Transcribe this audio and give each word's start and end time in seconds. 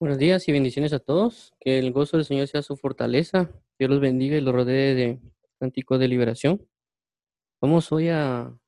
Buenos 0.00 0.18
días 0.18 0.48
y 0.48 0.52
bendiciones 0.52 0.92
a 0.92 0.98
todos. 0.98 1.54
Que 1.60 1.78
el 1.78 1.92
gozo 1.92 2.16
del 2.16 2.26
Señor 2.26 2.48
sea 2.48 2.62
su 2.62 2.76
fortaleza. 2.76 3.50
Dios 3.78 3.88
los 3.88 4.00
bendiga 4.00 4.36
y 4.36 4.40
los 4.40 4.52
rodee 4.52 4.94
de 4.94 5.20
cántico 5.60 5.98
de 5.98 6.08
liberación. 6.08 6.66
Vamos 7.60 7.92
hoy 7.92 8.08
a, 8.08 8.58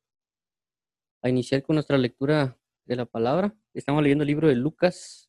a 1.22 1.28
iniciar 1.28 1.64
con 1.64 1.74
nuestra 1.74 1.98
lectura 1.98 2.56
de 2.84 2.96
la 2.96 3.06
palabra. 3.06 3.52
Estamos 3.74 4.04
leyendo 4.04 4.22
el 4.22 4.28
libro 4.28 4.46
de 4.46 4.54
Lucas, 4.54 5.28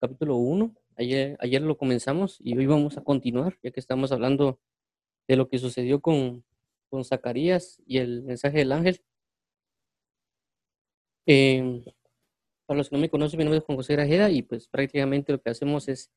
capítulo 0.00 0.36
1. 0.36 0.76
Ayer, 0.96 1.36
ayer 1.40 1.60
lo 1.60 1.76
comenzamos 1.76 2.36
y 2.38 2.56
hoy 2.56 2.66
vamos 2.66 2.96
a 2.96 3.02
continuar, 3.02 3.58
ya 3.64 3.72
que 3.72 3.80
estamos 3.80 4.12
hablando 4.12 4.60
de 5.26 5.36
lo 5.36 5.48
que 5.48 5.58
sucedió 5.58 6.00
con, 6.00 6.44
con 6.88 7.04
Zacarías 7.04 7.82
y 7.84 7.98
el 7.98 8.22
mensaje 8.22 8.58
del 8.58 8.70
ángel. 8.70 9.02
Eh, 11.26 11.82
para 12.72 12.78
los 12.78 12.88
que 12.88 12.96
no 12.96 13.02
me 13.02 13.10
conocen, 13.10 13.36
mi 13.36 13.44
nombre 13.44 13.58
es 13.58 13.64
Juan 13.64 13.76
José 13.76 13.92
Grajeda 13.92 14.30
y 14.30 14.40
pues 14.40 14.66
prácticamente 14.66 15.30
lo 15.30 15.42
que 15.42 15.50
hacemos 15.50 15.88
es 15.88 16.10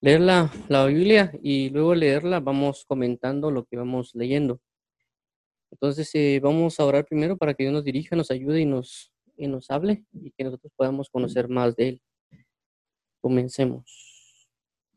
leer 0.00 0.20
la, 0.20 0.48
la 0.68 0.86
Biblia 0.86 1.32
y 1.42 1.70
luego 1.70 1.92
leerla 1.92 2.38
vamos 2.38 2.84
comentando 2.86 3.50
lo 3.50 3.64
que 3.64 3.76
vamos 3.76 4.14
leyendo. 4.14 4.60
Entonces 5.72 6.08
eh, 6.14 6.38
vamos 6.40 6.78
a 6.78 6.84
orar 6.84 7.04
primero 7.04 7.36
para 7.36 7.52
que 7.52 7.64
Dios 7.64 7.72
nos 7.72 7.82
dirija, 7.82 8.14
nos 8.14 8.30
ayude 8.30 8.60
y 8.60 8.64
nos, 8.64 9.12
y 9.36 9.48
nos 9.48 9.72
hable 9.72 10.04
y 10.12 10.30
que 10.30 10.44
nosotros 10.44 10.72
podamos 10.76 11.10
conocer 11.10 11.48
más 11.48 11.74
de 11.74 11.88
Él. 11.88 12.02
Comencemos. 13.20 14.46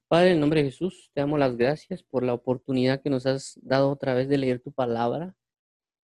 Padre, 0.08 0.34
en 0.34 0.40
nombre 0.40 0.62
de 0.62 0.70
Jesús, 0.70 1.10
te 1.16 1.22
damos 1.22 1.40
las 1.40 1.58
gracias 1.58 2.04
por 2.04 2.24
la 2.24 2.36
oportunidad 2.36 3.02
que 3.02 3.10
nos 3.10 3.26
has 3.26 3.60
dado 3.64 3.90
otra 3.90 4.14
vez 4.14 4.30
de 4.30 4.38
leer 4.38 4.60
tu 4.60 4.72
palabra. 4.72 5.34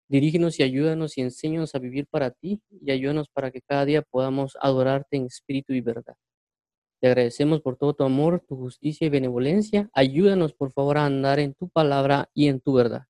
Dirígenos 0.09 0.61
y 0.61 0.63
ayúdanos 0.63 1.19
y 1.19 1.23
enséñanos 1.23 1.75
a 1.75 1.79
vivir 1.81 2.07
para 2.07 2.31
ti 2.31 2.61
y 2.71 2.91
ayúdanos 2.93 3.29
para 3.29 3.51
que 3.51 3.61
cada 3.61 3.85
día 3.85 4.03
podamos 4.03 4.57
adorarte 4.61 5.17
en 5.17 5.27
espíritu 5.27 5.73
y 5.73 5.81
verdad. 5.81 6.15
Te 7.01 7.09
agradecemos 7.09 7.61
por 7.61 7.77
todo 7.77 7.95
tu 7.95 8.05
amor, 8.05 8.43
tu 8.47 8.57
justicia 8.57 9.07
y 9.07 9.11
benevolencia. 9.11 9.91
Ayúdanos, 9.93 10.55
por 10.55 10.73
favor, 10.73 10.99
a 10.99 11.07
andar 11.07 11.41
en 11.41 11.55
tu 11.55 11.69
palabra 11.69 12.31
y 12.33 12.49
en 12.49 12.61
tu 12.61 12.73
verdad. 12.75 13.07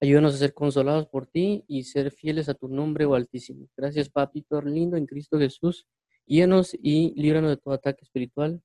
Ayúdanos 0.00 0.34
a 0.34 0.38
ser 0.38 0.54
consolados 0.54 1.06
por 1.06 1.26
ti 1.26 1.64
y 1.66 1.84
ser 1.84 2.10
fieles 2.10 2.48
a 2.48 2.54
tu 2.54 2.68
nombre, 2.68 3.06
oh 3.06 3.14
Altísimo. 3.14 3.68
Gracias, 3.76 4.08
Papito 4.08 4.60
lindo, 4.62 4.96
en 4.96 5.06
Cristo 5.06 5.38
Jesús. 5.38 5.86
Guíanos 6.26 6.74
y 6.74 7.12
líbranos 7.20 7.50
de 7.50 7.56
todo 7.56 7.74
ataque 7.74 8.04
espiritual 8.04 8.62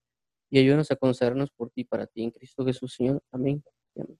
y 0.49 0.59
ayúdanos 0.59 0.91
a 0.91 0.95
consagrarnos 0.95 1.51
por 1.51 1.71
ti, 1.71 1.83
para 1.83 2.07
ti, 2.07 2.23
en 2.23 2.31
Cristo 2.31 2.65
Jesús, 2.65 2.93
Señor. 2.95 3.21
Amén. 3.31 3.63
Amén. 3.95 4.19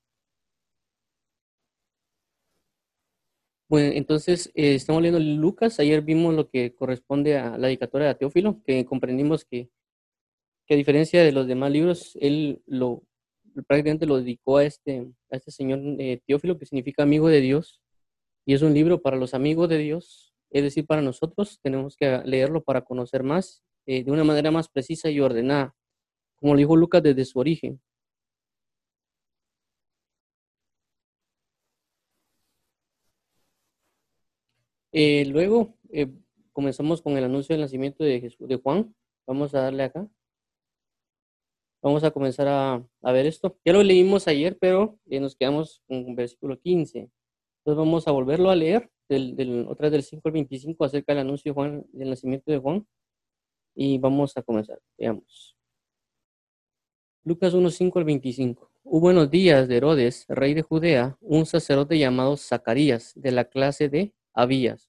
Bueno, 3.69 3.93
entonces 3.95 4.51
eh, 4.55 4.73
estamos 4.73 4.99
leyendo 5.03 5.19
Lucas. 5.19 5.79
Ayer 5.79 6.01
vimos 6.01 6.33
lo 6.33 6.49
que 6.49 6.73
corresponde 6.73 7.37
a 7.37 7.55
la 7.55 7.67
dedicatoria 7.67 8.07
de 8.07 8.15
Teófilo, 8.15 8.63
que 8.65 8.83
comprendimos 8.83 9.45
que, 9.45 9.69
que, 10.65 10.73
a 10.73 10.77
diferencia 10.77 11.23
de 11.23 11.31
los 11.31 11.45
demás 11.47 11.71
libros, 11.71 12.17
él 12.19 12.63
lo 12.65 13.03
prácticamente 13.67 14.07
lo 14.07 14.17
dedicó 14.17 14.57
a 14.57 14.65
este, 14.65 15.07
a 15.31 15.37
este 15.37 15.51
señor 15.51 15.81
eh, 15.99 16.19
Teófilo, 16.25 16.57
que 16.57 16.65
significa 16.65 17.03
amigo 17.03 17.29
de 17.29 17.41
Dios, 17.41 17.81
y 18.45 18.55
es 18.55 18.63
un 18.63 18.73
libro 18.73 19.03
para 19.03 19.17
los 19.17 19.35
amigos 19.35 19.69
de 19.69 19.77
Dios, 19.77 20.33
es 20.49 20.63
decir, 20.63 20.87
para 20.87 21.03
nosotros 21.03 21.59
tenemos 21.61 21.95
que 21.95 22.21
leerlo 22.25 22.63
para 22.63 22.81
conocer 22.83 23.21
más, 23.23 23.63
eh, 23.85 24.03
de 24.03 24.11
una 24.11 24.23
manera 24.23 24.49
más 24.49 24.69
precisa 24.69 25.11
y 25.11 25.19
ordenada, 25.19 25.75
como 26.37 26.53
lo 26.53 26.59
dijo 26.59 26.75
Lucas 26.75 27.03
desde 27.03 27.25
su 27.25 27.37
origen. 27.39 27.79
Eh, 35.01 35.23
luego 35.27 35.77
eh, 35.93 36.11
comenzamos 36.51 37.01
con 37.01 37.17
el 37.17 37.23
anuncio 37.23 37.53
del 37.53 37.61
nacimiento 37.61 38.03
de, 38.03 38.19
Jesús, 38.19 38.49
de 38.49 38.57
Juan. 38.57 38.93
Vamos 39.25 39.55
a 39.55 39.61
darle 39.61 39.83
acá. 39.83 40.05
Vamos 41.81 42.03
a 42.03 42.11
comenzar 42.11 42.49
a, 42.49 43.11
ver 43.13 43.25
esto. 43.25 43.57
Ya 43.63 43.71
lo 43.71 43.81
leímos 43.81 44.27
ayer, 44.27 44.57
pero 44.59 44.99
eh, 45.05 45.21
nos 45.21 45.37
quedamos 45.37 45.81
con 45.87 46.15
versículo 46.15 46.59
15. 46.59 46.99
Entonces 46.99 47.77
vamos 47.77 48.09
a 48.09 48.11
volverlo 48.11 48.49
a 48.49 48.57
leer, 48.57 48.91
del, 49.07 49.37
del, 49.37 49.67
otra 49.69 49.85
vez 49.85 49.93
del 49.93 50.03
5 50.03 50.27
al 50.27 50.33
25, 50.33 50.83
acerca 50.83 51.13
del 51.13 51.21
anuncio 51.21 51.51
de 51.51 51.53
Juan, 51.53 51.85
del 51.93 52.09
nacimiento 52.09 52.51
de 52.51 52.57
Juan. 52.57 52.85
Y 53.75 53.99
vamos 53.99 54.35
a 54.35 54.41
comenzar. 54.41 54.81
Veamos. 54.97 55.55
Lucas 57.23 57.53
1, 57.53 57.69
5 57.69 57.99
al 57.99 58.03
25. 58.03 58.69
Hubo 58.83 59.07
unos 59.07 59.31
días 59.31 59.69
de 59.69 59.77
Herodes, 59.77 60.25
rey 60.27 60.53
de 60.53 60.61
Judea, 60.61 61.17
un 61.21 61.45
sacerdote 61.45 61.97
llamado 61.97 62.35
Zacarías, 62.35 63.13
de 63.15 63.31
la 63.31 63.45
clase 63.45 63.87
de 63.87 64.13
Abías. 64.33 64.88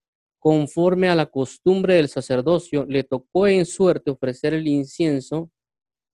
conforme 0.41 1.07
a 1.07 1.15
la 1.15 1.27
costumbre 1.27 1.93
del 1.93 2.09
sacerdocio, 2.09 2.83
le 2.89 3.03
tocó 3.03 3.45
en 3.45 3.63
suerte 3.63 4.09
ofrecer 4.09 4.55
el 4.55 4.67
incienso 4.67 5.51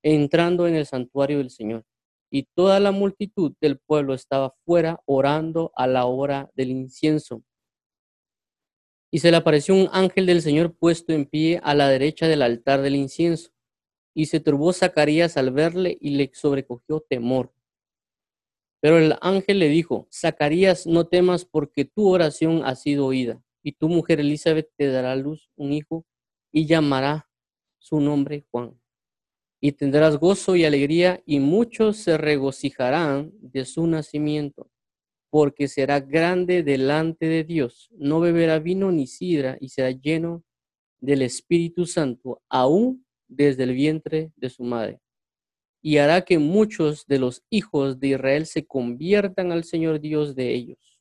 entrando 0.03 0.67
en 0.67 0.75
el 0.75 0.85
santuario 0.85 1.37
del 1.37 1.49
Señor. 1.49 1.85
Y 2.29 2.43
toda 2.53 2.81
la 2.81 2.91
multitud 2.91 3.53
del 3.61 3.79
pueblo 3.79 4.13
estaba 4.13 4.53
fuera 4.65 5.01
orando 5.05 5.71
a 5.75 5.87
la 5.87 6.05
hora 6.05 6.51
del 6.55 6.71
incienso. 6.71 7.41
Y 9.09 9.19
se 9.19 9.31
le 9.31 9.37
apareció 9.37 9.73
un 9.73 9.87
ángel 9.93 10.25
del 10.25 10.41
Señor 10.41 10.75
puesto 10.75 11.13
en 11.13 11.25
pie 11.25 11.61
a 11.63 11.73
la 11.73 11.87
derecha 11.87 12.27
del 12.27 12.41
altar 12.41 12.81
del 12.81 12.97
incienso. 12.97 13.51
Y 14.13 14.25
se 14.25 14.41
turbó 14.41 14.73
Zacarías 14.73 15.37
al 15.37 15.51
verle 15.51 15.97
y 16.01 16.09
le 16.09 16.29
sobrecogió 16.33 16.99
temor. 16.99 17.53
Pero 18.81 18.97
el 18.97 19.15
ángel 19.21 19.59
le 19.59 19.69
dijo, 19.69 20.09
Zacarías, 20.13 20.85
no 20.85 21.07
temas 21.07 21.45
porque 21.45 21.85
tu 21.85 22.09
oración 22.09 22.63
ha 22.65 22.75
sido 22.75 23.05
oída 23.05 23.41
y 23.67 23.73
tu 23.73 23.89
mujer 23.89 24.21
Elizabeth 24.21 24.69
te 24.77 24.87
dará 24.87 25.11
a 25.11 25.17
luz 25.17 25.51
un 25.57 25.73
hijo 25.73 26.05
y 26.53 26.65
llamará 26.65 27.29
su 27.77 27.99
nombre 27.99 28.45
Juan. 28.49 28.79
Y 29.59 29.73
tendrás 29.73 30.15
gozo 30.15 30.55
y 30.55 30.63
alegría 30.63 31.21
y 31.25 31.41
muchos 31.41 31.97
se 31.97 32.17
regocijarán 32.17 33.33
de 33.41 33.65
su 33.65 33.85
nacimiento, 33.85 34.71
porque 35.29 35.67
será 35.67 35.99
grande 35.99 36.63
delante 36.63 37.25
de 37.25 37.43
Dios. 37.43 37.89
No 37.91 38.21
beberá 38.21 38.59
vino 38.59 38.89
ni 38.93 39.05
sidra 39.05 39.57
y 39.59 39.67
será 39.67 39.91
lleno 39.91 40.45
del 41.01 41.21
Espíritu 41.21 41.85
Santo, 41.85 42.41
aún 42.47 43.05
desde 43.27 43.63
el 43.63 43.73
vientre 43.73 44.31
de 44.37 44.49
su 44.49 44.63
madre. 44.63 45.01
Y 45.81 45.97
hará 45.97 46.21
que 46.21 46.39
muchos 46.39 47.05
de 47.05 47.19
los 47.19 47.43
hijos 47.49 47.99
de 47.99 48.07
Israel 48.07 48.45
se 48.45 48.65
conviertan 48.65 49.51
al 49.51 49.65
Señor 49.65 49.99
Dios 49.99 50.35
de 50.35 50.53
ellos 50.53 50.96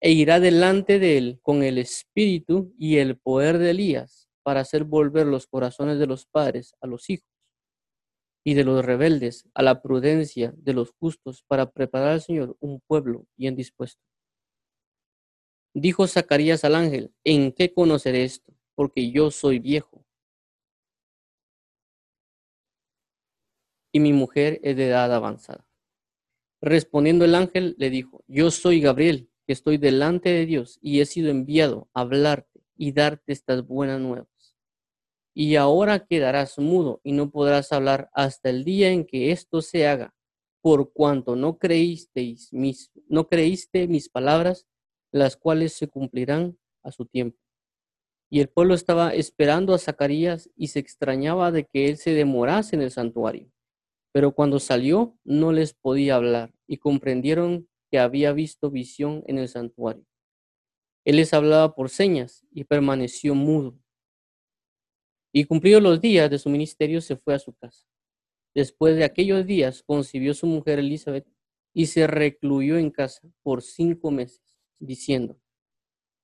e 0.00 0.12
irá 0.12 0.40
delante 0.40 0.98
de 0.98 1.18
él 1.18 1.40
con 1.42 1.62
el 1.62 1.78
espíritu 1.78 2.74
y 2.78 2.96
el 2.96 3.18
poder 3.18 3.58
de 3.58 3.70
Elías 3.70 4.28
para 4.42 4.60
hacer 4.60 4.84
volver 4.84 5.26
los 5.26 5.46
corazones 5.46 5.98
de 5.98 6.06
los 6.06 6.26
padres 6.26 6.74
a 6.80 6.86
los 6.86 7.10
hijos 7.10 7.28
y 8.42 8.54
de 8.54 8.64
los 8.64 8.82
rebeldes 8.82 9.46
a 9.54 9.62
la 9.62 9.82
prudencia 9.82 10.54
de 10.56 10.72
los 10.72 10.92
justos 10.92 11.44
para 11.46 11.70
preparar 11.70 12.12
al 12.12 12.22
Señor 12.22 12.56
un 12.60 12.80
pueblo 12.80 13.26
bien 13.36 13.54
dispuesto. 13.54 14.02
Dijo 15.74 16.06
Zacarías 16.06 16.64
al 16.64 16.74
ángel, 16.74 17.12
¿en 17.22 17.52
qué 17.52 17.72
conoceré 17.72 18.24
esto? 18.24 18.52
Porque 18.74 19.10
yo 19.10 19.30
soy 19.30 19.58
viejo. 19.58 20.04
Y 23.92 24.00
mi 24.00 24.12
mujer 24.12 24.58
es 24.62 24.76
de 24.76 24.88
edad 24.88 25.12
avanzada. 25.12 25.66
Respondiendo 26.62 27.24
el 27.24 27.34
ángel, 27.34 27.74
le 27.78 27.90
dijo, 27.90 28.24
yo 28.26 28.50
soy 28.50 28.80
Gabriel 28.80 29.29
estoy 29.52 29.78
delante 29.78 30.30
de 30.30 30.46
Dios 30.46 30.78
y 30.80 31.00
he 31.00 31.06
sido 31.06 31.30
enviado 31.30 31.88
a 31.94 32.02
hablarte 32.02 32.62
y 32.76 32.92
darte 32.92 33.32
estas 33.32 33.66
buenas 33.66 34.00
nuevas. 34.00 34.56
Y 35.34 35.56
ahora 35.56 36.06
quedarás 36.06 36.58
mudo 36.58 37.00
y 37.04 37.12
no 37.12 37.30
podrás 37.30 37.72
hablar 37.72 38.10
hasta 38.12 38.50
el 38.50 38.64
día 38.64 38.90
en 38.90 39.04
que 39.04 39.32
esto 39.32 39.62
se 39.62 39.86
haga, 39.86 40.14
por 40.60 40.92
cuanto 40.92 41.36
no 41.36 41.58
creísteis 41.58 42.52
mis, 42.52 42.90
no 43.08 43.28
creíste 43.28 43.86
mis 43.88 44.08
palabras, 44.08 44.66
las 45.12 45.36
cuales 45.36 45.74
se 45.74 45.88
cumplirán 45.88 46.58
a 46.82 46.92
su 46.92 47.06
tiempo. 47.06 47.38
Y 48.30 48.40
el 48.40 48.48
pueblo 48.48 48.74
estaba 48.74 49.14
esperando 49.14 49.74
a 49.74 49.78
Zacarías 49.78 50.50
y 50.56 50.68
se 50.68 50.78
extrañaba 50.78 51.50
de 51.50 51.64
que 51.64 51.88
él 51.88 51.96
se 51.96 52.12
demorase 52.12 52.76
en 52.76 52.82
el 52.82 52.90
santuario. 52.90 53.50
Pero 54.12 54.32
cuando 54.32 54.60
salió 54.60 55.16
no 55.24 55.52
les 55.52 55.74
podía 55.74 56.16
hablar 56.16 56.52
y 56.66 56.78
comprendieron 56.78 57.68
que 57.90 57.98
había 57.98 58.32
visto 58.32 58.70
visión 58.70 59.24
en 59.26 59.38
el 59.38 59.48
santuario. 59.48 60.04
Él 61.04 61.16
les 61.16 61.32
hablaba 61.32 61.74
por 61.74 61.90
señas 61.90 62.46
y 62.52 62.64
permaneció 62.64 63.34
mudo. 63.34 63.78
Y 65.32 65.44
cumplidos 65.44 65.82
los 65.82 66.00
días 66.00 66.30
de 66.30 66.38
su 66.38 66.50
ministerio, 66.50 67.00
se 67.00 67.16
fue 67.16 67.34
a 67.34 67.38
su 67.38 67.52
casa. 67.54 67.86
Después 68.54 68.96
de 68.96 69.04
aquellos 69.04 69.46
días, 69.46 69.82
concibió 69.82 70.34
su 70.34 70.46
mujer 70.46 70.78
Elizabeth 70.78 71.26
y 71.72 71.86
se 71.86 72.06
recluyó 72.06 72.78
en 72.78 72.90
casa 72.90 73.28
por 73.42 73.62
cinco 73.62 74.10
meses, 74.10 74.58
diciendo, 74.78 75.40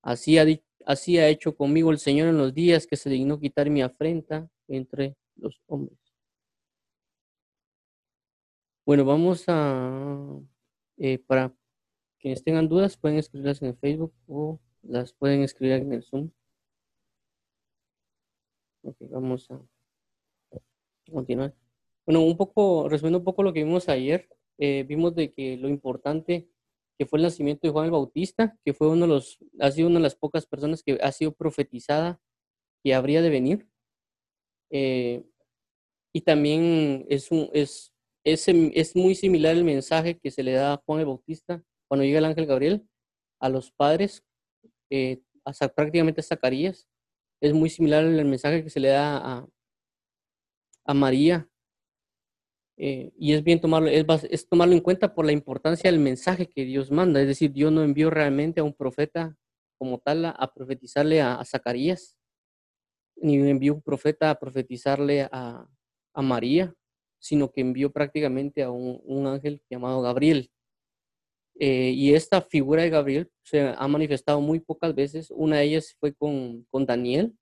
así 0.03 0.39
ha, 0.39 0.47
así 0.85 1.19
ha 1.19 1.29
hecho 1.29 1.57
conmigo 1.57 1.91
el 1.93 1.99
Señor 1.99 2.29
en 2.29 2.39
los 2.39 2.53
días 2.53 2.87
que 2.87 2.97
se 2.97 3.11
dignó 3.11 3.39
quitar 3.39 3.71
mi 3.71 3.83
afrenta 3.83 4.51
entre 4.67 5.17
los 5.37 5.63
hombres. 5.67 5.99
Bueno, 8.85 9.05
vamos 9.05 9.45
a, 9.49 10.41
eh, 10.99 11.19
para 11.19 11.55
quienes 12.19 12.43
tengan 12.45 12.69
dudas, 12.69 12.97
pueden 12.97 13.19
escribirlas 13.19 13.63
en 13.63 13.69
el 13.69 13.77
Facebook 13.77 14.13
o 14.27 14.61
las 14.83 15.13
pueden 15.13 15.43
escribir 15.43 15.77
en 15.77 15.93
el 15.93 16.03
Zoom. 16.03 16.31
Ok, 18.83 18.97
vamos 19.11 19.51
a 19.51 19.61
continuar. 21.11 21.55
Bueno, 22.05 22.23
un 22.23 22.37
poco, 22.37 22.89
resumiendo 22.89 23.19
un 23.19 23.25
poco 23.25 23.43
lo 23.43 23.53
que 23.53 23.65
vimos 23.65 23.89
ayer, 23.89 24.29
eh, 24.59 24.85
vimos 24.89 25.15
de 25.15 25.33
que 25.33 25.57
lo 25.57 25.69
importante 25.69 26.49
que 26.99 27.07
fue 27.07 27.19
el 27.19 27.25
nacimiento 27.25 27.67
de 27.67 27.73
Juan 27.73 27.87
el 27.87 27.91
Bautista, 27.91 28.57
que 28.65 28.73
fue 28.73 28.89
uno 28.89 29.03
de 29.03 29.09
los, 29.09 29.39
ha 29.61 29.71
sido 29.71 29.89
una 29.89 29.99
de 29.99 30.05
las 30.05 30.15
pocas 30.15 30.47
personas 30.47 30.83
que 30.83 30.99
ha 31.03 31.13
sido 31.13 31.33
profetizada 31.33 32.21
que 32.83 32.95
habría 32.95 33.23
de 33.23 33.31
venir. 33.31 33.69
Eh, 34.71 35.25
y 36.13 36.23
también 36.23 37.05
es, 37.09 37.31
un, 37.31 37.51
es, 37.53 37.93
es, 38.33 38.97
muy 38.97 39.15
similar 39.15 39.57
el 39.57 39.65
mensaje 39.65 40.19
que 40.19 40.31
se 40.31 40.43
le 40.43 40.53
da 40.53 40.75
a 40.75 40.83
Juan 40.85 41.01
el 41.01 41.07
Bautista 41.07 41.63
cuando 41.89 42.05
llega 42.05 42.19
el 42.19 42.25
ángel 42.25 42.47
Gabriel 42.47 42.87
a 43.41 43.49
los 43.49 43.71
padres, 43.73 44.25
eh, 44.91 45.21
prácticamente 45.75 46.21
a 46.21 46.25
Zacarías. 46.25 46.89
Es 47.41 47.53
muy 47.53 47.71
similar 47.71 48.05
el 48.05 48.25
mensaje 48.25 48.65
que 48.65 48.71
se 48.71 48.81
le 48.81 48.89
da 48.89 49.17
a, 49.19 49.49
a 50.85 50.95
María 50.95 51.49
eh, 52.79 53.13
y 53.17 53.33
es 53.33 53.43
bien 53.43 53.61
tomarlo, 53.61 53.89
es, 53.89 54.49
tomarlo 54.49 54.75
en 54.75 54.81
cuenta 54.81 55.15
por 55.15 55.25
la 55.25 55.33
importancia 55.33 55.91
del 55.91 56.01
mensaje 56.01 56.47
que 56.47 56.65
Dios 56.65 56.91
manda. 56.91 57.21
Es 57.21 57.27
decir, 57.27 57.53
Dios 57.53 57.73
no 57.73 57.83
envió 57.83 58.11
realmente 58.11 58.61
a 58.61 58.65
un 58.65 58.75
profeta 58.75 59.37
como 59.79 59.99
tal 59.99 60.25
a, 60.27 60.53
profetizarle 60.55 61.23
a, 61.23 61.43
Zacarías, 61.45 62.17
ni 63.17 63.37
envió 63.37 63.75
un 63.75 63.83
profeta 63.83 64.31
a 64.31 64.39
profetizarle 64.39 65.29
a, 65.31 65.67
María, 66.15 66.75
sino 67.19 67.51
que 67.51 67.61
envió 67.61 67.93
prácticamente 67.93 68.63
a 68.63 68.71
un, 68.71 69.27
ángel 69.27 69.63
llamado 69.71 70.03
Gabriel. 70.03 70.51
Eh, 71.59 71.93
y 71.95 72.15
esta 72.15 72.43
figura 72.43 72.83
de 72.83 72.91
Gabriel 72.91 73.31
se 73.43 73.75
ha 73.77 73.89
manifestado 73.89 74.41
muy 74.41 74.61
pocas 74.61 74.95
veces. 74.95 75.31
Una 75.31 75.59
de 75.59 75.65
ellas 75.65 75.97
fue 75.99 76.13
con, 76.15 76.65
con 76.71 76.87
Daniel. 76.87 77.35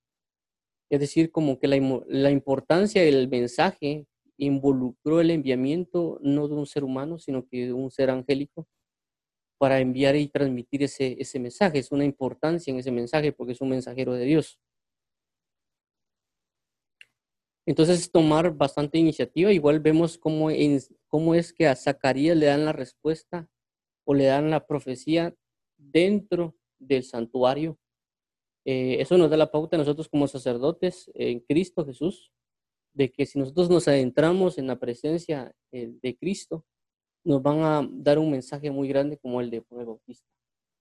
Es 0.90 1.00
decir, 1.00 1.30
como 1.32 1.58
que 1.58 1.66
la, 1.66 2.02
la 2.08 2.30
importancia 2.30 3.02
del 3.02 3.28
mensaje 3.28 4.06
involucró 4.36 5.20
el 5.20 5.30
enviamiento 5.30 6.18
no 6.22 6.48
de 6.48 6.54
un 6.54 6.66
ser 6.66 6.84
humano, 6.84 7.18
sino 7.18 7.46
que 7.46 7.66
de 7.66 7.72
un 7.72 7.90
ser 7.90 8.10
angélico 8.10 8.68
para 9.58 9.80
enviar 9.80 10.16
y 10.16 10.28
transmitir 10.28 10.82
ese, 10.82 11.16
ese 11.18 11.38
mensaje. 11.38 11.78
Es 11.78 11.92
una 11.92 12.04
importancia 12.04 12.70
en 12.70 12.78
ese 12.78 12.90
mensaje 12.90 13.32
porque 13.32 13.52
es 13.52 13.60
un 13.60 13.70
mensajero 13.70 14.14
de 14.14 14.24
Dios. 14.24 14.58
Entonces 17.66 18.00
es 18.00 18.10
tomar 18.10 18.54
bastante 18.54 18.98
iniciativa. 18.98 19.52
Igual 19.52 19.80
vemos 19.80 20.18
cómo, 20.18 20.48
cómo 21.08 21.34
es 21.34 21.52
que 21.52 21.66
a 21.66 21.76
Zacarías 21.76 22.36
le 22.36 22.46
dan 22.46 22.64
la 22.64 22.72
respuesta 22.72 23.48
o 24.04 24.14
le 24.14 24.24
dan 24.24 24.50
la 24.50 24.66
profecía 24.66 25.34
dentro 25.76 26.56
del 26.78 27.04
santuario. 27.04 27.78
Eh, 28.66 29.00
eso 29.00 29.16
nos 29.18 29.30
da 29.30 29.36
la 29.36 29.50
pauta 29.50 29.76
a 29.76 29.78
nosotros 29.78 30.08
como 30.08 30.28
sacerdotes 30.28 31.10
en 31.14 31.40
Cristo 31.40 31.84
Jesús 31.84 32.32
de 32.94 33.10
que 33.10 33.26
si 33.26 33.38
nosotros 33.38 33.68
nos 33.68 33.88
adentramos 33.88 34.56
en 34.56 34.68
la 34.68 34.78
presencia 34.78 35.54
eh, 35.72 35.92
de 36.00 36.16
Cristo, 36.16 36.64
nos 37.24 37.42
van 37.42 37.60
a 37.60 37.88
dar 37.90 38.18
un 38.18 38.30
mensaje 38.30 38.70
muy 38.70 38.88
grande 38.88 39.18
como 39.18 39.40
el 39.40 39.50
de 39.50 39.60
Juan 39.60 39.80
el 39.80 39.86
Bautista. 39.86 40.28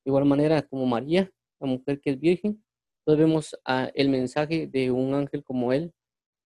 De 0.06 0.09
igual 0.09 0.25
manera, 0.25 0.62
como 0.62 0.85
María, 0.85 1.31
la 1.59 1.68
mujer 1.68 2.00
que 2.00 2.12
es 2.12 2.19
virgen, 2.19 2.63
entonces 3.00 3.19
vemos 3.19 3.57
el 3.95 4.09
mensaje 4.09 4.68
de 4.68 4.91
un 4.91 5.13
ángel 5.13 5.44
como 5.44 5.74
él, 5.74 5.94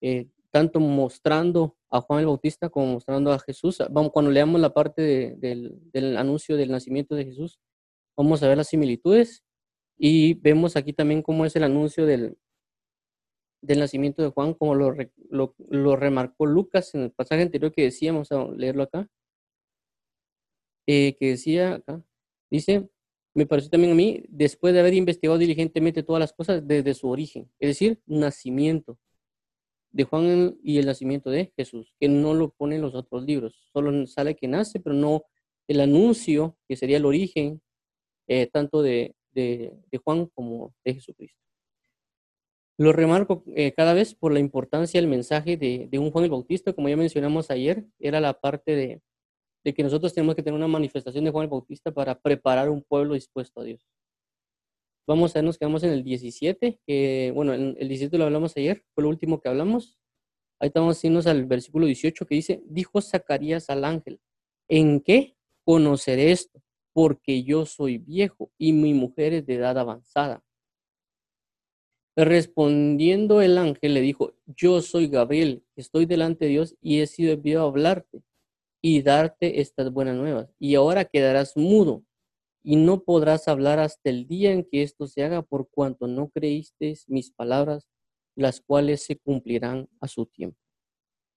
eh, 0.01 0.27
tanto 0.51 0.79
mostrando 0.79 1.75
a 1.89 2.01
Juan 2.01 2.21
el 2.21 2.25
Bautista 2.27 2.69
como 2.69 2.93
mostrando 2.93 3.31
a 3.31 3.39
Jesús. 3.39 3.77
Vamos, 3.89 4.11
cuando 4.11 4.31
leamos 4.31 4.59
la 4.59 4.73
parte 4.73 5.01
del, 5.37 5.79
del 5.91 6.17
anuncio 6.17 6.57
del 6.57 6.71
nacimiento 6.71 7.15
de 7.15 7.25
Jesús, 7.25 7.59
vamos 8.17 8.41
a 8.41 8.47
ver 8.47 8.57
las 8.57 8.67
similitudes 8.67 9.43
y 9.97 10.35
vemos 10.35 10.75
aquí 10.75 10.93
también 10.93 11.21
cómo 11.21 11.45
es 11.45 11.55
el 11.55 11.63
anuncio 11.63 12.05
del, 12.05 12.37
nacimiento 13.61 14.21
de 14.21 14.29
Juan, 14.29 14.53
como 14.53 14.75
lo, 14.75 15.95
remarcó 15.95 16.45
Lucas 16.45 16.93
en 16.95 17.03
el 17.03 17.11
pasaje 17.11 17.41
anterior 17.41 17.71
que 17.71 17.83
decíamos, 17.83 18.31
a 18.31 18.45
leerlo 18.45 18.83
acá, 18.83 19.07
eh, 20.87 21.15
que 21.19 21.31
decía 21.31 21.75
acá, 21.75 22.01
dice, 22.49 22.89
me 23.33 23.45
pareció 23.45 23.69
también 23.69 23.93
a 23.93 23.95
mí, 23.95 24.23
después 24.29 24.73
de 24.73 24.79
haber 24.79 24.93
investigado 24.93 25.37
diligentemente 25.37 26.03
todas 26.03 26.19
las 26.19 26.33
cosas 26.33 26.65
desde 26.65 26.93
su 26.93 27.09
origen, 27.09 27.51
es 27.59 27.69
decir, 27.69 28.01
nacimiento 28.05 28.97
de 29.97 30.03
Juan 30.03 30.57
y 30.63 30.77
el 30.77 30.85
nacimiento 30.85 31.29
de 31.29 31.51
Jesús, 31.57 31.93
que 31.99 32.07
no 32.07 32.33
lo 32.33 32.49
ponen 32.49 32.81
los 32.81 32.95
otros 32.95 33.23
libros, 33.23 33.69
solo 33.73 34.05
sale 34.07 34.35
que 34.35 34.47
nace, 34.47 34.79
pero 34.79 34.95
no 34.95 35.23
el 35.67 35.81
anuncio, 35.81 36.55
que 36.67 36.77
sería 36.77 36.97
el 36.97 37.05
origen, 37.05 37.61
eh, 38.27 38.47
tanto 38.47 38.81
de, 38.81 39.15
de 39.33 39.97
Juan 40.03 40.27
como 40.27 40.73
de 40.85 40.93
Jesucristo. 40.95 41.47
Lo 42.79 42.93
remarco 42.93 43.43
eh, 43.55 43.73
cada 43.75 43.95
vez 43.95 44.13
por 44.13 44.31
la 44.31 44.39
importancia 44.39 45.01
del 45.01 45.09
mensaje 45.09 45.57
de, 45.57 45.89
un 45.97 46.11
Juan 46.11 46.25
el 46.25 46.29
Bautista, 46.29 46.73
como 46.73 46.89
ya 46.89 46.95
mencionamos 46.95 47.49
ayer, 47.49 47.85
era 47.97 48.21
la 48.21 48.39
parte 48.39 48.75
de, 48.75 49.01
que 49.73 49.83
nosotros 49.83 50.13
tenemos 50.13 50.35
que 50.35 50.43
tener 50.43 50.55
una 50.55 50.67
manifestación 50.67 51.25
de 51.25 51.31
Juan 51.31 51.45
el 51.45 51.49
Bautista 51.49 51.91
para 51.91 52.19
preparar 52.19 52.69
un 52.69 52.83
pueblo 52.83 53.15
dispuesto 53.15 53.61
a 53.61 53.63
Dios. 53.63 53.81
Vamos 55.07 55.37
a 55.37 55.41
nos 55.41 55.57
quedamos 55.57 55.83
en 55.83 55.91
el 55.91 56.03
17, 56.03 56.81
que 56.85 57.31
bueno, 57.33 57.53
el 57.53 57.87
17 57.87 58.17
lo 58.17 58.25
hablamos 58.25 58.57
ayer, 58.57 58.83
fue 58.93 59.03
lo 59.03 59.09
último 59.09 59.39
que 59.39 59.47
hablamos. 59.47 59.97
Ahí 60.59 60.67
estamos 60.67 61.01
irnos 61.01 61.27
al 61.27 61.45
versículo 61.45 61.85
18 61.85 62.25
que 62.25 62.35
dice, 62.35 62.61
dijo 62.65 62.99
Zacarías 63.01 63.69
al 63.69 63.85
ángel, 63.85 64.19
¿en 64.67 64.99
qué 64.99 65.37
conoceré 65.63 66.31
esto? 66.31 66.61
Porque 66.91 67.43
yo 67.43 67.65
soy 67.65 67.99
viejo 67.99 68.51
y 68.57 68.73
mi 68.73 68.93
mujer 68.93 69.33
es 69.33 69.45
de 69.45 69.53
edad 69.55 69.77
avanzada. 69.77 70.43
Respondiendo 72.17 73.41
el 73.41 73.57
ángel 73.59 73.93
le 73.93 74.01
dijo, 74.01 74.33
yo 74.45 74.81
soy 74.81 75.07
Gabriel, 75.07 75.63
estoy 75.77 76.05
delante 76.05 76.45
de 76.45 76.51
Dios 76.51 76.75
y 76.81 76.99
he 76.99 77.07
sido 77.07 77.31
enviado 77.31 77.63
a 77.63 77.69
hablarte 77.69 78.23
y 78.81 79.03
darte 79.03 79.61
estas 79.61 79.89
buenas 79.93 80.17
nuevas. 80.17 80.49
Y 80.59 80.75
ahora 80.75 81.05
quedarás 81.05 81.55
mudo 81.55 82.03
y 82.69 82.75
no 82.75 83.05
podrás 83.05 83.47
hablar 83.47 83.79
hasta 83.79 84.09
el 84.09 84.27
día 84.27 84.51
en 84.51 84.65
que 84.65 84.83
esto 84.83 85.07
se 85.07 85.23
haga 85.23 85.41
por 85.41 85.69
cuanto 85.69 86.05
no 86.05 86.29
creíste 86.29 86.95
mis 87.07 87.31
palabras, 87.31 87.87
las 88.35 88.59
cuales 88.59 89.03
se 89.03 89.17
cumplirán 89.17 89.87
a 90.01 90.09
su 90.09 90.25
tiempo. 90.25 90.59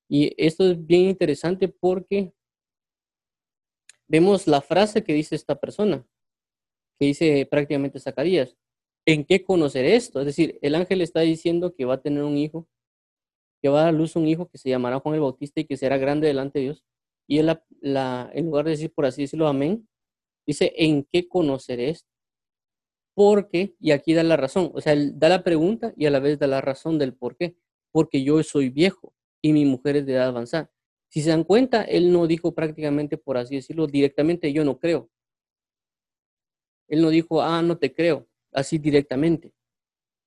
Y 0.09 0.35
esto 0.45 0.69
es 0.69 0.85
bien 0.85 1.03
interesante 1.03 1.69
porque 1.69 2.33
vemos 4.09 4.49
la 4.49 4.61
frase 4.61 5.05
que 5.05 5.15
dice 5.15 5.37
esta 5.37 5.55
persona, 5.55 6.05
que 6.99 7.07
dice 7.07 7.47
prácticamente 7.49 8.01
Zacarías, 8.01 8.57
¿en 9.07 9.25
qué 9.25 9.45
conocer 9.45 9.85
esto? 9.85 10.19
Es 10.19 10.27
decir, 10.27 10.59
el 10.63 10.75
ángel 10.75 11.01
está 11.01 11.21
diciendo 11.21 11.77
que 11.77 11.85
va 11.85 11.95
a 11.95 12.03
tener 12.03 12.25
un 12.25 12.39
hijo, 12.39 12.69
que 13.63 13.69
va 13.69 13.83
a 13.83 13.85
dar 13.85 13.95
luz 13.95 14.17
un 14.17 14.27
hijo 14.27 14.49
que 14.49 14.59
se 14.59 14.69
llamará 14.69 14.99
Juan 14.99 15.15
el 15.15 15.21
Bautista 15.21 15.61
y 15.61 15.65
que 15.65 15.77
será 15.77 15.97
grande 15.97 16.27
delante 16.27 16.59
de 16.59 16.65
Dios. 16.65 16.85
Y 17.29 17.39
él, 17.39 17.57
en 17.83 18.47
lugar 18.47 18.65
de 18.65 18.73
decir, 18.73 18.93
por 18.93 19.07
así 19.07 19.23
decirlo, 19.23 19.47
amén, 19.47 19.87
dice, 20.51 20.73
¿en 20.77 21.05
qué 21.05 21.29
conocer 21.29 21.81
esto? 21.81 22.09
Porque, 23.15 23.75
y 23.81 23.91
aquí 23.91 24.15
da 24.15 24.23
la 24.23 24.37
razón, 24.37 24.71
o 24.75 24.81
sea, 24.81 24.93
él 24.93 25.19
da 25.19 25.29
la 25.29 25.43
pregunta 25.45 25.93
y 25.97 26.07
a 26.07 26.11
la 26.11 26.21
vez 26.21 26.39
da 26.39 26.47
la 26.47 26.61
razón 26.61 26.99
del 26.99 27.15
por 27.15 27.37
qué. 27.37 27.57
Porque 27.93 28.23
yo 28.23 28.43
soy 28.43 28.71
viejo 28.71 29.13
y 29.43 29.53
mi 29.53 29.65
mujer 29.65 29.97
es 29.97 30.07
de 30.07 30.15
edad 30.15 30.29
avanzada. 30.29 30.71
Si 31.09 31.23
se 31.23 31.31
dan 31.31 31.45
cuenta, 31.45 31.83
él 31.83 32.13
no 32.13 32.27
dijo 32.27 32.55
prácticamente, 32.55 33.19
por 33.19 33.37
así 33.37 33.57
decirlo, 33.57 33.87
directamente, 33.89 34.53
yo 34.53 34.65
no 34.65 34.79
creo. 34.79 35.11
Él 36.89 37.03
no 37.03 37.11
dijo, 37.11 37.43
ah, 37.43 37.63
no 37.63 37.79
te 37.79 37.93
creo 37.93 38.29
así 38.53 38.79
directamente, 38.79 39.53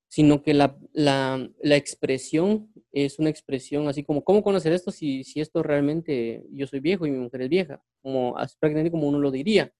sino 0.08 0.42
que 0.42 0.54
la, 0.54 0.78
la, 0.92 1.50
la, 1.60 1.76
expresión 1.76 2.72
es 2.92 3.18
una 3.18 3.30
expresión 3.30 3.88
así 3.88 4.04
como, 4.04 4.24
¿cómo 4.24 4.42
conocer 4.42 4.72
esto 4.72 4.90
si, 4.90 5.24
si 5.24 5.40
esto 5.40 5.62
realmente 5.62 6.44
yo 6.50 6.66
soy 6.66 6.80
viejo 6.80 7.06
y 7.06 7.10
mi 7.10 7.18
mujer 7.18 7.42
es 7.42 7.48
vieja? 7.48 7.84
Como, 8.02 8.34
prácticamente 8.34 8.90
como 8.90 9.08
uno 9.08 9.18
lo 9.18 9.30
diría. 9.30 9.72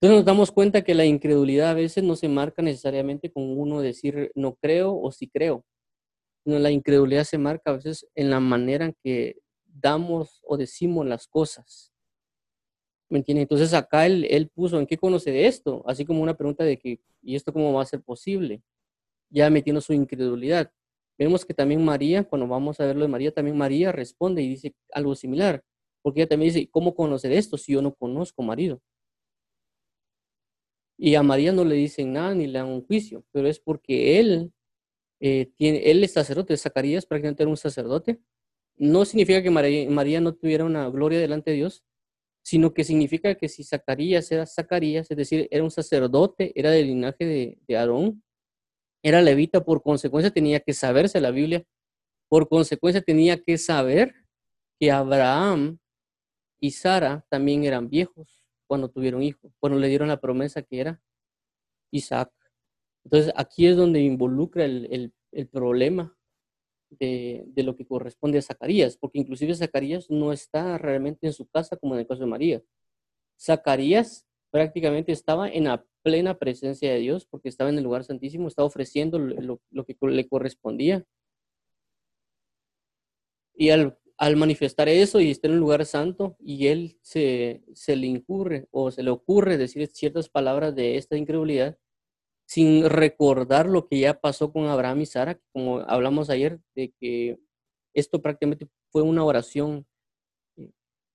Entonces 0.00 0.18
nos 0.18 0.24
damos 0.26 0.52
cuenta 0.52 0.82
que 0.82 0.94
la 0.94 1.04
incredulidad 1.06 1.70
a 1.70 1.74
veces 1.74 2.04
no 2.04 2.14
se 2.14 2.28
marca 2.28 2.62
necesariamente 2.62 3.32
con 3.32 3.42
uno 3.58 3.80
decir 3.80 4.30
no 4.36 4.54
creo 4.54 4.96
o 4.96 5.10
sí 5.10 5.28
creo, 5.28 5.64
sino 6.44 6.58
la 6.60 6.70
incredulidad 6.70 7.24
se 7.24 7.38
marca 7.38 7.72
a 7.72 7.74
veces 7.76 8.06
en 8.14 8.30
la 8.30 8.40
manera 8.40 8.86
en 8.86 8.96
que 9.04 9.38
damos 9.66 10.40
o 10.44 10.56
decimos 10.56 11.06
las 11.06 11.28
cosas. 11.28 11.92
¿Me 13.10 13.18
entiende? 13.18 13.42
Entonces 13.42 13.72
acá 13.72 14.04
él, 14.06 14.26
él 14.28 14.48
puso, 14.48 14.78
¿en 14.78 14.86
qué 14.86 14.98
conoce 14.98 15.30
de 15.30 15.46
esto? 15.46 15.82
Así 15.86 16.04
como 16.04 16.22
una 16.22 16.36
pregunta 16.36 16.62
de 16.64 16.78
que, 16.78 17.00
¿y 17.22 17.36
esto 17.36 17.52
cómo 17.52 17.72
va 17.72 17.82
a 17.82 17.86
ser 17.86 18.02
posible? 18.02 18.62
Ya 19.30 19.50
metiendo 19.50 19.80
su 19.80 19.92
incredulidad. 19.94 20.72
Vemos 21.18 21.44
que 21.46 21.54
también 21.54 21.84
María, 21.84 22.24
cuando 22.24 22.48
vamos 22.48 22.80
a 22.80 22.86
ver 22.86 22.96
lo 22.96 23.02
de 23.02 23.08
María, 23.08 23.32
también 23.32 23.56
María 23.58 23.92
responde 23.92 24.42
y 24.42 24.48
dice 24.50 24.74
algo 24.92 25.14
similar. 25.16 25.64
Porque 26.02 26.20
ella 26.22 26.28
también 26.30 26.54
dice, 26.54 26.68
¿cómo 26.70 26.94
conocer 26.94 27.32
esto 27.32 27.58
si 27.58 27.72
yo 27.74 27.82
no 27.82 27.94
conozco 27.94 28.42
marido? 28.42 28.80
Y 30.98 31.14
a 31.14 31.22
María 31.22 31.52
no 31.52 31.64
le 31.64 31.76
dicen 31.76 32.12
nada 32.12 32.34
ni 32.34 32.48
le 32.48 32.58
dan 32.58 32.68
un 32.68 32.84
juicio, 32.84 33.24
pero 33.30 33.48
es 33.48 33.60
porque 33.60 34.18
él 34.18 34.52
eh, 35.20 35.52
tiene, 35.56 35.90
él 35.90 36.02
es 36.02 36.12
sacerdote, 36.12 36.56
Zacarías 36.56 37.06
prácticamente 37.06 37.44
era 37.44 37.50
un 37.50 37.56
sacerdote. 37.56 38.20
No 38.76 39.04
significa 39.04 39.42
que 39.42 39.50
María, 39.50 40.20
no 40.20 40.34
tuviera 40.34 40.64
una 40.64 40.88
gloria 40.88 41.20
delante 41.20 41.52
de 41.52 41.58
Dios, 41.58 41.84
sino 42.44 42.74
que 42.74 42.84
significa 42.84 43.34
que 43.36 43.48
si 43.48 43.64
Zacarías 43.64 44.30
era 44.32 44.46
Zacarías, 44.46 45.10
es 45.10 45.16
decir, 45.16 45.48
era 45.50 45.64
un 45.64 45.70
sacerdote, 45.70 46.52
era 46.56 46.70
del 46.70 46.88
linaje 46.88 47.24
de, 47.24 47.58
de 47.66 47.76
Aarón, 47.76 48.22
era 49.02 49.22
levita, 49.22 49.64
por 49.64 49.82
consecuencia 49.82 50.32
tenía 50.32 50.60
que 50.60 50.72
saberse 50.72 51.20
la 51.20 51.30
Biblia, 51.30 51.64
por 52.28 52.48
consecuencia 52.48 53.02
tenía 53.02 53.42
que 53.42 53.58
saber 53.58 54.14
que 54.80 54.90
Abraham 54.90 55.78
y 56.60 56.72
Sara 56.72 57.24
también 57.30 57.64
eran 57.64 57.88
viejos 57.88 58.37
cuando 58.68 58.88
tuvieron 58.90 59.22
hijos, 59.22 59.52
cuando 59.58 59.78
le 59.78 59.88
dieron 59.88 60.08
la 60.08 60.20
promesa 60.20 60.62
que 60.62 60.80
era 60.80 61.02
Isaac. 61.90 62.30
Entonces 63.04 63.32
aquí 63.36 63.66
es 63.66 63.76
donde 63.76 64.00
involucra 64.00 64.64
el, 64.64 65.12
problema 65.50 66.16
de, 66.90 67.50
lo 67.56 67.74
que 67.74 67.86
corresponde 67.86 68.38
a 68.38 68.42
Zacarías, 68.42 68.96
porque 68.96 69.18
inclusive 69.18 69.54
Zacarías 69.54 70.10
no 70.10 70.32
está 70.32 70.78
realmente 70.78 71.26
en 71.26 71.32
su 71.32 71.46
casa 71.48 71.76
como 71.76 71.94
en 71.94 72.00
el 72.00 72.06
caso 72.06 72.20
de 72.20 72.26
María. 72.26 72.62
Zacarías 73.40 74.26
prácticamente 74.50 75.12
estaba 75.12 75.48
en 75.48 75.64
la 75.64 75.84
plena 76.02 76.38
presencia 76.38 76.92
de 76.92 76.98
Dios, 76.98 77.26
porque 77.26 77.48
estaba 77.48 77.70
en 77.70 77.78
el 77.78 77.84
lugar 77.84 78.04
santísimo, 78.04 78.48
estaba 78.48 78.66
ofreciendo 78.66 79.18
lo, 79.18 79.60
lo 79.70 79.84
que 79.84 79.96
le 80.00 80.28
correspondía. 80.28 81.04
Y 83.54 83.70
al 83.70 83.98
al 84.18 84.36
manifestar 84.36 84.88
eso 84.88 85.20
y 85.20 85.30
estar 85.30 85.50
en 85.50 85.56
un 85.56 85.60
lugar 85.60 85.86
santo 85.86 86.36
y 86.40 86.66
él 86.66 86.98
se, 87.02 87.62
se 87.72 87.94
le 87.96 88.08
incurre 88.08 88.66
o 88.72 88.90
se 88.90 89.02
le 89.04 89.10
ocurre 89.10 89.56
decir 89.56 89.86
ciertas 89.86 90.28
palabras 90.28 90.74
de 90.74 90.96
esta 90.96 91.16
incredulidad 91.16 91.78
sin 92.48 92.88
recordar 92.88 93.66
lo 93.66 93.86
que 93.86 94.00
ya 94.00 94.20
pasó 94.20 94.50
con 94.52 94.64
Abraham 94.66 95.02
y 95.02 95.06
Sara, 95.06 95.38
como 95.52 95.80
hablamos 95.80 96.30
ayer, 96.30 96.58
de 96.74 96.94
que 96.98 97.38
esto 97.94 98.22
prácticamente 98.22 98.68
fue 98.90 99.02
una 99.02 99.22
oración. 99.22 99.86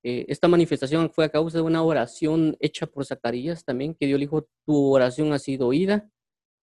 Eh, 0.04 0.26
esta 0.28 0.48
manifestación 0.48 1.10
fue 1.10 1.26
a 1.26 1.30
causa 1.30 1.58
de 1.58 1.64
una 1.64 1.82
oración 1.82 2.56
hecha 2.60 2.86
por 2.86 3.06
Zacarías 3.06 3.66
también, 3.66 3.96
que 3.96 4.06
Dios 4.06 4.20
le 4.20 4.26
dijo, 4.26 4.48
tu 4.66 4.94
oración 4.94 5.34
ha 5.34 5.40
sido 5.40 5.68
oída, 5.68 6.08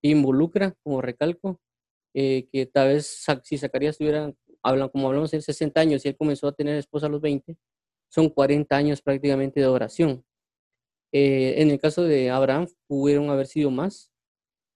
involucra, 0.03 0.77
como 0.85 1.03
recalco, 1.03 1.61
eh, 2.15 2.49
que 2.53 2.67
tal 2.67 2.89
vez 2.89 3.27
si 3.43 3.59
Zacarías 3.59 3.99
tuviera 3.99 4.33
hablan, 4.63 4.89
como 4.89 5.09
hablamos 5.09 5.33
en 5.35 5.43
60 5.43 5.81
años 5.81 6.05
y 6.05 6.09
él 6.09 6.17
comenzó 6.17 6.49
a 6.49 6.53
tener 6.53 6.77
esposa 6.77 7.07
a 7.07 7.09
los 7.09 7.21
20, 7.21 7.57
son 8.09 8.29
40 8.29 8.77
años 8.77 9.03
prácticamente 9.03 9.61
de 9.61 9.67
oración. 9.67 10.25
Eh, 11.13 11.55
en 11.59 11.71
el 11.71 11.81
caso 11.81 12.05
de 12.05 12.31
Abraham, 12.31 12.69
pudieron 12.87 13.31
haber 13.31 13.47
sido 13.47 13.71
más, 13.71 14.11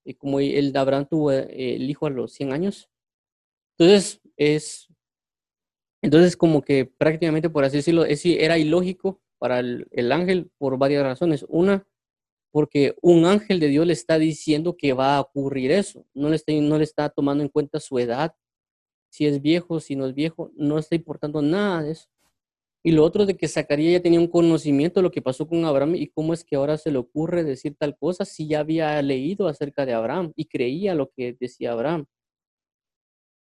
y 0.05 0.15
como 0.15 0.41
el 0.41 0.73
de 0.73 0.79
Abraham 0.79 1.07
tuvo 1.09 1.33
eh, 1.33 1.77
el 1.77 1.89
hijo 1.89 2.07
a 2.07 2.11
los 2.11 2.33
100 2.33 2.53
años. 2.53 2.91
Entonces, 3.79 4.21
es, 4.37 4.89
entonces 6.03 6.37
como 6.37 6.63
que 6.63 6.85
prácticamente, 6.85 7.51
por 7.51 7.65
así 7.65 7.79
decirlo, 7.79 8.05
es, 8.05 8.25
era 8.27 8.59
ilógico 8.59 9.21
para 9.39 9.61
el, 9.61 9.89
el 9.91 10.13
ángel 10.13 10.51
por 10.59 10.79
varias 10.79 11.03
razones. 11.03 11.45
Una, 11.49 11.87
porque 12.53 12.95
un 13.03 13.25
ángel 13.25 13.59
de 13.59 13.69
Dios 13.69 13.87
le 13.87 13.95
está 13.95 14.19
diciendo 14.19 14.77
que 14.77 14.93
va 14.93 15.17
a 15.17 15.21
ocurrir 15.21 15.73
eso, 15.73 16.07
no 16.15 16.29
le 16.29 16.37
está, 16.37 16.53
no 16.53 16.79
le 16.79 16.85
está 16.85 17.09
tomando 17.09 17.43
en 17.43 17.49
cuenta 17.49 17.81
su 17.81 17.99
edad, 17.99 18.35
si 19.15 19.27
es 19.27 19.41
viejo, 19.41 19.79
si 19.79 19.95
no 19.95 20.07
es 20.07 20.15
viejo, 20.15 20.51
no 20.57 20.77
está 20.77 20.97
importando 20.97 21.41
nada 21.41 21.85
de 21.85 21.93
eso. 21.93 22.09
Y 22.83 22.91
lo 22.91 23.05
otro 23.05 23.27
de 23.27 23.37
que 23.37 23.47
Zacarías 23.47 23.93
ya 23.93 24.03
tenía 24.03 24.19
un 24.19 24.27
conocimiento 24.27 24.99
de 24.99 25.05
lo 25.05 25.13
que 25.13 25.23
pasó 25.23 25.47
con 25.47 25.65
Abraham 25.65 25.95
y 25.95 26.09
cómo 26.09 26.35
es 26.35 26.43
que 26.43 26.57
ahora 26.57 26.77
se 26.79 26.91
le 26.91 26.99
ocurre 26.99 27.45
decir 27.45 27.77
tal 27.79 27.97
cosa 27.97 28.25
si 28.25 28.49
ya 28.49 28.59
había 28.59 29.01
leído 29.03 29.47
acerca 29.47 29.87
de 29.87 29.93
Abraham 29.95 30.33
y 30.35 30.47
creía 30.47 30.97
lo 30.97 31.11
que 31.17 31.37
decía 31.39 31.71
Abraham, 31.71 32.07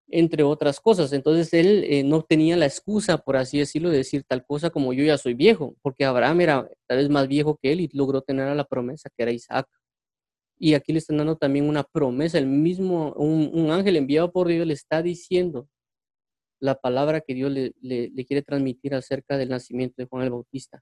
entre 0.07 0.43
otras 0.43 0.79
cosas. 0.79 1.11
Entonces 1.13 1.51
él 1.55 1.83
eh, 1.85 2.03
no 2.03 2.21
tenía 2.21 2.57
la 2.57 2.67
excusa, 2.67 3.17
por 3.17 3.35
así 3.35 3.57
decirlo, 3.57 3.89
de 3.89 3.97
decir 3.97 4.23
tal 4.23 4.45
cosa 4.45 4.69
como 4.69 4.93
yo 4.93 5.03
ya 5.03 5.17
soy 5.17 5.33
viejo, 5.33 5.75
porque 5.81 6.05
Abraham 6.05 6.41
era 6.41 6.69
tal 6.85 6.97
vez 6.99 7.09
más 7.09 7.27
viejo 7.27 7.57
que 7.59 7.71
él 7.71 7.81
y 7.81 7.89
logró 7.91 8.21
tener 8.21 8.55
la 8.55 8.65
promesa 8.65 9.09
que 9.17 9.23
era 9.23 9.31
Isaac. 9.31 9.67
Y 10.57 10.73
aquí 10.73 10.93
le 10.93 10.99
están 10.99 11.17
dando 11.17 11.35
también 11.35 11.67
una 11.67 11.83
promesa, 11.83 12.37
el 12.37 12.47
mismo, 12.47 13.13
un, 13.13 13.69
ángel 13.71 13.97
enviado 13.97 14.31
por 14.31 14.47
Dios 14.47 14.65
le 14.65 14.73
está 14.73 15.01
diciendo 15.01 15.67
la 16.61 16.75
palabra 16.75 17.21
que 17.21 17.33
Dios 17.33 17.51
le, 17.51 17.73
le, 17.81 18.25
quiere 18.25 18.41
transmitir 18.41 18.95
acerca 18.95 19.37
del 19.37 19.49
nacimiento 19.49 19.95
de 19.97 20.07
Juan 20.07 20.23
el 20.23 20.31
Bautista. 20.31 20.81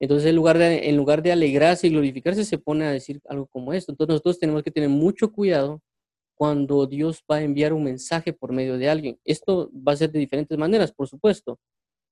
Entonces, 0.00 0.28
en 0.28 0.36
lugar, 0.36 0.58
de, 0.58 0.88
en 0.88 0.96
lugar 0.96 1.22
de 1.22 1.32
alegrarse 1.32 1.86
y 1.86 1.90
glorificarse, 1.90 2.44
se 2.44 2.58
pone 2.58 2.84
a 2.84 2.90
decir 2.90 3.20
algo 3.28 3.46
como 3.46 3.72
esto. 3.72 3.92
Entonces, 3.92 4.12
nosotros 4.12 4.38
tenemos 4.38 4.62
que 4.62 4.70
tener 4.70 4.88
mucho 4.88 5.32
cuidado 5.32 5.80
cuando 6.34 6.86
Dios 6.86 7.24
va 7.30 7.36
a 7.36 7.42
enviar 7.42 7.72
un 7.72 7.84
mensaje 7.84 8.32
por 8.32 8.52
medio 8.52 8.78
de 8.78 8.88
alguien. 8.88 9.18
Esto 9.24 9.70
va 9.74 9.92
a 9.92 9.96
ser 9.96 10.12
de 10.12 10.20
diferentes 10.20 10.56
maneras, 10.56 10.92
por 10.92 11.08
supuesto. 11.08 11.58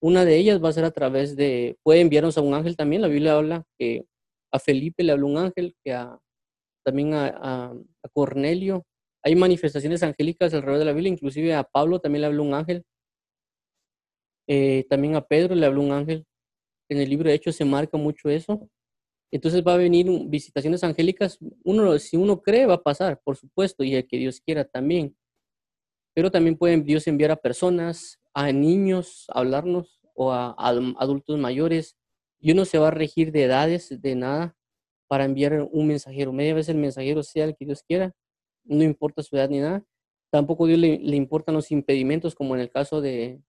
Una 0.00 0.24
de 0.24 0.36
ellas 0.36 0.62
va 0.62 0.68
a 0.68 0.72
ser 0.72 0.84
a 0.84 0.90
través 0.90 1.36
de, 1.36 1.78
puede 1.82 2.00
enviarnos 2.00 2.36
a 2.36 2.40
un 2.42 2.54
ángel 2.54 2.76
también. 2.76 3.02
La 3.02 3.08
Biblia 3.08 3.36
habla 3.36 3.64
que 3.78 4.04
a 4.52 4.58
Felipe 4.58 5.04
le 5.04 5.12
habló 5.12 5.28
un 5.28 5.38
ángel, 5.38 5.76
que 5.84 5.92
a 5.92 6.18
también 6.86 7.14
a, 7.14 7.74
Cornelio. 8.12 8.86
Hay 9.24 9.34
manifestaciones 9.34 10.04
angélicas 10.04 10.54
alrededor 10.54 10.78
de 10.78 10.84
la 10.84 10.92
Biblia, 10.92 11.12
inclusive 11.12 11.52
a 11.52 11.64
Pablo 11.64 11.98
también 11.98 12.20
le 12.20 12.28
habló 12.28 12.44
un 12.44 12.54
ángel. 12.54 12.84
Eh, 14.48 14.86
también 14.88 15.16
a 15.16 15.26
Pedro 15.26 15.56
le 15.56 15.66
habló 15.66 15.82
un 15.82 15.90
ángel. 15.90 16.24
En 16.88 16.98
el 16.98 17.10
libro 17.10 17.28
de 17.28 17.34
Hechos 17.34 17.56
se 17.56 17.64
marca 17.64 17.98
mucho 17.98 18.30
eso. 18.30 18.70
Entonces 19.32 19.64
va 19.66 19.74
a 19.74 19.78
venir 19.78 20.06
visitaciones 20.28 20.84
angélicas. 20.84 21.38
Uno, 21.64 21.98
si 21.98 22.16
uno 22.16 22.40
cree, 22.40 22.66
va 22.66 22.74
a 22.74 22.82
pasar, 22.82 23.20
por 23.24 23.36
supuesto, 23.36 23.82
y 23.82 23.96
el 23.96 24.06
que 24.06 24.18
Dios 24.18 24.40
quiera 24.40 24.64
también. 24.64 25.16
Pero 26.14 26.30
también 26.30 26.56
puede 26.56 26.80
Dios 26.82 27.08
enviar 27.08 27.32
a 27.32 27.36
personas, 27.36 28.20
a 28.32 28.52
niños, 28.52 29.26
a 29.34 29.40
hablarnos, 29.40 30.00
o 30.14 30.30
a 30.30 30.52
adultos 30.52 31.36
mayores. 31.36 31.96
Y 32.38 32.52
uno 32.52 32.64
se 32.64 32.78
va 32.78 32.88
a 32.88 32.92
regir 32.92 33.32
de 33.32 33.42
edades, 33.42 34.00
de 34.00 34.14
nada 34.14 34.55
para 35.08 35.24
enviar 35.24 35.68
un 35.70 35.86
mensajero. 35.86 36.32
Media 36.32 36.54
vez 36.54 36.68
el 36.68 36.76
mensajero 36.76 37.22
sea 37.22 37.44
el 37.44 37.56
que 37.56 37.66
Dios 37.66 37.82
quiera, 37.82 38.12
no 38.64 38.82
importa 38.84 39.22
su 39.22 39.36
edad 39.36 39.48
ni 39.48 39.60
nada. 39.60 39.84
Tampoco 40.30 40.64
a 40.64 40.68
Dios 40.68 40.80
le, 40.80 41.16
importan 41.16 41.54
los 41.54 41.70
impedimentos, 41.70 42.34
como 42.34 42.54
en 42.54 42.60
el 42.60 42.70
caso 42.70 43.00
de, 43.00 43.40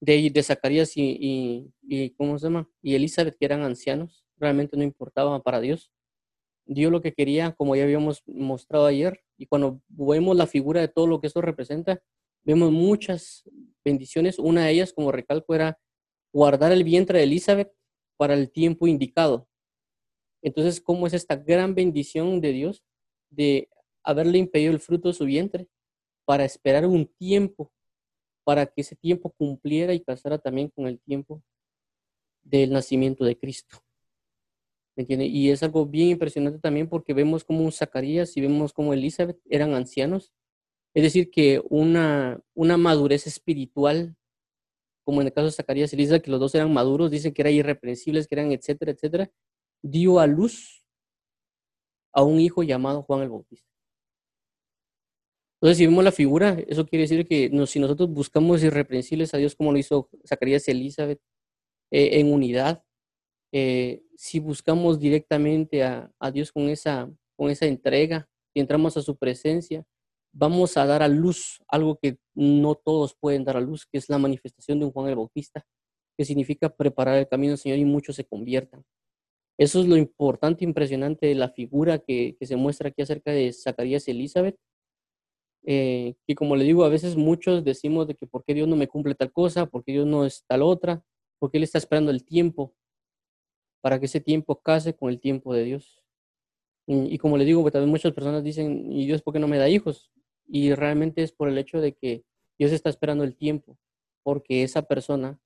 de, 0.00 0.42
Zacarías 0.42 0.96
y, 0.96 1.72
y, 1.82 2.10
¿cómo 2.10 2.38
se 2.38 2.46
llama? 2.46 2.68
Y 2.82 2.94
Elizabeth, 2.94 3.36
que 3.38 3.44
eran 3.44 3.62
ancianos. 3.62 4.24
Realmente 4.36 4.76
no 4.76 4.82
importaba 4.82 5.42
para 5.42 5.60
Dios. 5.60 5.92
Dios 6.64 6.90
lo 6.90 7.02
que 7.02 7.12
quería, 7.12 7.52
como 7.52 7.76
ya 7.76 7.82
habíamos 7.82 8.22
mostrado 8.26 8.86
ayer, 8.86 9.20
y 9.36 9.46
cuando 9.46 9.82
vemos 9.88 10.36
la 10.36 10.46
figura 10.46 10.80
de 10.80 10.88
todo 10.88 11.06
lo 11.06 11.20
que 11.20 11.26
esto 11.26 11.40
representa, 11.40 12.02
vemos 12.44 12.70
muchas 12.70 13.44
bendiciones. 13.84 14.38
Una 14.38 14.66
de 14.66 14.72
ellas, 14.72 14.92
como 14.92 15.12
recalco, 15.12 15.54
era 15.54 15.78
guardar 16.32 16.72
el 16.72 16.84
vientre 16.84 17.18
de 17.18 17.24
Elizabeth 17.24 17.72
para 18.16 18.34
el 18.34 18.50
tiempo 18.50 18.86
indicado. 18.86 19.48
Entonces, 20.42 20.80
¿cómo 20.80 21.06
es 21.06 21.12
esta 21.12 21.36
gran 21.36 21.74
bendición 21.74 22.40
de 22.40 22.52
Dios 22.52 22.82
de 23.30 23.68
haberle 24.02 24.38
impedido 24.38 24.72
el 24.72 24.80
fruto 24.80 25.08
de 25.08 25.14
su 25.14 25.24
vientre 25.24 25.68
para 26.24 26.44
esperar 26.44 26.86
un 26.86 27.06
tiempo, 27.06 27.72
para 28.44 28.66
que 28.66 28.80
ese 28.80 28.96
tiempo 28.96 29.30
cumpliera 29.30 29.92
y 29.92 30.00
casara 30.00 30.38
también 30.38 30.68
con 30.68 30.86
el 30.86 30.98
tiempo 31.00 31.42
del 32.42 32.72
nacimiento 32.72 33.24
de 33.24 33.38
Cristo? 33.38 33.78
¿Me 34.96 35.02
entiende? 35.02 35.26
Y 35.26 35.50
es 35.50 35.62
algo 35.62 35.86
bien 35.86 36.08
impresionante 36.08 36.58
también 36.58 36.88
porque 36.88 37.14
vemos 37.14 37.44
como 37.44 37.70
Zacarías 37.70 38.36
y 38.36 38.40
vemos 38.40 38.72
como 38.72 38.92
Elizabeth 38.92 39.38
eran 39.48 39.74
ancianos. 39.74 40.32
Es 40.94 41.04
decir, 41.04 41.30
que 41.30 41.62
una, 41.70 42.40
una 42.54 42.76
madurez 42.76 43.26
espiritual, 43.26 44.16
como 45.04 45.20
en 45.20 45.28
el 45.28 45.32
caso 45.32 45.46
de 45.46 45.52
Zacarías 45.52 45.92
y 45.92 45.96
Elizabeth, 45.96 46.24
que 46.24 46.30
los 46.30 46.40
dos 46.40 46.54
eran 46.54 46.72
maduros, 46.72 47.10
dicen 47.10 47.32
que 47.32 47.42
eran 47.42 47.54
irreprensibles, 47.54 48.26
que 48.26 48.34
eran 48.34 48.50
etcétera, 48.50 48.92
etcétera, 48.92 49.30
dio 49.82 50.18
a 50.18 50.26
luz 50.26 50.84
a 52.12 52.22
un 52.22 52.40
hijo 52.40 52.62
llamado 52.62 53.02
Juan 53.02 53.22
el 53.22 53.30
Bautista. 53.30 53.68
Entonces, 55.60 55.78
si 55.78 55.86
vemos 55.86 56.02
la 56.02 56.12
figura, 56.12 56.58
eso 56.68 56.86
quiere 56.86 57.02
decir 57.02 57.26
que 57.26 57.50
si 57.66 57.80
nosotros 57.80 58.08
buscamos 58.08 58.62
irreprensibles 58.62 59.34
a 59.34 59.36
Dios 59.36 59.54
como 59.54 59.72
lo 59.72 59.78
hizo 59.78 60.08
Zacarías 60.26 60.66
y 60.68 60.70
Elizabeth 60.70 61.20
eh, 61.90 62.18
en 62.20 62.32
unidad, 62.32 62.82
eh, 63.52 64.02
si 64.16 64.38
buscamos 64.38 64.98
directamente 64.98 65.82
a, 65.82 66.10
Dios 66.32 66.52
con 66.52 66.68
esa, 66.68 67.10
con 67.36 67.50
esa 67.50 67.66
entrega, 67.66 68.28
y 68.54 68.60
entramos 68.60 68.96
a 68.96 69.02
su 69.02 69.16
presencia, 69.16 69.84
vamos 70.32 70.76
a 70.76 70.86
dar 70.86 71.02
a 71.02 71.08
luz 71.08 71.62
algo 71.68 71.98
que 71.98 72.18
no 72.34 72.74
todos 72.74 73.14
pueden 73.14 73.44
dar 73.44 73.56
a 73.56 73.60
luz, 73.60 73.86
que 73.86 73.98
es 73.98 74.08
la 74.08 74.18
manifestación 74.18 74.78
de 74.78 74.86
un 74.86 74.92
Juan 74.92 75.08
el 75.08 75.16
Bautista, 75.16 75.64
que 76.16 76.24
significa 76.24 76.68
preparar 76.74 77.18
el 77.18 77.28
camino 77.28 77.52
del 77.52 77.58
Señor 77.58 77.78
y 77.78 77.84
muchos 77.84 78.16
se 78.16 78.24
conviertan. 78.24 78.84
Eso 79.60 79.80
es 79.80 79.86
lo 79.86 79.98
importante, 79.98 80.64
impresionante 80.64 81.26
de 81.26 81.34
la 81.34 81.50
figura 81.50 81.98
que, 81.98 82.34
se 82.40 82.56
muestra 82.56 82.88
aquí 82.88 83.02
acerca 83.02 83.30
de 83.30 83.52
Zacarías 83.52 84.08
y 84.08 84.12
Elizabeth. 84.12 84.58
eh, 85.64 86.14
como 86.34 86.56
le 86.56 86.64
digo, 86.64 86.84
a 86.84 86.88
veces 86.88 87.16
muchos 87.16 87.62
decimos 87.62 88.06
de 88.06 88.14
que 88.14 88.26
por 88.26 88.42
qué 88.44 88.54
Dios 88.54 88.68
no 88.68 88.76
me 88.76 88.88
cumple 88.88 89.14
tal 89.14 89.30
cosa, 89.32 89.66
por 89.66 89.84
qué 89.84 89.92
Dios 89.92 90.06
no 90.06 90.24
es 90.24 90.44
tal 90.46 90.62
otra, 90.62 91.04
porque 91.38 91.58
Él 91.58 91.64
está 91.64 91.76
esperando 91.76 92.10
el 92.10 92.24
tiempo 92.24 92.74
para 93.82 94.00
que 94.00 94.06
ese 94.06 94.20
tiempo 94.20 94.60
case 94.62 94.94
con 94.96 95.10
el 95.10 95.20
tiempo 95.20 95.52
de 95.52 95.64
Dios. 95.64 96.02
Y, 96.86 97.14
y 97.14 97.18
como 97.18 97.36
le 97.36 97.44
digo, 97.44 97.60
pues, 97.60 97.72
también 97.72 97.90
muchas 97.90 98.14
personas 98.14 98.42
dicen, 98.42 98.90
¿y 98.90 99.04
Dios 99.06 99.20
por 99.20 99.34
qué 99.34 99.40
no 99.40 99.48
me 99.48 99.58
da 99.58 99.68
hijos? 99.68 100.10
Y 100.48 100.74
realmente 100.74 101.22
es 101.22 101.32
por 101.32 101.48
el 101.50 101.58
hecho 101.58 101.82
de 101.82 101.92
que 101.94 102.24
Dios 102.58 102.72
está 102.72 102.88
esperando 102.88 103.24
el 103.24 103.36
tiempo, 103.36 103.78
porque 104.22 104.62
esa 104.62 104.82
persona 104.82 105.38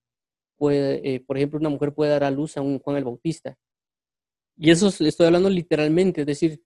puede, 0.57 1.17
eh, 1.17 1.21
por 1.21 1.37
ejemplo, 1.37 1.59
una 1.59 1.69
mujer 1.69 1.95
puede 1.95 2.13
dar 2.13 2.23
a 2.23 2.31
luz 2.31 2.57
a 2.57 2.63
un 2.63 2.79
Juan 2.79 2.97
el 2.97 3.05
Bautista. 3.05 3.59
Y 4.57 4.71
eso 4.71 4.89
es- 4.89 5.01
estoy 5.01 5.27
hablando 5.27 5.51
literalmente, 5.51 6.23
es 6.23 6.27
decir, 6.27 6.63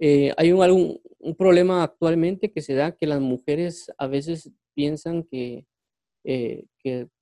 eh, 0.00 0.32
hay 0.38 0.52
un, 0.52 1.00
problema 1.38 1.82
actualmente 1.84 2.52
que 2.52 2.62
se 2.62 2.74
da 2.74 2.92
que 2.96 3.06
las 3.06 3.20
mujeres 3.20 3.92
a 3.98 4.06
veces 4.08 4.50
piensan 4.74 5.24
que, 5.24 5.66
eh, 6.24 6.66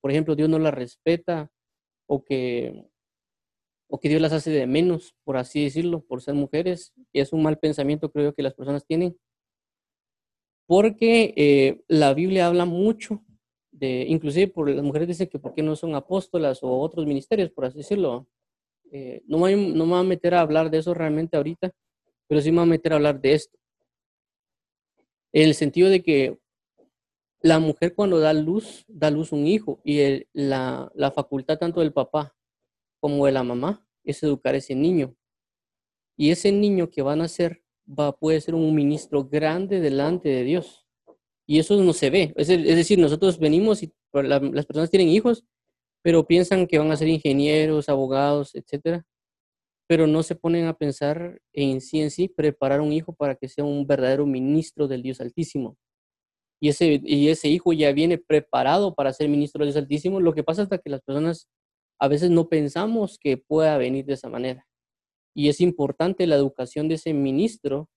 por 0.01 0.11
ejemplo, 0.11 0.37
Dios 0.37 0.49
no 0.49 0.59
las 0.59 0.75
respeta 0.75 1.51
o 2.09 2.25
que, 2.25 2.87
o 3.89 4.01
que 4.01 4.09
Dios 4.09 4.23
las 4.23 4.33
hace 4.33 4.51
de 4.51 4.67
menos, 4.67 5.15
por 5.25 5.37
así 5.37 5.65
decirlo, 5.65 6.01
por 6.05 6.23
ser 6.23 6.35
mujeres. 6.35 6.93
Y 7.13 7.21
es 7.21 7.33
un 7.33 7.43
mal 7.43 7.59
pensamiento, 7.59 8.11
creo 8.11 8.27
yo, 8.31 8.35
que 8.35 8.43
las 8.43 8.55
personas 8.55 8.87
tienen, 8.87 9.17
porque 10.67 11.35
eh, 11.37 11.83
la 11.89 12.15
Biblia 12.15 12.47
habla 12.47 12.65
mucho 12.65 13.25
de, 13.73 14.05
inclusive 14.09 14.49
por 14.49 14.71
las 14.71 14.85
mujeres 14.85 15.09
dicen 15.09 15.29
que 15.29 15.39
por 15.39 15.55
qué 15.55 15.63
no 15.63 15.75
son 15.77 15.95
apóstolas 15.95 16.63
o 16.63 16.79
otros 16.79 17.07
ministerios, 17.07 17.51
por 17.51 17.65
así 17.65 17.79
decirlo. 17.79 18.29
Eh, 18.93 19.23
no, 19.27 19.39
me, 19.39 19.55
no 19.57 19.87
me 19.87 19.93
voy 19.93 20.01
a 20.01 20.03
meter 20.05 20.35
a 20.35 20.41
hablar 20.41 20.71
de 20.71 20.79
eso 20.79 20.95
realmente 20.95 21.37
ahorita, 21.37 21.73
pero 22.29 22.41
sí 22.41 22.51
me 22.51 22.59
voy 22.59 22.67
a 22.67 22.71
meter 22.71 22.93
a 22.93 22.97
hablar 22.97 23.21
de 23.21 23.35
esto. 23.35 23.57
En 25.33 25.45
el 25.49 25.55
sentido 25.55 25.89
de 25.89 26.03
que 26.03 26.39
la 27.43 27.59
mujer 27.59 27.95
cuando 27.95 28.19
da 28.21 28.33
luz, 28.33 28.85
da 28.89 29.11
luz 29.11 29.33
un 29.33 29.47
hijo 29.47 29.81
y 29.85 30.25
la, 30.33 30.91
la 30.95 31.11
facultad 31.11 31.59
tanto 31.59 31.81
del 31.81 31.93
papá 31.93 32.35
como 33.01 33.27
de 33.27 33.33
la 33.33 33.43
mamá 33.43 33.87
es 34.05 34.23
educar 34.23 34.55
a 34.55 34.59
ese 34.59 34.75
niño. 34.75 35.15
Y 36.17 36.31
ese 36.31 36.53
niño 36.53 36.91
que 36.91 37.03
va 37.03 37.13
a 37.15 37.17
nacer 37.17 37.63
va, 37.87 38.13
puede 38.17 38.41
ser 38.41 38.55
un 38.55 38.75
ministro 38.75 39.25
grande 39.25 39.81
delante 39.81 40.29
de 40.29 40.45
Dios. 40.45 40.87
Y 41.47 41.59
eso 41.59 41.81
no 41.83 41.93
se 41.93 42.11
ve. 42.11 42.33
Es, 42.37 42.49
es 42.51 42.77
decir, 42.77 42.99
nosotros 42.99 43.39
venimos 43.39 43.83
y 43.83 43.93
la- 44.13 44.39
las 44.41 44.67
personas 44.67 44.91
tienen 44.91 45.09
hijos, 45.09 45.45
pero 46.03 46.27
piensan 46.27 46.67
que 46.67 46.79
van 46.79 46.91
a 46.93 46.97
ser 46.97 47.09
ingenieros, 47.09 47.89
abogados, 47.89 48.55
etcétera, 48.55 49.05
pero 49.87 50.07
no 50.07 50.23
se 50.23 50.37
ponen 50.37 50.67
a 50.67 50.75
pensar 50.75 51.41
en 51.53 51.81
sí 51.81 52.01
en 52.01 52.11
sí, 52.11 52.29
preparar 52.29 52.81
un 52.81 52.93
hijo 52.93 53.13
para 53.13 53.35
que 53.35 53.49
sea 53.49 53.65
un 53.65 53.87
verdadero 53.87 54.25
ministro 54.25 54.87
del 54.87 55.03
Dios 55.03 55.21
Altísimo. 55.21 55.77
Y 56.61 56.69
ese, 56.69 57.01
y 57.03 57.29
ese 57.29 57.49
hijo 57.49 57.73
ya 57.73 57.91
viene 57.93 58.19
preparado 58.19 58.95
para 58.95 59.13
ser 59.13 59.29
ministro 59.29 59.65
del 59.65 59.73
Dios 59.73 59.83
Altísimo. 59.83 60.21
Lo 60.21 60.33
que 60.33 60.45
pasa 60.45 60.63
es 60.63 60.69
que 60.69 60.91
las 60.91 61.01
personas 61.01 61.49
a 61.99 62.09
veces 62.09 62.31
no 62.31 62.49
pensamos 62.49 63.19
que 63.19 63.37
pueda 63.37 63.77
venir 63.79 64.05
de 64.05 64.13
esa 64.15 64.29
manera. 64.29 64.67
Y 65.35 65.49
es 65.49 65.61
importante 65.61 66.27
la 66.27 66.37
educación 66.37 66.89
de 66.89 66.95
ese 66.95 67.13
ministro 67.13 67.89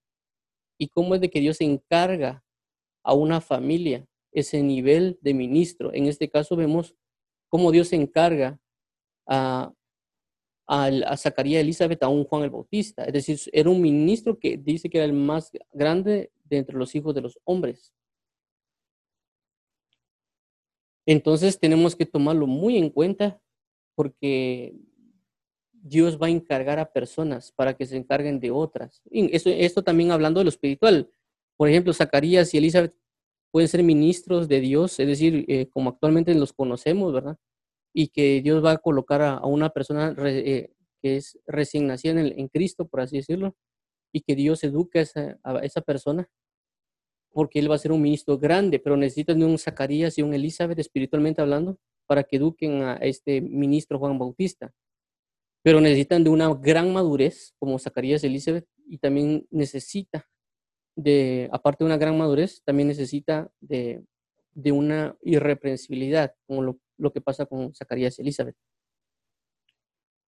y 0.79 0.87
cómo 0.87 1.15
es 1.15 1.21
de 1.21 1.29
que 1.29 1.41
Dios 1.41 1.61
encarga 1.61 2.43
a 3.03 3.13
una 3.13 3.41
familia 3.41 4.07
ese 4.31 4.63
nivel 4.63 5.19
de 5.21 5.33
ministro. 5.33 5.93
En 5.93 6.07
este 6.07 6.29
caso 6.29 6.55
vemos 6.55 6.95
cómo 7.53 7.71
Dios 7.71 7.93
encarga 7.93 8.59
a, 9.27 9.71
a, 10.65 10.85
a 10.85 11.17
Zacarías 11.17 11.61
Elizabeth 11.61 12.01
a 12.01 12.07
un 12.07 12.23
Juan 12.23 12.41
el 12.41 12.49
Bautista. 12.49 13.05
Es 13.05 13.13
decir, 13.13 13.39
era 13.53 13.69
un 13.69 13.79
ministro 13.79 14.39
que 14.39 14.57
dice 14.57 14.89
que 14.89 14.97
era 14.97 15.05
el 15.05 15.13
más 15.13 15.51
grande 15.71 16.31
de 16.45 16.57
entre 16.57 16.75
los 16.75 16.95
hijos 16.95 17.13
de 17.13 17.21
los 17.21 17.39
hombres. 17.43 17.93
Entonces 21.05 21.59
tenemos 21.59 21.95
que 21.95 22.07
tomarlo 22.07 22.47
muy 22.47 22.75
en 22.75 22.89
cuenta 22.89 23.39
porque 23.93 24.75
Dios 25.73 26.19
va 26.19 26.25
a 26.25 26.31
encargar 26.31 26.79
a 26.79 26.91
personas 26.91 27.51
para 27.51 27.75
que 27.75 27.85
se 27.85 27.97
encarguen 27.97 28.39
de 28.39 28.49
otras. 28.49 29.03
Y 29.11 29.29
esto 29.31 29.83
también 29.83 30.09
hablando 30.09 30.39
de 30.39 30.45
lo 30.45 30.49
espiritual. 30.49 31.07
Por 31.55 31.69
ejemplo, 31.69 31.93
Zacarías 31.93 32.51
y 32.55 32.57
Elizabeth 32.57 32.95
pueden 33.53 33.69
ser 33.69 33.83
ministros 33.83 34.47
de 34.47 34.61
Dios, 34.61 34.99
es 34.99 35.07
decir, 35.07 35.45
eh, 35.47 35.69
como 35.69 35.91
actualmente 35.91 36.33
los 36.33 36.53
conocemos, 36.53 37.13
¿verdad? 37.13 37.37
Y 37.93 38.07
que 38.07 38.41
Dios 38.41 38.65
va 38.65 38.71
a 38.71 38.77
colocar 38.79 39.21
a, 39.21 39.35
a 39.35 39.45
una 39.45 39.69
persona 39.69 40.11
re, 40.15 40.39
eh, 40.39 40.73
que 41.03 41.17
es 41.17 41.39
recién 41.45 41.85
nacida 41.85 42.19
en, 42.19 42.39
en, 42.39 42.47
Cristo, 42.47 42.87
por 42.87 43.01
así 43.01 43.17
decirlo, 43.17 43.55
y 44.11 44.21
que 44.21 44.35
Dios 44.35 44.63
eduque 44.63 44.99
a 44.99 45.01
esa, 45.03 45.39
a 45.43 45.59
esa 45.59 45.81
persona 45.81 46.27
porque 47.31 47.59
él 47.59 47.69
va 47.69 47.75
a 47.75 47.79
ser 47.79 47.91
un 47.91 48.01
ministro 48.01 48.39
grande, 48.39 48.79
pero 48.79 48.97
necesitan 48.97 49.37
de 49.37 49.45
un 49.45 49.59
Zacarías 49.59 50.17
y 50.17 50.23
un 50.23 50.33
Elizabeth 50.33 50.79
espiritualmente 50.79 51.41
hablando 51.41 51.77
para 52.07 52.23
que 52.23 52.37
eduquen 52.37 52.81
a 52.81 52.95
este 52.95 53.39
ministro 53.39 53.99
Juan 53.99 54.17
Bautista. 54.17 54.73
Pero 55.63 55.79
necesitan 55.79 56.23
de 56.23 56.31
una 56.31 56.51
gran 56.55 56.91
madurez 56.91 57.53
como 57.59 57.77
Zacarías 57.77 58.23
y 58.23 58.27
Elizabeth 58.27 58.67
y 58.87 58.97
también 58.97 59.47
necesita 59.51 60.27
de, 60.95 61.49
aparte 61.51 61.83
de 61.83 61.87
una 61.87 61.97
gran 61.97 62.17
madurez, 62.17 62.61
también 62.63 62.87
necesita 62.87 63.51
de, 63.59 64.03
de 64.53 64.71
una 64.71 65.17
irreprensibilidad, 65.21 66.35
como 66.45 66.61
lo, 66.61 66.79
lo, 66.97 67.11
que 67.11 67.21
pasa 67.21 67.45
con 67.45 67.73
Zacarías 67.73 68.19
y 68.19 68.21
Elizabeth. 68.21 68.55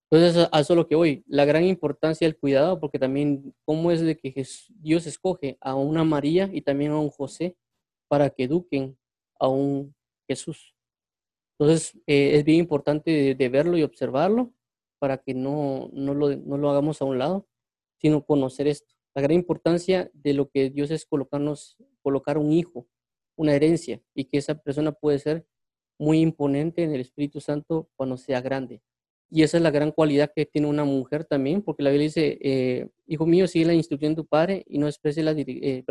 Entonces, 0.09 0.47
a 0.51 0.59
eso 0.59 0.73
es 0.73 0.77
lo 0.77 0.87
que 0.87 0.95
voy. 0.95 1.23
La 1.27 1.45
gran 1.45 1.63
importancia 1.65 2.27
del 2.27 2.37
cuidado, 2.37 2.79
porque 2.79 2.99
también, 2.99 3.53
¿cómo 3.65 3.91
es 3.91 4.01
de 4.01 4.17
que 4.17 4.45
Dios 4.79 5.07
escoge 5.07 5.57
a 5.61 5.75
una 5.75 6.03
María 6.03 6.49
y 6.53 6.61
también 6.61 6.91
a 6.91 6.99
un 6.99 7.09
José 7.09 7.57
para 8.07 8.29
que 8.29 8.43
eduquen 8.43 8.97
a 9.39 9.47
un 9.47 9.95
Jesús? 10.27 10.75
Entonces, 11.57 11.95
eh, 12.07 12.35
es 12.35 12.43
bien 12.43 12.59
importante 12.59 13.11
de, 13.11 13.35
de, 13.35 13.49
verlo 13.49 13.77
y 13.77 13.83
observarlo 13.83 14.53
para 14.99 15.17
que 15.17 15.33
no, 15.33 15.89
no, 15.93 16.13
lo, 16.13 16.35
no 16.35 16.57
lo 16.57 16.69
hagamos 16.69 17.01
a 17.01 17.05
un 17.05 17.17
lado, 17.17 17.47
sino 17.97 18.25
conocer 18.25 18.67
esto. 18.67 18.94
La 19.15 19.21
gran 19.21 19.33
importancia 19.33 20.11
de 20.13 20.33
lo 20.33 20.49
que 20.49 20.69
Dios 20.69 20.91
es 20.91 21.05
colocarnos, 21.05 21.77
colocar 22.01 22.37
un 22.37 22.51
hijo, 22.51 22.87
una 23.37 23.55
herencia, 23.55 24.01
y 24.13 24.25
que 24.25 24.37
esa 24.37 24.55
persona 24.55 24.91
puede 24.91 25.19
ser 25.19 25.45
muy 25.97 26.19
imponente 26.19 26.83
en 26.83 26.93
el 26.93 27.01
Espíritu 27.01 27.39
Santo 27.39 27.89
cuando 27.95 28.17
sea 28.17 28.41
grande. 28.41 28.81
Y 29.29 29.43
esa 29.43 29.57
es 29.57 29.63
la 29.63 29.71
gran 29.71 29.91
cualidad 29.91 30.31
que 30.35 30.45
tiene 30.45 30.67
una 30.67 30.83
mujer 30.83 31.25
también, 31.25 31.61
porque 31.61 31.83
la 31.83 31.89
Biblia 31.91 32.07
dice, 32.07 32.37
eh, 32.41 32.89
hijo 33.07 33.25
mío, 33.25 33.47
sigue 33.47 33.65
la 33.65 33.73
instrucción 33.73 34.13
de 34.13 34.21
tu 34.21 34.27
padre 34.27 34.63
y 34.67 34.77
no 34.77 34.87
exprese 34.87 35.23
la, 35.23 35.31
eh, 35.31 35.83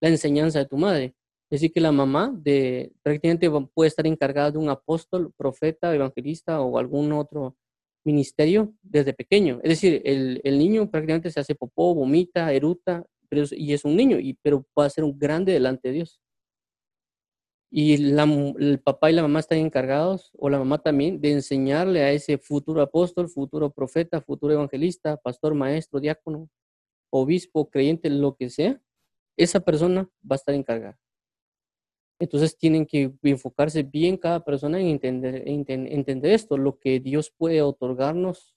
la 0.00 0.08
enseñanza 0.08 0.58
de 0.58 0.66
tu 0.66 0.76
madre. 0.76 1.14
Es 1.48 1.60
decir, 1.60 1.72
que 1.72 1.80
la 1.80 1.92
mamá 1.92 2.34
de, 2.36 2.92
prácticamente 3.02 3.48
puede 3.72 3.88
estar 3.88 4.06
encargada 4.06 4.50
de 4.50 4.58
un 4.58 4.68
apóstol, 4.68 5.32
profeta, 5.36 5.94
evangelista 5.94 6.60
o 6.60 6.78
algún 6.78 7.12
otro 7.12 7.56
ministerio 8.06 8.72
desde 8.82 9.12
pequeño. 9.12 9.60
Es 9.62 9.70
decir, 9.70 10.00
el, 10.04 10.40
el 10.44 10.58
niño 10.58 10.90
prácticamente 10.90 11.30
se 11.30 11.40
hace 11.40 11.54
popó, 11.54 11.94
vomita, 11.94 12.52
eruta, 12.52 13.04
pero 13.28 13.44
y 13.50 13.74
es 13.74 13.84
un 13.84 13.96
niño, 13.96 14.18
y, 14.18 14.38
pero 14.42 14.64
puede 14.72 14.88
ser 14.90 15.04
un 15.04 15.18
grande 15.18 15.52
delante 15.52 15.88
de 15.88 15.94
Dios 15.94 16.20
y 17.70 17.96
la, 17.98 18.24
el 18.58 18.80
papá 18.80 19.10
y 19.10 19.14
la 19.14 19.22
mamá 19.22 19.40
están 19.40 19.58
encargados, 19.58 20.30
o 20.38 20.48
la 20.48 20.58
mamá 20.58 20.78
también, 20.78 21.20
de 21.20 21.32
enseñarle 21.32 22.02
a 22.02 22.12
ese 22.12 22.38
futuro 22.38 22.80
apóstol, 22.80 23.28
futuro 23.28 23.70
profeta, 23.70 24.20
futuro 24.20 24.52
evangelista, 24.54 25.16
pastor, 25.16 25.54
maestro, 25.54 26.00
diácono, 26.00 26.48
obispo, 27.10 27.68
creyente, 27.68 28.08
lo 28.10 28.36
que 28.36 28.50
sea, 28.50 28.80
esa 29.36 29.60
persona 29.60 30.08
va 30.22 30.34
a 30.34 30.36
estar 30.36 30.54
encargada. 30.54 30.98
Entonces 32.18 32.56
tienen 32.56 32.86
que 32.86 33.12
enfocarse 33.22 33.82
bien 33.82 34.16
cada 34.16 34.44
persona 34.44 34.80
en 34.80 34.88
entender, 34.88 35.42
en 35.46 35.64
entender 35.68 36.32
esto, 36.32 36.56
lo 36.56 36.78
que 36.78 37.00
Dios 37.00 37.30
puede 37.30 37.62
otorgarnos 37.62 38.54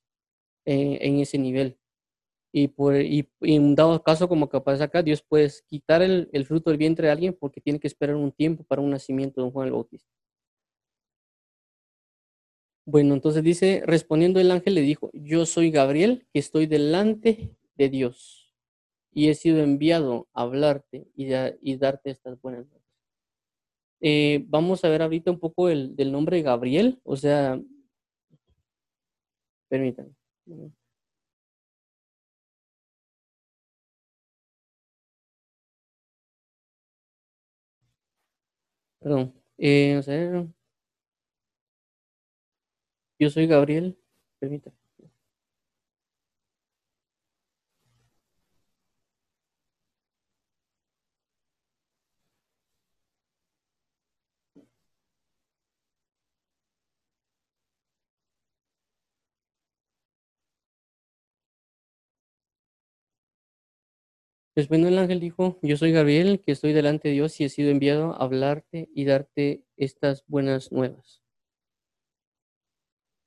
en, 0.65 0.97
en 1.01 1.19
ese 1.19 1.37
nivel. 1.37 1.77
Y, 2.51 2.69
por, 2.69 2.95
y, 2.95 3.29
en 3.41 3.75
dado 3.75 4.01
caso 4.03 4.27
como 4.29 4.49
que 4.49 4.61
pasa 4.61 4.85
acá, 4.85 5.03
Dios 5.03 5.21
puede 5.21 5.51
quitar 5.67 6.01
el, 6.01 6.29
el, 6.33 6.45
fruto 6.45 6.71
del 6.71 6.79
vientre 6.79 7.07
de 7.07 7.11
alguien 7.13 7.37
porque 7.39 7.61
tiene 7.61 7.79
que 7.79 7.87
esperar 7.87 8.15
un 8.15 8.31
tiempo 8.31 8.63
para 8.63 8.81
un 8.81 8.89
nacimiento 8.89 9.41
de 9.41 9.45
un 9.47 9.51
Juan 9.53 9.67
el 9.67 9.73
Bautista. 9.73 10.09
Bueno, 12.85 13.13
entonces 13.13 13.43
dice, 13.43 13.83
respondiendo 13.85 14.39
el 14.39 14.49
ángel 14.51 14.73
le 14.73 14.81
dijo, 14.81 15.11
yo 15.13 15.45
soy 15.45 15.69
Gabriel, 15.69 16.25
que 16.33 16.39
estoy 16.39 16.65
delante 16.65 17.55
de 17.75 17.89
Dios 17.89 18.51
y 19.11 19.29
he 19.29 19.35
sido 19.35 19.59
enviado 19.59 20.27
a 20.33 20.43
hablarte 20.43 21.07
y, 21.15 21.33
a, 21.33 21.55
y 21.61 21.77
darte 21.77 22.09
estas 22.11 22.41
buenas 22.41 22.65
nuevas. 22.65 22.78
Eh, 24.01 24.45
vamos 24.47 24.83
a 24.85 24.89
ver 24.89 25.01
ahorita 25.01 25.31
un 25.31 25.39
poco 25.39 25.69
el, 25.69 25.95
del 25.95 26.11
nombre 26.11 26.41
Gabriel, 26.41 26.99
o 27.03 27.15
sea, 27.17 27.59
permítanme. 29.67 30.13
Perdón. 38.99 39.33
Eh, 39.57 39.97
o 39.97 40.01
yo 43.19 43.29
soy 43.29 43.47
Gabriel. 43.47 43.97
Permítame. 64.67 64.89
Respondiendo 64.89 64.89
el 64.89 64.99
ángel 64.99 65.19
dijo, 65.21 65.57
yo 65.61 65.77
soy 65.77 65.91
Gabriel, 65.93 66.41
que 66.45 66.51
estoy 66.51 66.73
delante 66.73 67.07
de 67.07 67.13
Dios 67.13 67.39
y 67.39 67.45
he 67.45 67.49
sido 67.49 67.69
enviado 67.71 68.13
a 68.13 68.17
hablarte 68.25 68.89
y 68.93 69.05
darte 69.05 69.63
estas 69.77 70.25
buenas 70.27 70.71
nuevas. 70.71 71.21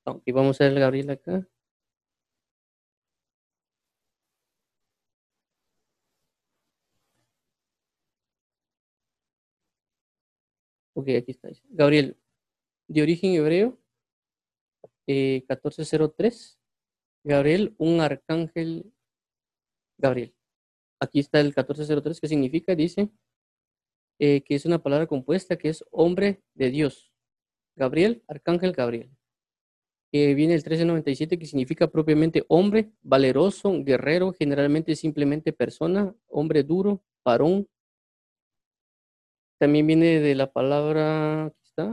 Ok, 0.04 0.22
vamos 0.34 0.60
a 0.60 0.64
ver 0.64 0.78
Gabriel 0.78 1.10
acá. 1.10 1.46
Ok, 10.94 11.08
aquí 11.16 11.30
está. 11.32 11.48
Gabriel, 11.70 12.16
de 12.88 13.02
origen 13.02 13.32
hebreo, 13.34 13.78
eh, 15.06 15.44
1403. 15.48 16.58
Gabriel, 17.24 17.74
un 17.78 18.00
arcángel. 18.00 18.92
Gabriel. 19.98 20.34
Aquí 21.02 21.18
está 21.18 21.40
el 21.40 21.46
1403, 21.46 22.20
¿qué 22.20 22.28
significa? 22.28 22.76
Dice 22.76 23.10
eh, 24.20 24.42
que 24.42 24.54
es 24.54 24.64
una 24.66 24.80
palabra 24.80 25.08
compuesta 25.08 25.56
que 25.56 25.68
es 25.68 25.84
hombre 25.90 26.44
de 26.54 26.70
Dios. 26.70 27.12
Gabriel, 27.74 28.22
arcángel 28.28 28.70
Gabriel. 28.70 29.10
Que 30.12 30.34
viene 30.36 30.54
el 30.54 30.60
1397, 30.60 31.40
que 31.40 31.46
significa 31.46 31.88
propiamente 31.88 32.44
hombre, 32.46 32.92
valeroso, 33.02 33.82
guerrero, 33.82 34.32
generalmente 34.32 34.94
simplemente 34.94 35.52
persona, 35.52 36.14
hombre 36.28 36.62
duro, 36.62 37.02
varón, 37.24 37.66
también 39.58 39.88
viene 39.88 40.20
de 40.20 40.36
la 40.36 40.52
palabra, 40.52 41.46
aquí 41.46 41.62
está, 41.64 41.90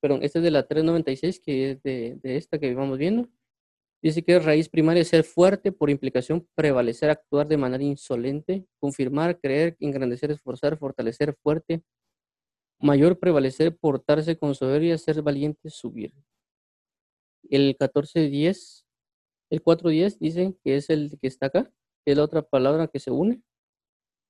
perdón, 0.00 0.22
esta 0.22 0.38
es 0.40 0.44
de 0.44 0.50
la 0.50 0.66
396, 0.66 1.40
que 1.40 1.70
es 1.70 1.82
de, 1.82 2.18
esta 2.24 2.58
que 2.58 2.74
vamos 2.74 2.98
viendo. 2.98 3.26
Dice 4.02 4.22
que 4.22 4.38
raíz 4.38 4.68
primaria 4.68 5.02
es 5.02 5.08
ser 5.08 5.24
fuerte, 5.24 5.72
por 5.72 5.90
implicación 5.90 6.46
prevalecer, 6.54 7.10
actuar 7.10 7.48
de 7.48 7.56
manera 7.56 7.82
insolente, 7.82 8.66
confirmar, 8.78 9.38
creer, 9.40 9.76
engrandecer, 9.80 10.30
esforzar, 10.30 10.78
fortalecer, 10.78 11.34
fuerte, 11.42 11.82
mayor, 12.78 13.18
prevalecer, 13.18 13.76
portarse 13.76 14.38
con 14.38 14.54
soberbia, 14.54 14.98
ser 14.98 15.22
valiente, 15.22 15.70
subir. 15.70 16.12
El 17.48 17.68
1410, 17.78 18.86
el 19.50 19.62
410 19.62 20.18
dicen 20.18 20.58
que 20.62 20.76
es 20.76 20.90
el 20.90 21.18
que 21.20 21.26
está 21.26 21.46
acá, 21.46 21.72
que 22.04 22.12
es 22.12 22.16
la 22.16 22.24
otra 22.24 22.42
palabra 22.42 22.88
que 22.88 23.00
se 23.00 23.10
une 23.10 23.42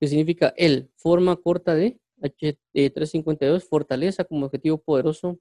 que 0.01 0.09
significa 0.09 0.53
el, 0.57 0.91
forma 0.97 1.37
corta 1.37 1.75
de 1.75 1.99
H352, 2.21 3.63
fortaleza 3.63 4.25
como 4.25 4.47
objetivo 4.47 4.79
poderoso, 4.79 5.39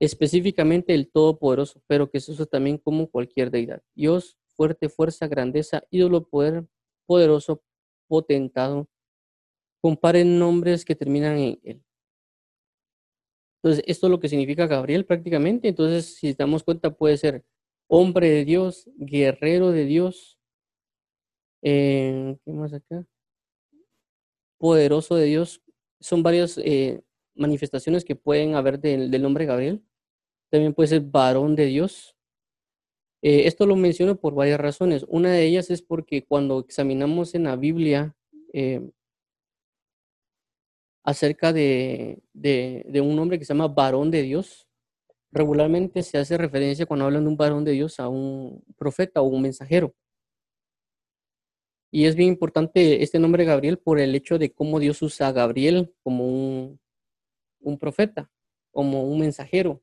específicamente 0.00 0.94
el 0.94 1.10
todopoderoso, 1.10 1.82
pero 1.86 2.10
que 2.10 2.20
se 2.20 2.32
usa 2.32 2.46
también 2.46 2.78
como 2.78 3.08
cualquier 3.10 3.50
deidad. 3.50 3.82
Dios, 3.94 4.38
fuerte, 4.56 4.88
fuerza, 4.88 5.26
grandeza, 5.28 5.84
ídolo, 5.90 6.28
poder, 6.28 6.66
poderoso, 7.06 7.62
potentado. 8.06 8.88
Comparen 9.80 10.38
nombres 10.38 10.84
que 10.84 10.96
terminan 10.96 11.38
en 11.38 11.60
él. 11.62 11.84
Entonces, 13.62 13.84
esto 13.86 14.06
es 14.06 14.10
lo 14.10 14.20
que 14.20 14.28
significa 14.28 14.66
Gabriel 14.66 15.04
prácticamente. 15.04 15.68
Entonces, 15.68 16.14
si 16.16 16.32
damos 16.34 16.62
cuenta, 16.62 16.90
puede 16.96 17.16
ser 17.16 17.44
hombre 17.88 18.28
de 18.30 18.44
Dios, 18.44 18.88
guerrero 18.96 19.70
de 19.70 19.84
Dios. 19.84 20.38
Eh, 21.62 22.36
¿Qué 22.44 22.52
más 22.52 22.72
acá? 22.72 23.04
poderoso 24.58 25.14
de 25.16 25.24
Dios. 25.24 25.62
Son 26.00 26.22
varias 26.22 26.58
eh, 26.58 27.02
manifestaciones 27.38 28.04
que 28.04 28.16
pueden 28.16 28.54
haber 28.54 28.80
del, 28.80 29.22
nombre 29.22 29.46
Gabriel. 29.46 29.82
También 30.50 30.74
puede 30.74 30.88
ser 30.88 31.00
varón 31.00 31.56
de 31.56 31.66
Dios. 31.66 32.16
Eh, 33.22 33.46
esto 33.46 33.66
lo 33.66 33.76
menciono 33.76 34.16
por 34.16 34.34
varias 34.34 34.60
razones. 34.60 35.04
Una 35.08 35.32
de 35.32 35.44
ellas 35.44 35.70
es 35.70 35.82
porque 35.82 36.24
cuando 36.24 36.60
examinamos 36.60 37.34
en 37.34 37.44
la 37.44 37.56
Biblia 37.56 38.16
eh, 38.52 38.90
acerca 41.04 41.52
de, 41.52 42.22
de, 42.32 43.00
un 43.00 43.18
hombre 43.18 43.38
que 43.38 43.44
se 43.44 43.54
llama 43.54 43.68
varón 43.68 44.10
de 44.10 44.22
Dios, 44.22 44.68
regularmente 45.30 46.02
se 46.02 46.18
hace 46.18 46.36
referencia 46.36 46.86
cuando 46.86 47.06
hablan 47.06 47.24
de 47.24 47.30
un 47.30 47.36
varón 47.36 47.64
de 47.64 47.72
Dios 47.72 47.98
a 48.00 48.08
un 48.08 48.62
profeta 48.76 49.20
o 49.20 49.24
un 49.24 49.42
mensajero. 49.42 49.94
Y 51.90 52.04
es 52.04 52.14
bien 52.14 52.28
importante 52.28 53.02
este 53.02 53.18
nombre 53.18 53.44
Gabriel 53.44 53.78
por 53.78 53.98
el 53.98 54.14
hecho 54.14 54.38
de 54.38 54.52
cómo 54.52 54.78
Dios 54.78 55.00
usa 55.00 55.28
a 55.28 55.32
Gabriel 55.32 55.94
como 56.02 56.26
un, 56.26 56.78
un 57.60 57.78
profeta, 57.78 58.30
como 58.70 59.04
un 59.04 59.20
mensajero, 59.20 59.82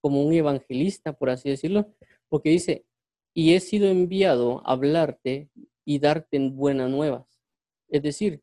como 0.00 0.22
un 0.22 0.32
evangelista, 0.32 1.12
por 1.12 1.30
así 1.30 1.50
decirlo, 1.50 1.94
porque 2.28 2.50
dice, 2.50 2.86
y 3.34 3.54
he 3.54 3.60
sido 3.60 3.88
enviado 3.88 4.66
a 4.66 4.72
hablarte 4.72 5.50
y 5.84 5.98
darte 5.98 6.38
buenas 6.50 6.90
nuevas. 6.90 7.40
Es 7.88 8.02
decir, 8.02 8.42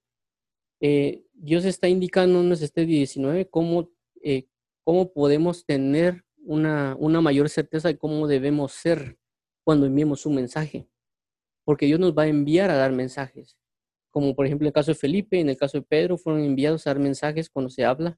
eh, 0.81 1.25
Dios 1.33 1.65
está 1.65 1.87
indicándonos 1.87 2.61
este 2.61 2.85
19 2.85 3.49
cómo, 3.49 3.89
eh, 4.23 4.47
cómo 4.83 5.11
podemos 5.11 5.65
tener 5.65 6.23
una, 6.37 6.95
una 6.99 7.21
mayor 7.21 7.49
certeza 7.49 7.89
de 7.89 7.97
cómo 7.97 8.27
debemos 8.27 8.71
ser 8.73 9.17
cuando 9.63 9.85
enviemos 9.85 10.25
un 10.25 10.35
mensaje 10.35 10.87
porque 11.69 11.85
Dios 11.85 11.99
nos 11.99 12.17
va 12.17 12.23
a 12.23 12.27
enviar 12.27 12.71
a 12.71 12.75
dar 12.77 12.91
mensajes. 12.91 13.55
Como 14.09 14.35
por 14.35 14.47
ejemplo 14.47 14.65
en 14.65 14.69
el 14.69 14.73
caso 14.73 14.89
de 14.89 14.95
Felipe, 14.95 15.39
en 15.39 15.49
el 15.49 15.55
caso 15.55 15.77
de 15.77 15.83
Pedro, 15.83 16.17
fueron 16.17 16.41
enviados 16.41 16.87
a 16.87 16.89
dar 16.89 16.99
mensajes 16.99 17.47
cuando 17.47 17.69
se 17.69 17.85
habla. 17.85 18.17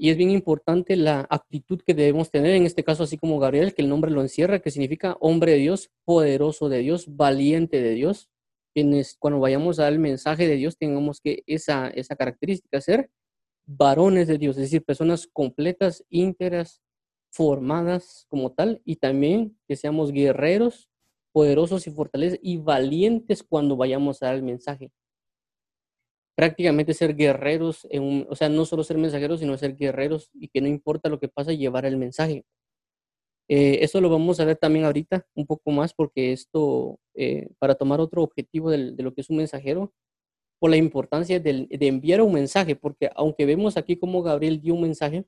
Y 0.00 0.10
es 0.10 0.16
bien 0.16 0.30
importante 0.30 0.94
la 0.94 1.26
actitud 1.28 1.82
que 1.84 1.92
debemos 1.92 2.30
tener, 2.30 2.52
en 2.54 2.66
este 2.66 2.84
caso 2.84 3.02
así 3.02 3.18
como 3.18 3.40
Gabriel, 3.40 3.74
que 3.74 3.82
el 3.82 3.88
nombre 3.88 4.12
lo 4.12 4.22
encierra, 4.22 4.60
que 4.60 4.70
significa 4.70 5.16
hombre 5.20 5.52
de 5.52 5.58
Dios, 5.58 5.90
poderoso 6.04 6.68
de 6.68 6.78
Dios, 6.78 7.16
valiente 7.16 7.82
de 7.82 7.94
Dios. 7.94 8.30
Quienes 8.72 9.16
cuando 9.18 9.40
vayamos 9.40 9.78
a 9.78 9.84
dar 9.84 9.92
el 9.92 9.98
mensaje 9.98 10.46
de 10.46 10.54
Dios 10.54 10.78
tengamos 10.78 11.20
que 11.20 11.42
esa, 11.46 11.88
esa 11.88 12.14
característica, 12.14 12.80
ser 12.80 13.10
varones 13.66 14.28
de 14.28 14.38
Dios, 14.38 14.56
es 14.56 14.62
decir, 14.62 14.84
personas 14.84 15.28
completas, 15.32 16.04
íntegras, 16.10 16.80
formadas 17.32 18.24
como 18.28 18.52
tal, 18.52 18.80
y 18.84 18.96
también 18.96 19.58
que 19.66 19.74
seamos 19.74 20.12
guerreros 20.12 20.88
poderosos 21.32 21.88
y 21.88 21.90
fortalezas 21.90 22.38
y 22.40 22.58
valientes 22.58 23.42
cuando 23.42 23.76
vayamos 23.76 24.22
a 24.22 24.26
dar 24.26 24.36
el 24.36 24.44
mensaje. 24.44 24.92
Prácticamente 26.38 26.94
ser 26.94 27.16
guerreros, 27.16 27.84
en 27.90 28.24
o 28.30 28.36
sea, 28.36 28.48
no 28.48 28.64
solo 28.64 28.84
ser 28.84 28.96
mensajeros, 28.96 29.40
sino 29.40 29.58
ser 29.58 29.74
guerreros 29.74 30.30
y 30.34 30.46
que 30.46 30.60
no 30.60 30.68
importa 30.68 31.08
lo 31.08 31.18
que 31.18 31.26
pasa, 31.26 31.52
llevar 31.52 31.84
el 31.84 31.96
mensaje. 31.96 32.44
Eh, 33.48 33.78
eso 33.82 34.00
lo 34.00 34.08
vamos 34.08 34.38
a 34.38 34.44
ver 34.44 34.56
también 34.56 34.84
ahorita 34.84 35.26
un 35.34 35.46
poco 35.46 35.72
más 35.72 35.92
porque 35.94 36.32
esto, 36.32 37.00
eh, 37.14 37.48
para 37.58 37.74
tomar 37.74 38.00
otro 38.00 38.22
objetivo 38.22 38.70
de 38.70 39.02
lo 39.02 39.14
que 39.14 39.22
es 39.22 39.30
un 39.30 39.38
mensajero, 39.38 39.92
por 40.60 40.70
la 40.70 40.76
importancia 40.76 41.40
de, 41.40 41.66
enviar 41.70 42.22
un 42.22 42.32
mensaje, 42.32 42.76
porque 42.76 43.10
aunque 43.16 43.44
vemos 43.44 43.76
aquí 43.76 43.96
como 43.96 44.22
Gabriel 44.22 44.60
dio 44.60 44.74
un 44.74 44.82
mensaje 44.82 45.24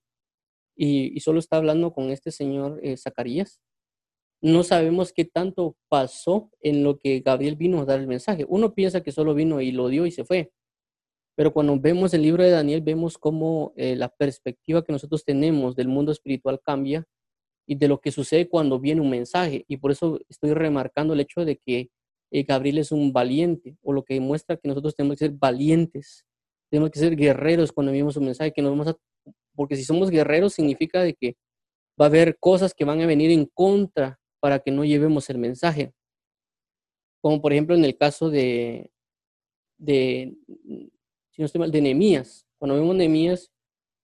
y, 0.77 1.19
solo 1.21 1.41
está 1.41 1.57
hablando 1.57 1.93
con 1.93 2.11
este 2.11 2.31
señor 2.31 2.79
eh, 2.85 2.97
Zacarías, 2.97 3.61
no 4.43 4.63
sabemos 4.63 5.13
qué 5.13 5.25
tanto 5.25 5.77
pasó 5.89 6.51
en 6.61 6.85
lo 6.85 6.99
que 6.99 7.21
Gabriel 7.21 7.57
vino 7.57 7.81
a 7.81 7.85
dar 7.85 8.01
el 8.01 8.07
mensaje. 8.07 8.47
Uno 8.49 8.75
piensa 8.75 9.03
que 9.03 9.13
solo 9.13 9.35
vino 9.35 9.61
y 9.61 9.73
lo 9.73 9.89
dio 9.89 10.07
y 10.07 10.13
se 10.13 10.25
fue. 10.25 10.53
Pero 11.41 11.55
cuando 11.55 11.81
vemos 11.81 12.13
el 12.13 12.21
libro 12.21 12.43
de 12.43 12.51
Daniel, 12.51 12.83
vemos 12.83 13.17
cómo 13.17 13.73
eh, 13.75 13.97
la 13.97 14.11
perspectiva 14.11 14.85
que 14.85 14.93
nosotros 14.93 15.25
tenemos 15.25 15.75
del 15.75 15.89
mundo 15.89 16.13
espiritual 16.13 16.61
cambia 16.63 17.07
y 17.67 17.77
de 17.77 17.89
lo 17.89 17.99
que 17.99 18.13
sucede 18.13 18.47
cuando 18.47 18.79
viene 18.79 19.01
un 19.01 19.09
mensaje. 19.09 19.65
Y 19.67 19.79
por 19.79 19.91
eso 19.91 20.21
estoy 20.29 20.53
remarcando 20.53 21.15
el 21.15 21.21
hecho 21.21 21.47
de 21.47 21.57
que 21.57 21.89
eh, 22.31 22.43
Gabriel 22.43 22.77
es 22.77 22.93
un 22.93 23.15
valiente, 23.15 23.79
o 23.81 23.95
lo 23.95 24.05
que 24.05 24.13
demuestra 24.13 24.59
que 24.59 24.69
nosotros 24.69 24.95
tenemos 24.95 25.17
que 25.17 25.29
ser 25.29 25.31
valientes, 25.31 26.27
tenemos 26.71 26.91
que 26.91 26.99
ser 26.99 27.17
guerreros 27.17 27.73
cuando 27.73 27.93
vimos 27.93 28.19
un 28.19 28.27
mensaje, 28.27 28.53
que 28.53 28.61
nos 28.61 28.73
vamos 28.73 28.89
a, 28.89 28.97
porque 29.55 29.77
si 29.77 29.85
somos 29.85 30.11
guerreros 30.11 30.53
significa 30.53 31.01
de 31.03 31.15
que 31.15 31.37
va 31.99 32.05
a 32.05 32.09
haber 32.09 32.37
cosas 32.39 32.75
que 32.75 32.85
van 32.85 33.01
a 33.01 33.07
venir 33.07 33.31
en 33.31 33.47
contra 33.47 34.21
para 34.41 34.59
que 34.59 34.73
no 34.73 34.85
llevemos 34.85 35.31
el 35.31 35.39
mensaje. 35.39 35.95
Como 37.23 37.41
por 37.41 37.55
ejemplo 37.55 37.75
en 37.75 37.87
el 37.87 37.97
caso 37.97 38.29
de, 38.29 38.91
de 39.79 40.35
si 41.31 41.43
no 41.43 41.47
estoy 41.47 41.61
mal, 41.61 41.71
de 41.71 41.81
Nehemías. 41.81 42.47
Cuando 42.59 42.77
vemos 42.77 42.95
Nehemías, 42.95 43.53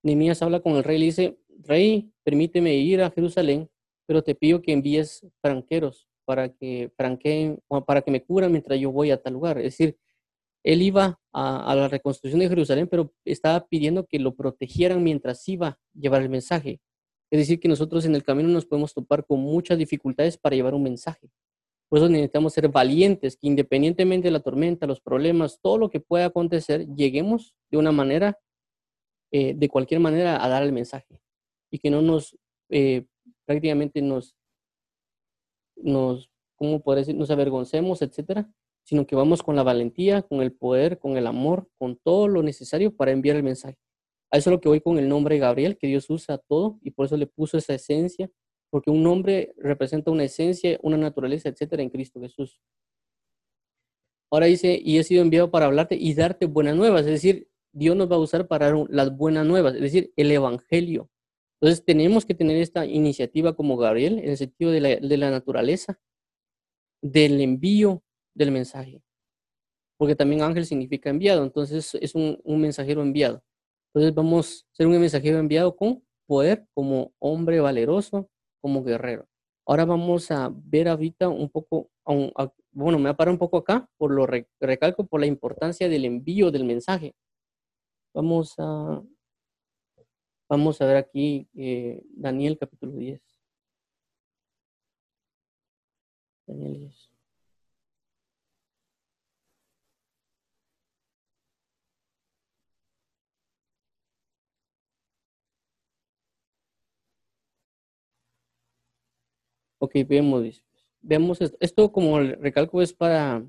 Nehemías 0.03 0.41
habla 0.41 0.59
con 0.59 0.75
el 0.75 0.83
rey 0.83 0.97
y 0.97 0.99
le 0.99 1.05
dice, 1.05 1.37
rey, 1.63 2.11
permíteme 2.23 2.73
ir 2.75 3.01
a 3.01 3.11
Jerusalén, 3.11 3.69
pero 4.05 4.23
te 4.23 4.35
pido 4.35 4.61
que 4.61 4.71
envíes 4.71 5.25
franqueros 5.41 6.07
para 6.25 6.49
que 6.49 6.91
franqueen, 6.95 7.59
para 7.85 8.01
que 8.01 8.11
me 8.11 8.23
cubran 8.23 8.51
mientras 8.51 8.79
yo 8.79 8.91
voy 8.91 9.11
a 9.11 9.21
tal 9.21 9.33
lugar. 9.33 9.57
Es 9.57 9.77
decir, 9.77 9.97
él 10.63 10.81
iba 10.81 11.19
a, 11.31 11.71
a, 11.71 11.75
la 11.75 11.87
reconstrucción 11.87 12.39
de 12.39 12.49
Jerusalén, 12.49 12.87
pero 12.87 13.13
estaba 13.23 13.65
pidiendo 13.67 14.05
que 14.05 14.19
lo 14.19 14.35
protegieran 14.35 15.03
mientras 15.03 15.47
iba 15.47 15.67
a 15.67 15.79
llevar 15.93 16.21
el 16.21 16.29
mensaje. 16.29 16.81
Es 17.31 17.39
decir, 17.39 17.59
que 17.59 17.67
nosotros 17.67 18.05
en 18.05 18.15
el 18.15 18.23
camino 18.23 18.49
nos 18.49 18.65
podemos 18.65 18.93
topar 18.93 19.25
con 19.25 19.39
muchas 19.39 19.77
dificultades 19.77 20.37
para 20.37 20.55
llevar 20.55 20.73
un 20.73 20.83
mensaje. 20.83 21.29
Por 21.89 21.99
eso 21.99 22.09
necesitamos 22.09 22.53
ser 22.53 22.67
valientes, 22.67 23.37
que 23.37 23.47
independientemente 23.47 24.27
de 24.27 24.31
la 24.31 24.41
tormenta, 24.41 24.87
los 24.87 24.99
problemas, 24.99 25.59
todo 25.61 25.77
lo 25.77 25.89
que 25.89 25.99
pueda 25.99 26.25
acontecer, 26.25 26.85
lleguemos 26.95 27.55
de 27.71 27.77
una 27.77 27.91
manera, 27.91 28.37
eh, 29.31 29.53
de 29.55 29.69
cualquier 29.69 30.01
manera, 30.01 30.43
a 30.43 30.49
dar 30.49 30.63
el 30.63 30.73
mensaje. 30.73 31.21
Y 31.71 31.79
que 31.79 31.89
no 31.89 32.01
nos, 32.01 32.37
eh, 32.69 33.05
prácticamente 33.45 34.01
nos, 34.01 34.35
nos, 35.77 36.29
¿cómo 36.55 36.81
decir? 36.95 37.15
Nos 37.15 37.31
avergoncemos, 37.31 38.01
etcétera, 38.01 38.49
sino 38.83 39.05
que 39.05 39.15
vamos 39.15 39.43
con 39.43 39.55
la 39.55 39.63
valentía, 39.63 40.21
con 40.21 40.41
el 40.41 40.53
poder, 40.53 40.97
con 40.97 41.17
el 41.17 41.27
amor, 41.27 41.69
con 41.77 41.97
todo 41.97 42.27
lo 42.27 42.41
necesario 42.41 42.95
para 42.95 43.11
enviar 43.11 43.35
el 43.35 43.43
mensaje. 43.43 43.77
A 44.31 44.37
eso 44.37 44.49
es 44.49 44.53
lo 44.53 44.61
que 44.61 44.69
voy 44.69 44.81
con 44.81 44.97
el 44.97 45.07
nombre 45.07 45.37
Gabriel, 45.37 45.77
que 45.77 45.87
Dios 45.87 46.09
usa 46.09 46.37
todo 46.37 46.79
y 46.81 46.91
por 46.91 47.05
eso 47.05 47.15
le 47.17 47.27
puso 47.27 47.57
esa 47.57 47.73
esencia, 47.73 48.29
porque 48.69 48.91
un 48.91 49.03
nombre 49.03 49.53
representa 49.57 50.11
una 50.11 50.25
esencia, 50.25 50.79
una 50.81 50.97
naturaleza, 50.97 51.49
etcétera, 51.49 51.83
en 51.83 51.89
Cristo 51.89 52.19
Jesús. 52.19 52.59
Ahora 54.29 54.47
dice, 54.47 54.79
y 54.83 54.97
he 54.97 55.03
sido 55.03 55.21
enviado 55.21 55.51
para 55.51 55.67
hablarte 55.67 55.95
y 55.95 56.13
darte 56.13 56.45
buenas 56.45 56.75
nuevas, 56.75 57.01
es 57.01 57.11
decir, 57.11 57.49
Dios 57.71 57.95
nos 57.95 58.11
va 58.11 58.15
a 58.15 58.19
usar 58.19 58.47
para 58.47 58.73
las 58.89 59.15
buenas 59.15 59.45
nuevas, 59.45 59.75
es 59.75 59.81
decir, 59.81 60.11
el 60.15 60.31
Evangelio. 60.31 61.09
Entonces 61.61 61.85
tenemos 61.85 62.25
que 62.25 62.35
tener 62.35 62.57
esta 62.57 62.85
iniciativa 62.85 63.55
como 63.55 63.77
Gabriel 63.77 64.19
en 64.19 64.29
el 64.29 64.37
sentido 64.37 64.71
de 64.71 64.81
la, 64.81 64.89
de 64.95 65.17
naturaleza, 65.17 65.99
del 67.01 67.39
envío 67.41 68.03
del 68.35 68.51
mensaje. 68.51 69.01
Porque 69.97 70.15
también 70.15 70.41
ángel 70.41 70.65
significa 70.65 71.09
enviado, 71.09 71.43
entonces 71.43 71.95
es 71.99 72.13
un 72.13 72.39
mensajero 72.45 73.01
enviado. 73.01 73.43
Entonces 73.93 74.13
vamos 74.13 74.67
a 74.71 74.75
ser 74.75 74.87
un 74.87 74.99
mensajero 74.99 75.39
enviado 75.39 75.75
con 75.75 76.03
poder, 76.27 76.67
como 76.73 77.13
hombre 77.19 77.59
valeroso, 77.59 78.29
como 78.67 78.83
guerrero. 78.83 79.29
Ahora 79.65 79.85
vamos 79.85 80.29
a 80.29 80.51
ver 80.53 80.89
ahorita 80.89 81.29
un 81.29 81.49
poco, 81.49 81.89
bueno, 82.71 82.99
me 82.99 83.13
parar 83.13 83.31
un 83.31 83.37
poco 83.39 83.55
acá, 83.57 83.89
por 83.97 84.11
lo 84.11 84.27
recalco, 84.59 85.07
por 85.07 85.21
la 85.21 85.25
importancia 85.25 85.87
del 85.87 86.03
envío 86.03 86.51
del 86.51 86.65
mensaje. 86.65 87.15
Vamos 88.13 88.55
a, 88.57 89.01
vamos 90.49 90.81
a 90.81 90.85
ver 90.85 90.97
aquí 90.97 91.47
eh, 91.55 92.03
Daniel 92.09 92.57
capítulo 92.59 92.91
10. 92.91 93.21
Daniel 96.45 96.73
10. 96.79 97.06
Ok, 109.87 109.95
vemos, 110.07 110.63
vemos 111.01 111.39
esto, 111.41 111.57
esto 111.61 111.91
como 111.93 112.19
recalco 112.19 112.81
es 112.81 112.93
para 112.93 113.45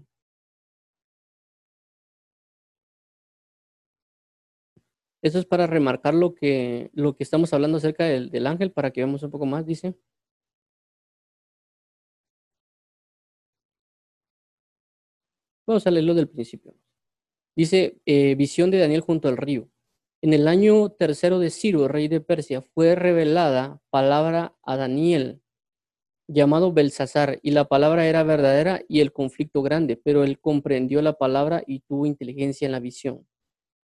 Eso 5.22 5.38
es 5.38 5.46
para 5.46 5.66
remarcar 5.66 6.14
lo 6.14 6.34
que, 6.34 6.90
lo 6.94 7.14
que 7.16 7.24
estamos 7.24 7.52
hablando 7.52 7.78
acerca 7.78 8.04
del, 8.04 8.30
del 8.30 8.46
ángel, 8.46 8.72
para 8.72 8.90
que 8.92 9.00
veamos 9.00 9.22
un 9.22 9.30
poco 9.30 9.46
más, 9.46 9.66
dice. 9.66 9.94
Vamos 15.66 15.86
a 15.86 15.90
leerlo 15.90 16.14
del 16.14 16.28
principio. 16.28 16.74
Dice, 17.56 18.00
eh, 18.06 18.34
visión 18.36 18.70
de 18.70 18.78
Daniel 18.78 19.00
junto 19.02 19.28
al 19.28 19.36
río. 19.36 19.68
En 20.22 20.32
el 20.32 20.48
año 20.48 20.90
tercero 20.90 21.38
de 21.40 21.50
Ciro, 21.50 21.88
rey 21.88 22.08
de 22.08 22.20
Persia, 22.20 22.62
fue 22.62 22.94
revelada 22.94 23.80
palabra 23.90 24.56
a 24.62 24.76
Daniel, 24.76 25.42
llamado 26.28 26.72
Belsasar, 26.72 27.40
y 27.42 27.50
la 27.50 27.64
palabra 27.64 28.06
era 28.06 28.22
verdadera 28.22 28.82
y 28.88 29.00
el 29.00 29.12
conflicto 29.12 29.62
grande, 29.62 29.96
pero 29.96 30.22
él 30.24 30.38
comprendió 30.38 31.02
la 31.02 31.14
palabra 31.14 31.64
y 31.66 31.80
tuvo 31.80 32.06
inteligencia 32.06 32.66
en 32.66 32.72
la 32.72 32.80
visión. 32.80 33.26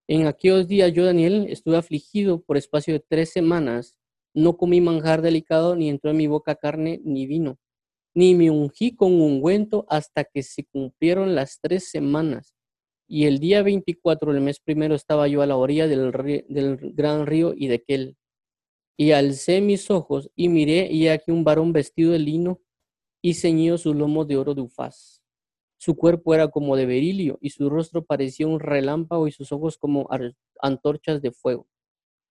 En 0.06 0.26
aquellos 0.26 0.68
días 0.68 0.92
yo, 0.92 1.06
Daniel, 1.06 1.46
estuve 1.48 1.78
afligido 1.78 2.42
por 2.42 2.58
espacio 2.58 2.92
de 2.92 3.00
tres 3.00 3.30
semanas. 3.30 3.96
No 4.34 4.58
comí 4.58 4.80
manjar 4.82 5.22
delicado, 5.22 5.74
ni 5.74 5.88
entró 5.88 6.10
en 6.10 6.18
mi 6.18 6.26
boca 6.26 6.56
carne 6.56 7.00
ni 7.04 7.26
vino, 7.26 7.58
ni 8.14 8.34
me 8.34 8.50
ungí 8.50 8.94
con 8.94 9.12
ungüento 9.20 9.86
hasta 9.88 10.24
que 10.24 10.42
se 10.42 10.64
cumplieron 10.64 11.34
las 11.34 11.58
tres 11.60 11.88
semanas. 11.90 12.54
Y 13.08 13.24
el 13.24 13.38
día 13.38 13.62
24 13.62 14.32
del 14.32 14.42
mes 14.42 14.60
primero 14.60 14.94
estaba 14.94 15.28
yo 15.28 15.40
a 15.40 15.46
la 15.46 15.56
orilla 15.56 15.86
del, 15.86 16.12
del 16.48 16.92
gran 16.94 17.26
río 17.26 17.54
y 17.56 17.68
de 17.68 17.76
aquel. 17.76 18.16
Y 18.96 19.12
alcé 19.12 19.60
mis 19.60 19.90
ojos 19.90 20.30
y 20.36 20.48
miré, 20.48 20.88
y 20.92 21.08
aquí 21.08 21.30
un 21.30 21.44
varón 21.44 21.72
vestido 21.72 22.12
de 22.12 22.18
lino 22.18 22.60
y 23.22 23.34
ceñido 23.34 23.78
sus 23.78 23.96
lomos 23.96 24.28
de 24.28 24.36
oro 24.36 24.54
de 24.54 24.62
ufaz 24.62 25.24
su 25.84 25.96
cuerpo 25.96 26.34
era 26.34 26.48
como 26.48 26.76
de 26.76 26.86
berilio 26.86 27.36
y 27.42 27.50
su 27.50 27.68
rostro 27.68 28.02
parecía 28.06 28.46
un 28.46 28.58
relámpago 28.58 29.28
y 29.28 29.32
sus 29.32 29.52
ojos 29.52 29.76
como 29.76 30.08
antorchas 30.62 31.20
de 31.20 31.30
fuego. 31.30 31.66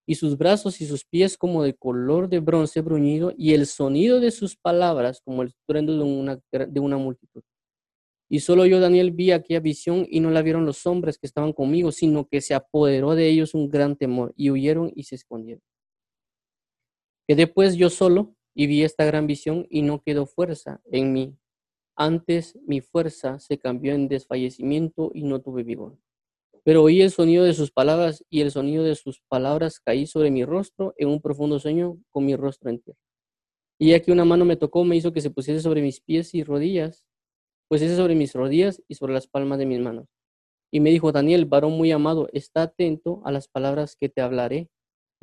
Y 0.08 0.16
sus 0.16 0.40
brazos 0.40 0.82
y 0.82 0.88
sus 0.88 1.06
pies 1.06 1.38
como 1.38 1.62
de 1.62 1.76
color 1.76 2.30
de 2.30 2.40
bronce 2.40 2.82
bruñido 2.82 3.32
y 3.38 3.54
el 3.54 3.68
sonido 3.68 4.20
de 4.20 4.32
sus 4.32 4.58
palabras 4.58 5.22
como 5.24 5.44
el 5.44 5.50
estruendo 5.50 5.96
de 5.96 6.02
una, 6.02 6.40
de 6.52 6.80
una 6.80 6.98
multitud. 6.98 7.44
Y 8.28 8.40
solo 8.40 8.66
yo, 8.66 8.80
Daniel, 8.80 9.12
vi 9.12 9.30
aquella 9.30 9.60
visión 9.60 10.08
y 10.10 10.20
no 10.20 10.32
la 10.32 10.42
vieron 10.42 10.66
los 10.66 10.88
hombres 10.88 11.20
que 11.20 11.28
estaban 11.28 11.54
conmigo, 11.54 11.92
sino 11.92 12.28
que 12.28 12.42
se 12.42 12.56
apoderó 12.56 13.14
de 13.14 13.28
ellos 13.30 13.54
un 13.54 13.70
gran 13.70 13.96
temor 13.96 14.34
y 14.36 14.50
huyeron 14.50 14.92
y 14.96 15.04
se 15.04 15.14
escondieron. 15.14 15.62
Quedé 17.28 17.48
pues 17.48 17.76
yo 17.76 17.90
solo 17.90 18.36
y 18.54 18.68
vi 18.68 18.84
esta 18.84 19.06
gran 19.06 19.28
visión 19.28 19.68
y 19.70 19.82
no 19.82 20.02
quedó 20.02 20.26
fuerza 20.26 20.82
en 20.92 21.14
mí 21.14 21.38
antes 21.96 22.58
mi 22.66 22.82
fuerza 22.82 23.40
se 23.40 23.60
cambió 23.60 23.94
en 23.94 24.08
desfallecimiento 24.08 25.12
y 25.14 25.24
no 25.24 25.42
tuve 25.42 25.64
vigor. 25.64 25.98
Pero 26.64 26.82
oí 26.84 27.02
el 27.02 27.12
sonido 27.12 27.44
de 27.44 27.54
sus 27.54 27.72
palabras 27.72 28.26
y 28.30 28.42
el 28.42 28.52
sonido 28.52 28.84
de 28.84 28.96
sus 28.96 29.22
palabras 29.28 29.80
caí 29.80 30.08
sobre 30.08 30.32
mi 30.32 30.44
rostro 30.46 30.96
en 30.98 31.10
un 31.10 31.22
profundo 31.22 31.60
sueño 31.60 32.00
con 32.10 32.26
mi 32.26 32.36
rostro 32.36 32.70
en 32.70 32.80
tierra. 32.80 33.00
Y 33.78 33.94
aquí 33.94 34.12
una 34.12 34.26
mano 34.26 34.46
me 34.46 34.56
tocó, 34.56 34.84
me 34.86 34.96
hizo 34.96 35.14
que 35.14 35.22
se 35.22 35.30
pusiese 35.30 35.62
sobre 35.62 35.82
mis 35.82 36.00
pies 36.00 36.34
y 36.34 36.44
rodillas, 36.44 37.06
pusiese 37.68 37.96
sobre 37.96 38.16
mis 38.16 38.34
rodillas 38.34 38.82
y 38.88 38.96
sobre 38.96 39.14
las 39.14 39.28
palmas 39.28 39.60
de 39.60 39.66
mis 39.66 39.80
manos. 39.80 40.08
Y 40.72 40.80
me 40.80 40.90
dijo, 40.90 41.12
Daniel, 41.12 41.46
varón 41.46 41.74
muy 41.74 41.92
amado, 41.92 42.30
está 42.34 42.64
atento 42.64 43.22
a 43.26 43.32
las 43.32 43.48
palabras 43.48 43.96
que 43.96 44.10
te 44.10 44.22
hablaré 44.22 44.70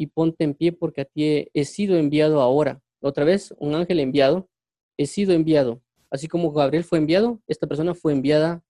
y 0.01 0.07
ponte 0.07 0.45
en 0.45 0.55
pie 0.55 0.73
porque 0.73 1.03
a 1.03 1.05
ti 1.05 1.49
he 1.53 1.65
sido 1.65 1.97
enviado 1.99 2.41
ahora. 2.41 2.81
Otra 3.01 3.25
vez, 3.25 3.55
un 3.59 3.75
ángel 3.75 4.01
enviado, 4.01 4.49
he 4.97 5.07
sido 5.07 5.33
enviado 5.33 5.83
Así 6.11 6.27
como 6.27 6.51
Gabriel 6.53 6.85
fue 6.85 6.99
enviado, 6.99 7.41
esta 7.47 7.69
persona 7.69 7.95
fue 7.95 8.13
enviada, 8.13 8.65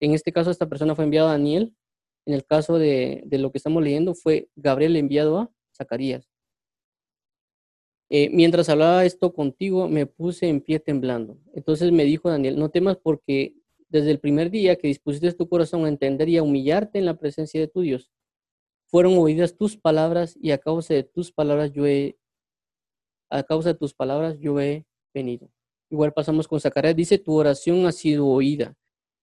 en 0.00 0.12
este 0.12 0.32
caso 0.32 0.50
esta 0.50 0.68
persona 0.68 0.96
fue 0.96 1.04
enviada 1.04 1.28
a 1.28 1.32
Daniel, 1.32 1.74
en 2.26 2.34
el 2.34 2.44
caso 2.44 2.78
de, 2.78 3.24
lo 3.30 3.52
que 3.52 3.58
estamos 3.58 3.82
leyendo 3.82 4.14
fue 4.14 4.48
Gabriel 4.56 4.96
enviado 4.96 5.38
a 5.38 5.50
Zacarías. 5.76 6.28
Eh, 8.10 8.28
mientras 8.30 8.68
hablaba 8.68 9.04
esto 9.04 9.32
contigo, 9.32 9.88
me 9.88 10.04
puse 10.04 10.48
en 10.48 10.60
pie 10.60 10.80
temblando. 10.80 11.38
Entonces 11.54 11.92
me 11.92 12.04
dijo 12.04 12.28
Daniel, 12.28 12.58
no 12.58 12.68
temas 12.68 12.96
porque 12.96 13.54
desde 13.88 14.10
el 14.10 14.18
primer 14.18 14.50
día 14.50 14.74
que 14.74 14.88
dispusiste 14.88 15.32
tu 15.32 15.48
corazón 15.48 15.84
a 15.84 15.88
entender 15.88 16.28
y 16.28 16.38
a 16.38 16.42
humillarte 16.42 16.98
en 16.98 17.06
la 17.06 17.18
presencia 17.18 17.60
de 17.60 17.68
tu 17.68 17.82
Dios, 17.82 18.10
fueron 18.90 19.16
oídas 19.18 19.56
tus 19.56 19.76
palabras 19.76 20.36
y 20.40 20.50
a 20.50 20.58
causa 20.58 20.94
de 20.94 21.04
tus 21.04 21.32
palabras 21.32 21.72
yo 21.72 21.86
he, 21.86 22.18
a 23.30 23.42
causa 23.42 23.70
de 23.70 23.78
tus 23.78 23.94
palabras 23.94 24.38
yo 24.38 24.60
he 24.60 24.86
venido. 25.14 25.50
Igual 25.90 26.12
pasamos 26.12 26.46
con 26.48 26.60
Zacarías, 26.60 26.96
dice, 26.96 27.18
tu 27.18 27.34
oración 27.34 27.86
ha 27.86 27.92
sido 27.92 28.26
oída. 28.26 28.74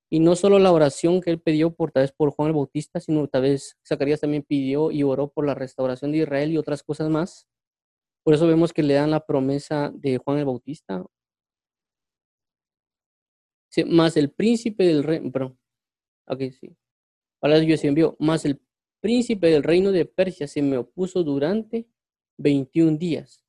Y 0.10 0.20
no 0.20 0.36
solo 0.36 0.60
la 0.60 0.72
oración 0.72 1.22
que 1.22 1.32
él 1.32 1.42
pidió 1.42 1.74
por 1.74 1.92
tal 1.92 2.04
vez 2.04 2.14
por 2.14 2.32
Juan 2.32 2.50
el 2.50 2.54
Bautista, 2.54 3.00
sino 3.00 3.28
tal 3.28 3.44
vez 3.44 3.78
Zacarías 3.86 4.22
también 4.22 4.44
pidió 4.44 4.92
y 4.92 5.04
oró 5.04 5.30
por 5.30 5.46
la 5.46 5.54
restauración 5.54 6.12
de 6.12 6.20
Israel 6.20 6.52
y 6.52 6.58
otras 6.58 6.84
cosas 6.84 7.10
más. 7.10 7.48
Por 8.24 8.34
eso 8.34 8.48
vemos 8.48 8.74
que 8.74 8.84
le 8.84 8.94
dan 8.94 9.12
la 9.12 9.26
promesa 9.26 9.92
de 9.94 10.18
Juan 10.18 10.40
el 10.40 10.46
Bautista. 10.46 11.06
más 13.86 14.18
el 14.18 14.32
príncipe 14.32 14.86
del 14.86 15.04
reino, 15.04 15.32
perdón, 15.32 15.60
ok, 16.28 16.40
sí. 16.52 16.76
Ahora 17.42 17.60
yo 17.60 17.78
se 17.78 17.88
envió, 17.88 18.16
más 18.20 18.46
el 18.46 18.60
príncipe 19.00 19.48
del 19.48 19.64
reino 19.64 19.92
de 19.92 20.06
Persia 20.06 20.48
se 20.48 20.62
me 20.62 20.78
opuso 20.78 21.24
durante 21.24 21.88
21 22.38 22.98
días. 22.98 23.44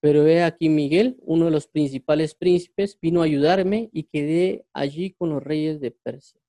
Pero 0.00 0.26
he 0.26 0.42
aquí 0.42 0.68
Miguel, 0.68 1.16
uno 1.22 1.46
de 1.46 1.50
los 1.50 1.66
principales 1.66 2.34
príncipes, 2.34 2.98
vino 3.00 3.20
a 3.20 3.24
ayudarme 3.24 3.90
y 3.92 4.04
quedé 4.04 4.64
allí 4.72 5.12
con 5.12 5.30
los 5.30 5.42
reyes 5.42 5.80
de 5.80 5.90
Persia. 5.90 6.40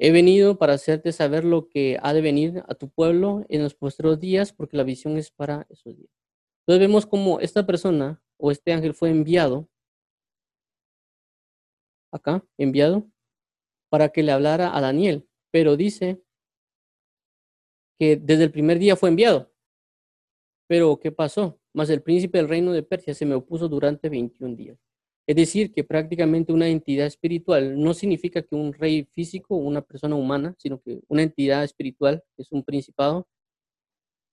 He 0.00 0.12
venido 0.12 0.58
para 0.58 0.74
hacerte 0.74 1.12
saber 1.12 1.44
lo 1.44 1.68
que 1.68 1.98
ha 2.02 2.12
de 2.12 2.20
venir 2.20 2.62
a 2.68 2.74
tu 2.74 2.88
pueblo 2.88 3.44
en 3.48 3.62
los 3.62 3.74
postreros 3.74 4.20
días, 4.20 4.52
porque 4.52 4.76
la 4.76 4.84
visión 4.84 5.16
es 5.16 5.30
para 5.30 5.66
esos 5.70 5.96
días. 5.96 6.10
Entonces 6.60 6.86
vemos 6.86 7.06
como 7.06 7.40
esta 7.40 7.66
persona 7.66 8.22
o 8.36 8.52
este 8.52 8.72
ángel 8.72 8.94
fue 8.94 9.10
enviado, 9.10 9.68
acá, 12.12 12.44
enviado, 12.58 13.10
para 13.88 14.10
que 14.10 14.22
le 14.22 14.32
hablara 14.32 14.76
a 14.76 14.80
Daniel, 14.80 15.27
pero 15.50 15.76
dice 15.76 16.22
que 17.98 18.16
desde 18.16 18.44
el 18.44 18.52
primer 18.52 18.78
día 18.78 18.96
fue 18.96 19.08
enviado. 19.08 19.52
Pero, 20.68 20.98
¿qué 21.00 21.10
pasó? 21.10 21.58
Más 21.74 21.90
el 21.90 22.02
príncipe 22.02 22.38
del 22.38 22.48
reino 22.48 22.72
de 22.72 22.82
Persia 22.82 23.14
se 23.14 23.26
me 23.26 23.34
opuso 23.34 23.68
durante 23.68 24.08
21 24.08 24.54
días. 24.54 24.78
Es 25.26 25.36
decir, 25.36 25.72
que 25.72 25.84
prácticamente 25.84 26.52
una 26.52 26.68
entidad 26.68 27.06
espiritual 27.06 27.78
no 27.78 27.92
significa 27.92 28.42
que 28.42 28.54
un 28.54 28.72
rey 28.72 29.04
físico 29.14 29.56
una 29.56 29.82
persona 29.82 30.16
humana, 30.16 30.54
sino 30.58 30.80
que 30.80 31.00
una 31.08 31.22
entidad 31.22 31.64
espiritual, 31.64 32.24
que 32.34 32.42
es 32.42 32.52
un 32.52 32.64
principado, 32.64 33.28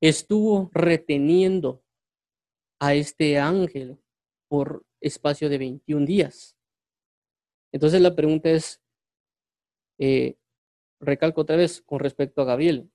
estuvo 0.02 0.70
reteniendo 0.74 1.84
a 2.80 2.94
este 2.94 3.38
ángel 3.40 3.98
por 4.48 4.86
espacio 5.02 5.50
de 5.50 5.58
21 5.58 6.06
días. 6.06 6.56
Entonces 7.74 8.02
la 8.02 8.16
pregunta 8.16 8.50
es, 8.50 8.82
eh, 10.00 10.38
recalco 11.00 11.42
otra 11.42 11.56
vez 11.56 11.82
con 11.82 12.00
respecto 12.00 12.42
a 12.42 12.46
Gabriel. 12.46 12.90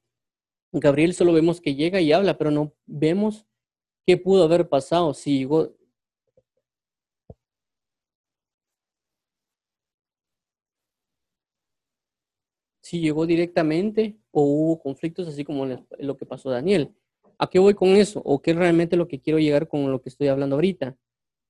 Gabriel 0.73 1.15
solo 1.15 1.33
vemos 1.33 1.61
que 1.61 1.75
llega 1.75 2.01
y 2.01 2.13
habla, 2.13 2.39
pero 2.39 2.51
no 2.51 2.75
vemos 2.87 3.47
qué 4.07 4.17
pudo 4.17 4.45
haber 4.45 4.69
pasado 4.69 5.15
si 5.15 5.39
llegó. 5.39 5.75
Si 12.83 13.01
llegó 13.01 13.27
directamente 13.27 14.19
o 14.33 14.43
hubo 14.43 14.81
conflictos, 14.81 15.29
así 15.29 15.45
como 15.45 15.67
lo 15.99 16.17
que 16.17 16.27
pasó 16.27 16.51
Daniel. 16.51 16.93
¿A 17.39 17.49
qué 17.49 17.59
voy 17.59 17.75
con 17.75 17.91
eso? 17.91 18.21
¿O 18.25 18.43
qué 18.43 18.51
es 18.51 18.57
realmente 18.57 18.97
lo 18.97 19.09
que 19.09 19.21
quiero 19.21 19.39
llegar 19.39 19.69
con 19.69 19.91
lo 19.91 20.03
que 20.03 20.09
estoy 20.09 20.29
hablando 20.29 20.57
ahorita? 20.57 20.97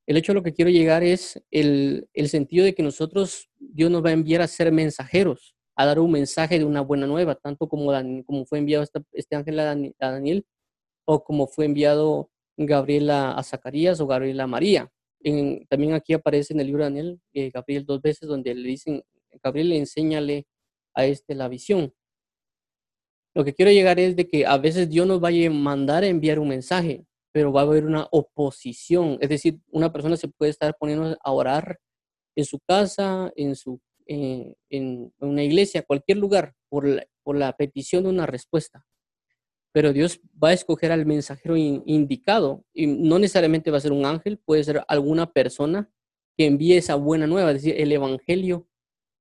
El 0.06 0.16
hecho 0.16 0.32
de 0.32 0.34
lo 0.34 0.42
que 0.42 0.52
quiero 0.52 0.70
llegar 0.70 1.02
es 1.02 1.42
el, 1.50 2.08
sentido 2.26 2.64
de 2.64 2.74
que 2.74 2.82
nosotros, 2.82 3.50
Dios 3.58 3.90
nos 3.90 4.04
va 4.04 4.10
a 4.10 4.12
enviar 4.12 4.42
a 4.42 4.48
ser 4.48 4.72
mensajeros, 4.72 5.54
a 5.80 5.86
dar 5.86 5.98
un 5.98 6.10
mensaje 6.10 6.58
de 6.58 6.64
una 6.64 6.80
buena 6.82 7.06
nueva, 7.06 7.34
tanto 7.34 7.68
como, 7.68 7.92
como 8.26 8.44
fue 8.46 8.58
enviado 8.58 8.84
este, 9.12 9.36
ángel 9.36 9.60
a, 9.60 9.74
Daniel 9.98 10.44
o 11.06 11.24
como 11.24 11.46
fue 11.46 11.64
enviado 11.64 12.30
Gabriel 12.56 13.10
a, 13.10 13.42
Zacarías 13.42 14.00
o 14.00 14.06
Gabriel 14.06 14.40
a 14.40 14.46
María. 14.46 14.90
también 15.68 15.94
aquí 15.94 16.12
aparece 16.12 16.52
en 16.52 16.60
el 16.60 16.66
libro 16.66 16.84
de 16.84 16.90
Daniel, 16.90 17.20
eh, 17.32 17.50
Gabriel 17.50 17.86
dos 17.86 18.02
veces, 18.02 18.28
donde 18.28 18.54
le 18.54 18.68
dicen, 18.68 19.02
Gabriel 19.42 19.70
le 19.70 19.78
enséñale 19.78 20.46
a 20.94 21.06
este 21.06 21.34
la 21.34 21.48
visión. 21.48 21.94
Lo 23.34 23.44
que 23.44 23.54
quiero 23.54 23.70
llegar 23.70 23.98
es 24.00 24.16
de 24.16 24.28
que 24.28 24.44
a 24.44 24.58
veces 24.58 24.88
Dios 24.88 25.06
nos 25.06 25.22
va 25.22 25.28
a 25.28 25.50
mandar 25.50 26.02
a 26.02 26.08
enviar 26.08 26.38
un 26.38 26.48
mensaje, 26.48 27.06
pero 27.32 27.52
va 27.52 27.60
a 27.60 27.64
haber 27.64 27.86
una 27.86 28.08
oposición. 28.10 29.18
Es 29.20 29.28
decir, 29.28 29.60
una 29.70 29.92
persona 29.92 30.16
se 30.16 30.28
puede 30.28 30.50
estar 30.50 30.76
poniendo 30.78 31.16
a 31.22 31.32
orar 31.32 31.78
en 32.36 32.44
su 32.44 32.58
casa, 32.60 33.32
en, 33.36 33.54
su, 33.54 33.80
eh, 34.12 34.56
en 34.70 35.12
una 35.20 35.44
iglesia, 35.44 35.84
cualquier 35.84 36.18
lugar, 36.18 36.56
por 36.68 36.84
la, 37.38 37.56
petición 37.56 38.02
de 38.02 38.08
una 38.08 38.26
respuesta. 38.26 38.84
Pero 39.72 39.92
Dios 39.92 40.20
va 40.42 40.48
a 40.48 40.52
escoger 40.52 40.90
al 40.90 41.06
mensajero 41.06 41.56
indicado 41.56 42.64
y 42.74 42.88
no 42.88 43.20
necesariamente 43.20 43.70
va 43.70 43.76
a 43.78 43.82
ser 43.82 43.92
un 43.92 44.04
ángel, 44.04 44.38
puede 44.38 44.64
ser 44.64 44.82
alguna 44.88 45.30
persona 45.32 45.92
que 46.36 46.46
envíe 46.46 46.72
esa 46.72 46.96
buena 46.96 47.28
nueva, 47.28 47.52
es 47.52 47.62
decir, 47.62 47.80
el 47.80 47.92
evangelio, 47.92 48.66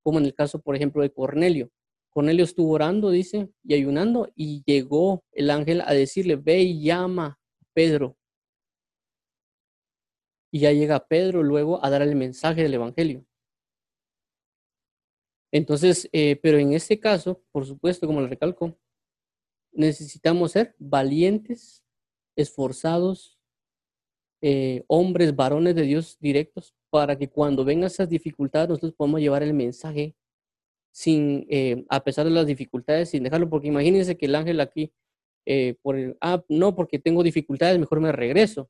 como 0.02 0.18
en 0.18 0.26
el 0.26 0.34
caso, 0.34 0.60
por 0.60 0.76
ejemplo, 0.76 1.04
de 1.04 1.14
Cornelio. 1.14 1.70
Cornelio 2.10 2.44
estuvo 2.44 2.72
orando, 2.74 3.12
dice, 3.12 3.52
y 3.64 3.76
ayunando, 3.76 4.32
y 4.34 4.64
llegó 4.66 5.24
el 5.34 5.52
ángel 5.52 5.82
a 5.82 5.94
decirle, 5.94 6.36
ve 6.36 6.62
y 6.62 6.82
llama 6.82 7.38
Pedro. 7.74 8.18
Y 10.52 10.62
ya 10.62 10.72
llega 10.72 11.06
Pedro 11.06 11.44
luego 11.44 11.86
a 11.86 11.92
dar 11.92 12.02
el 12.02 12.16
mensaje 12.16 12.64
del 12.64 12.74
Evangelio. 12.74 13.24
Entonces, 15.52 16.08
eh, 16.12 16.36
pero 16.42 16.58
en 16.58 16.74
este 16.74 17.00
caso, 17.00 17.42
por 17.52 17.66
supuesto, 17.66 18.06
como 18.06 18.22
le 18.22 18.28
recalco, 18.28 18.78
necesitamos 19.72 20.52
ser 20.52 20.76
valientes, 20.78 21.84
esforzados, 22.36 23.40
eh, 24.42 24.84
hombres, 24.88 25.36
varones 25.36 25.76
de 25.76 25.82
Dios 25.84 26.18
directos, 26.20 26.76
para 26.90 27.18
que 27.18 27.30
cuando 27.30 27.66
vengan 27.66 27.88
esas 27.88 28.10
dificultades 28.10 28.70
nosotros 28.70 28.94
podamos 28.94 29.20
llevar 29.20 29.44
el 29.44 29.54
mensaje 29.54 30.16
sin, 30.92 31.46
eh, 31.50 31.86
a 31.90 32.04
pesar 32.04 32.26
de 32.26 32.32
las 32.32 32.48
dificultades, 32.48 33.10
sin 33.10 33.24
dejarlo, 33.24 33.50
porque 33.50 33.68
imagínense 33.68 34.18
que 34.18 34.26
el 34.26 34.36
ángel 34.36 34.60
aquí 34.60 34.92
por 35.82 35.96
el, 35.96 36.16
ah, 36.22 36.44
no, 36.48 36.76
porque 36.76 37.00
tengo 37.00 37.24
dificultades, 37.24 37.80
mejor 37.80 38.00
me 38.00 38.12
regreso, 38.12 38.70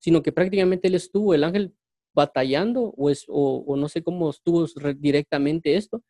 sino 0.00 0.20
que 0.20 0.32
prácticamente 0.32 0.88
él 0.88 0.96
estuvo, 0.96 1.32
el 1.32 1.44
ángel, 1.44 1.76
batallando, 2.14 2.94
o, 2.96 3.10
es, 3.10 3.24
o, 3.28 3.76
no 3.76 3.88
sé 3.88 4.02
cómo 4.02 4.30
estuvo 4.30 4.66
directamente 4.96 5.76
esto, 5.76 6.02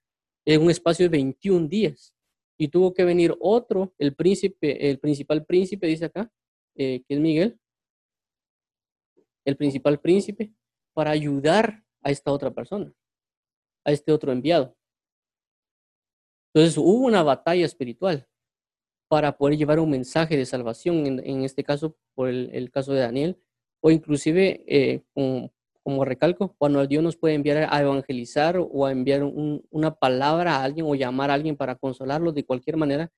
en 0.44 0.62
un 0.62 0.70
espacio 0.70 1.06
de 1.06 1.10
21 1.10 1.68
días. 1.68 2.14
Y 2.58 2.68
tuvo 2.68 2.92
que 2.92 3.04
venir 3.04 3.34
otro, 3.40 3.94
el 3.98 4.14
príncipe, 4.14 4.90
el 4.90 4.98
principal 4.98 5.44
príncipe, 5.44 5.86
dice 5.86 6.06
acá, 6.06 6.30
eh, 6.76 7.02
que 7.06 7.14
es 7.14 7.20
Miguel, 7.20 7.58
el 9.44 9.56
principal 9.56 10.00
príncipe, 10.00 10.52
para 10.94 11.10
ayudar 11.10 11.82
a 12.02 12.10
esta 12.10 12.32
otra 12.32 12.50
persona, 12.50 12.92
a 13.84 13.92
este 13.92 14.12
otro 14.12 14.32
enviado. 14.32 14.76
Entonces 16.54 16.76
hubo 16.76 17.06
una 17.06 17.22
batalla 17.22 17.64
espiritual 17.64 18.28
para 19.08 19.36
poder 19.36 19.58
llevar 19.58 19.78
un 19.78 19.90
mensaje 19.90 20.36
de 20.36 20.46
salvación, 20.46 21.20
en, 21.22 21.44
este 21.44 21.64
caso, 21.64 21.96
por 22.14 22.28
el, 22.28 22.70
caso 22.70 22.92
de 22.92 23.00
Daniel, 23.00 23.38
o 23.80 23.90
inclusive, 23.90 24.64
eh, 24.66 25.02
como, 25.82 26.04
recalco, 26.04 26.54
cuando 26.58 26.86
Dios 26.86 27.02
nos 27.02 27.16
puede 27.16 27.34
enviar 27.34 27.68
a 27.70 27.80
evangelizar 27.80 28.56
o 28.58 28.86
a 28.86 28.92
enviar 28.92 29.22
una 29.24 29.94
palabra 29.94 30.56
a 30.56 30.64
alguien 30.64 30.86
o 30.86 30.94
llamar 30.94 31.30
a 31.30 31.34
alguien 31.34 31.56
para 31.56 31.76
consolarlo 31.76 32.32
de 32.32 32.44
cualquier 32.44 32.76
manera, 32.76 33.10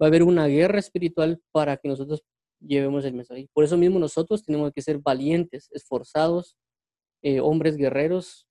va 0.00 0.06
a 0.06 0.08
haber 0.08 0.22
una 0.22 0.46
guerra 0.46 0.78
espiritual 0.78 1.40
para 1.52 1.76
que 1.76 1.88
nosotros 1.88 2.22
llevemos 2.60 3.04
el 3.04 3.14
mensaje. 3.14 3.48
Por 3.52 3.64
eso 3.64 3.76
mismo 3.76 3.98
nosotros 3.98 4.42
tenemos 4.44 4.72
que 4.72 4.82
ser 4.82 4.98
valientes, 4.98 5.68
esforzados, 5.72 6.56
eh, 7.22 7.40
hombres 7.40 7.76
guerreros 7.76 8.46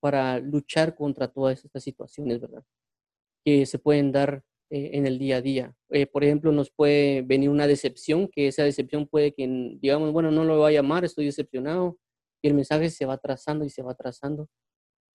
para 0.00 0.38
luchar 0.38 0.94
contra 0.94 1.28
todas 1.28 1.64
estas 1.64 1.82
situaciones, 1.82 2.40
¿verdad? 2.40 2.64
Que 3.44 3.66
se 3.66 3.78
pueden 3.78 4.12
dar 4.12 4.42
eh, 4.70 4.90
en 4.94 5.06
el 5.06 5.18
día 5.18 5.36
a 5.36 5.42
día. 5.42 5.74
Eh, 5.90 6.06
por 6.06 6.24
ejemplo, 6.24 6.50
nos 6.52 6.70
puede 6.70 7.22
venir 7.22 7.50
una 7.50 7.66
decepción, 7.66 8.28
que 8.28 8.48
esa 8.48 8.64
decepción 8.64 9.06
puede 9.06 9.32
que, 9.32 9.46
digamos, 9.80 10.12
bueno, 10.12 10.30
no 10.30 10.44
lo 10.44 10.58
voy 10.58 10.72
a 10.72 10.76
llamar, 10.76 11.04
estoy 11.04 11.26
decepcionado, 11.26 11.98
y 12.42 12.48
el 12.48 12.54
mensaje 12.54 12.90
se 12.90 13.06
va 13.06 13.18
trazando 13.18 13.64
y 13.64 13.70
se 13.70 13.82
va 13.82 13.94
trazando. 13.94 14.48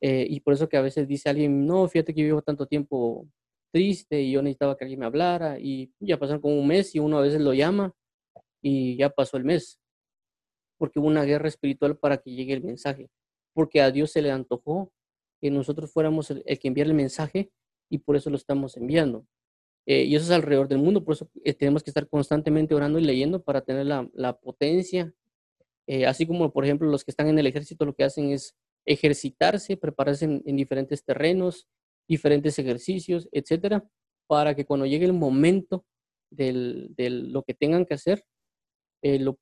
Eh, 0.02 0.26
y 0.30 0.40
por 0.40 0.54
eso 0.54 0.68
que 0.68 0.78
a 0.78 0.82
veces 0.82 1.08
dice 1.08 1.30
alguien, 1.30 1.66
no, 1.66 1.88
fíjate 1.88 2.14
que 2.14 2.24
vivo 2.24 2.42
tanto 2.42 2.66
tiempo 2.66 3.28
triste 3.72 4.22
y 4.22 4.32
yo 4.32 4.42
necesitaba 4.42 4.76
que 4.76 4.84
alguien 4.84 5.00
me 5.00 5.06
hablara 5.06 5.60
y 5.60 5.94
ya 6.00 6.18
pasaron 6.18 6.42
como 6.42 6.60
un 6.60 6.68
mes 6.68 6.94
y 6.96 7.00
uno 7.00 7.18
a 7.18 7.22
veces 7.22 7.42
lo 7.42 7.54
llama 7.54 7.94
y 8.62 8.98
ya 8.98 9.10
pasó 9.10 9.38
el 9.38 9.44
mes. 9.44 9.80
Porque 10.78 11.00
hubo 11.00 11.08
una 11.08 11.24
guerra 11.24 11.48
espiritual 11.48 11.98
para 11.98 12.18
que 12.18 12.32
llegue 12.32 12.54
el 12.54 12.64
mensaje. 12.64 13.10
Porque 13.54 13.82
a 13.82 13.92
Dios 13.92 14.12
se 14.12 14.22
le 14.22 14.32
antojó 14.32 14.92
que 15.42 15.52
nosotros 15.52 15.92
fuéramos 15.92 16.32
el, 16.32 16.44
que 16.44 16.68
enviara 16.68 16.90
el 16.90 16.96
mensaje 16.96 17.52
y 17.90 18.00
por 18.00 18.16
eso 18.16 18.30
lo 18.30 18.38
estamos 18.38 18.78
enviando. 18.78 19.26
Eh, 19.88 20.04
y 20.04 20.16
eso 20.16 20.26
es 20.26 20.32
alrededor 20.32 20.68
del 20.68 20.78
mundo, 20.78 21.04
por 21.04 21.16
eso 21.16 21.30
eh, 21.44 21.56
tenemos 21.56 21.82
que 21.82 21.90
estar 21.90 22.08
constantemente 22.08 22.76
orando 22.76 23.00
y 23.00 23.04
leyendo 23.04 23.44
para 23.44 23.62
tener 23.62 23.88
la, 23.88 24.40
potencia. 24.40 25.12
Eh, 25.88 26.06
así 26.06 26.26
como, 26.26 26.52
por 26.52 26.64
ejemplo, 26.66 26.90
los 26.90 27.04
que 27.04 27.12
están 27.12 27.28
en 27.28 27.40
el 27.40 27.48
ejército 27.48 27.86
lo 27.86 27.94
que 27.94 28.04
hacen 28.04 28.32
es 28.32 28.56
ejercitarse, 28.86 29.78
prepararse 29.78 30.26
en, 30.26 30.56
diferentes 30.56 31.04
terrenos, 31.04 31.68
diferentes 32.08 32.58
ejercicios, 32.60 33.28
etcétera, 33.32 33.84
para 34.28 34.56
que 34.56 34.66
cuando 34.66 34.86
llegue 34.86 35.06
el 35.06 35.14
momento 35.14 35.86
de 36.30 37.10
lo 37.10 37.44
que 37.44 37.54
tengan 37.54 37.86
que 37.86 37.94
hacer, 37.94 38.24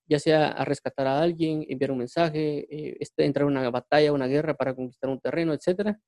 ya 0.07 0.19
sea 0.19 0.47
a 0.49 0.65
rescatar 0.65 1.07
a 1.07 1.21
alguien, 1.21 1.65
enviar 1.69 1.91
un 1.91 1.99
mensaje, 1.99 2.65
este, 3.01 3.25
entrar 3.25 3.43
en 3.43 3.57
una 3.57 3.69
batalla, 3.69 4.13
una 4.13 4.27
guerra 4.27 4.55
para 4.55 4.73
conquistar 4.73 5.09
un 5.09 5.19
terreno, 5.19 5.53
etcétera, 5.53 5.99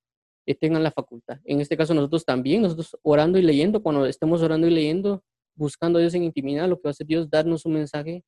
tengan 0.60 0.84
la 0.84 0.91
facultad. 0.91 1.39
En 1.46 1.62
este 1.62 1.78
caso 1.78 1.94
nosotros 1.94 2.26
también, 2.26 2.62
nosotros 2.62 2.98
orando 3.04 3.38
y 3.38 3.41
leyendo, 3.41 3.82
cuando 3.82 4.06
estemos 4.06 4.41
orando 4.41 4.67
y 4.67 4.72
leyendo, 4.72 5.24
buscando 5.56 6.00
a 6.00 6.02
Dios 6.02 6.13
en 6.13 6.24
intimidad, 6.24 6.67
lo 6.67 6.78
que 6.78 6.84
va 6.86 6.89
a 6.89 6.91
hacer 6.91 7.08
Dios, 7.08 7.30
darnos 7.30 7.65
un 7.65 7.74
mensaje 7.74 8.24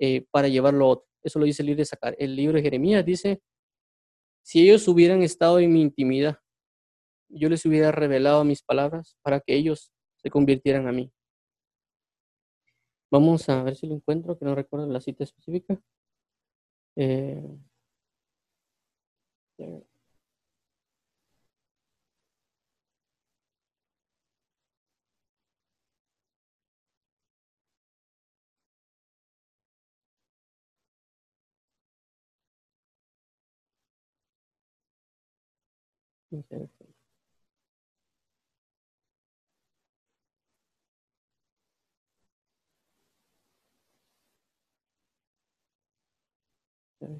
eh, 0.00 0.24
para 0.30 0.48
llevarlo 0.48 0.84
a 0.84 0.88
otro. 0.88 1.11
Eso 1.22 1.38
lo 1.38 1.44
dice 1.44 1.62
el 1.62 1.66
libro 1.66 1.80
de 1.80 1.86
sacar. 1.86 2.16
El 2.18 2.36
libro 2.36 2.56
de 2.56 2.62
Jeremías 2.62 3.04
dice, 3.04 3.40
si 4.42 4.62
ellos 4.62 4.86
hubieran 4.88 5.22
estado 5.22 5.58
en 5.60 5.72
mi 5.72 5.80
intimidad, 5.80 6.38
yo 7.28 7.48
les 7.48 7.64
hubiera 7.64 7.92
revelado 7.92 8.44
mis 8.44 8.62
palabras 8.62 9.16
para 9.22 9.40
que 9.40 9.54
ellos 9.54 9.92
se 10.16 10.30
convirtieran 10.30 10.88
a 10.88 10.92
mí. 10.92 11.12
Vamos 13.10 13.48
a 13.48 13.62
ver 13.62 13.76
si 13.76 13.86
lo 13.86 13.94
encuentro, 13.94 14.38
que 14.38 14.44
no 14.44 14.54
recuerdo 14.54 14.86
la 14.86 15.00
cita 15.00 15.24
específica. 15.24 15.80
Eh, 16.96 17.42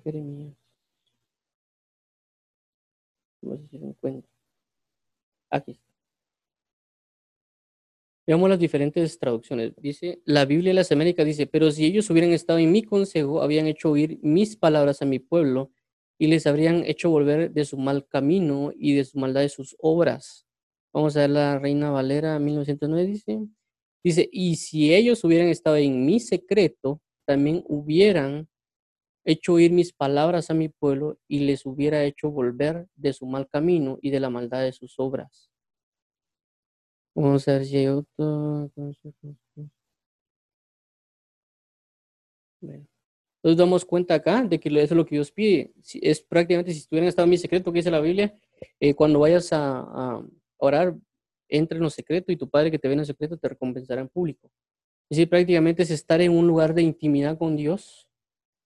Jeremías. 0.05 0.55
No 3.43 3.57
sé 3.57 3.69
si. 4.01 4.25
Aquí 5.51 5.73
está. 5.73 5.93
Veamos 8.27 8.49
las 8.49 8.59
diferentes 8.59 9.19
traducciones. 9.19 9.73
Dice, 9.77 10.23
la 10.25 10.45
Biblia 10.45 10.71
de 10.71 10.75
las 10.75 10.93
Américas 10.93 11.27
dice, 11.27 11.47
pero 11.47 11.71
si 11.73 11.85
ellos 11.85 12.09
hubieran 12.09 12.31
estado 12.31 12.61
en 12.61 12.71
mi 12.71 12.85
consejo, 12.85 13.43
habían 13.43 13.67
hecho 13.67 13.91
oír 13.91 14.21
mis 14.23 14.57
palabras 14.57 15.03
a 15.03 15.07
mi 15.07 15.19
pueblo 15.19 15.73
y 16.23 16.29
les 16.29 16.47
habrían 16.47 16.85
hecho 16.85 17.11
volver 17.11 17.51
de 17.51 17.65
su 17.65 17.77
mal 17.77 18.07
camino 18.07 18.71
y 18.77 18.95
de 18.95 19.05
su 19.05 19.19
maldad 19.19 19.41
de 19.41 19.49
sus 19.49 19.75
obras. 19.81 20.47
Vamos 20.95 21.17
a 21.17 21.23
ver 21.23 21.31
la 21.31 21.59
Reina 21.59 21.91
Valera 21.91 22.39
1909 22.39 23.07
dice. 23.09 23.41
Dice, 24.05 24.29
y 24.31 24.55
si 24.55 24.95
ellos 24.95 25.25
hubieran 25.25 25.49
estado 25.49 25.79
en 25.79 26.07
mi 26.07 26.21
secreto, 26.21 27.01
también 27.27 27.65
hubieran 27.67 28.49
hecho 29.25 29.55
oír 29.55 29.73
mis 29.73 29.93
palabras 29.93 30.49
a 30.49 30.55
mi 30.55 30.69
pueblo 30.69 31.19
y 31.27 31.41
les 31.41 31.67
hubiera 31.67 32.05
hecho 32.05 32.31
volver 32.31 32.87
de 32.95 33.13
su 33.13 33.27
mal 33.27 33.49
camino 33.49 33.99
y 34.01 34.11
de 34.11 34.21
la 34.21 34.31
maldad 34.31 34.63
de 34.63 34.73
sus 34.73 35.01
obras. 35.01 35.51
Vamos 37.17 37.49
a 37.49 37.55
ver 37.55 37.65
si 37.65 37.79
hay 37.79 37.89
otro. 37.89 38.71
Entonces 43.43 43.59
damos 43.59 43.85
cuenta 43.85 44.15
acá 44.15 44.45
de 44.45 44.61
que 44.61 44.69
eso 44.69 44.79
es 44.79 44.91
lo 44.93 45.05
que 45.05 45.17
Dios 45.17 45.33
pide. 45.33 45.73
es 45.95 46.21
prácticamente 46.23 46.73
si 46.73 46.79
estuvieran 46.79 47.09
estado 47.09 47.25
en 47.25 47.31
mi 47.31 47.39
secreto, 47.39 47.73
que 47.73 47.81
dice 47.81 47.91
la 47.91 47.99
Biblia, 47.99 48.33
eh, 48.79 48.95
cuando 48.95 49.19
vayas 49.19 49.49
a, 49.53 50.23
orar, 50.59 50.95
entra 51.49 51.77
en 51.77 51.83
lo 51.83 51.91
secreto 51.91 52.31
y 52.31 52.37
tu 52.37 52.49
Padre 52.49 52.71
que 52.71 52.79
te 52.79 52.87
ve 52.87 52.95
en 52.95 53.01
el 53.01 53.07
secreto 53.07 53.37
te 53.37 53.49
recompensará 53.49 54.01
en 54.01 54.09
público. 54.09 54.49
Es 55.11 55.17
decir, 55.17 55.29
prácticamente 55.29 55.83
es 55.83 55.91
estar 55.91 56.21
en 56.21 56.31
un 56.31 56.47
lugar 56.47 56.73
de 56.73 56.83
intimidad 56.83 57.37
con 57.37 57.57
Dios 57.57 58.09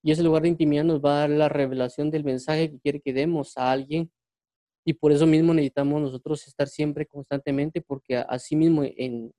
y 0.03 0.13
ese 0.13 0.23
lugar 0.23 0.43
de 0.43 0.49
intimidad 0.49 0.85
nos 0.85 1.03
va 1.03 1.17
a 1.17 1.21
dar 1.21 1.31
la 1.31 1.49
revelación 1.49 2.11
del 2.11 2.23
mensaje 2.23 2.71
que 2.71 2.79
quiere 2.79 3.01
que 3.01 3.15
demos 3.15 3.57
a 3.57 3.73
alguien. 3.73 4.11
Y 4.85 4.93
por 4.93 5.11
eso 5.11 5.27
mismo 5.27 5.55
necesitamos 5.55 6.03
nosotros 6.03 6.47
estar 6.47 6.69
siempre 6.69 7.07
constantemente, 7.07 7.81
porque 7.81 8.17
así 8.17 8.55
mismo, 8.55 8.85
en, 8.85 9.33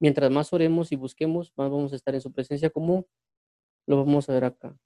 mientras 0.00 0.30
más 0.30 0.52
oremos 0.52 0.90
y 0.92 0.96
busquemos, 0.96 1.52
más 1.56 1.70
vamos 1.70 1.92
a 1.92 1.96
estar 1.96 2.14
en 2.14 2.22
su 2.22 2.32
presencia, 2.32 2.70
como 2.70 3.06
lo 3.86 3.96
vamos 4.04 4.28
a 4.28 4.34
ver 4.34 4.44
acá. 4.44 4.76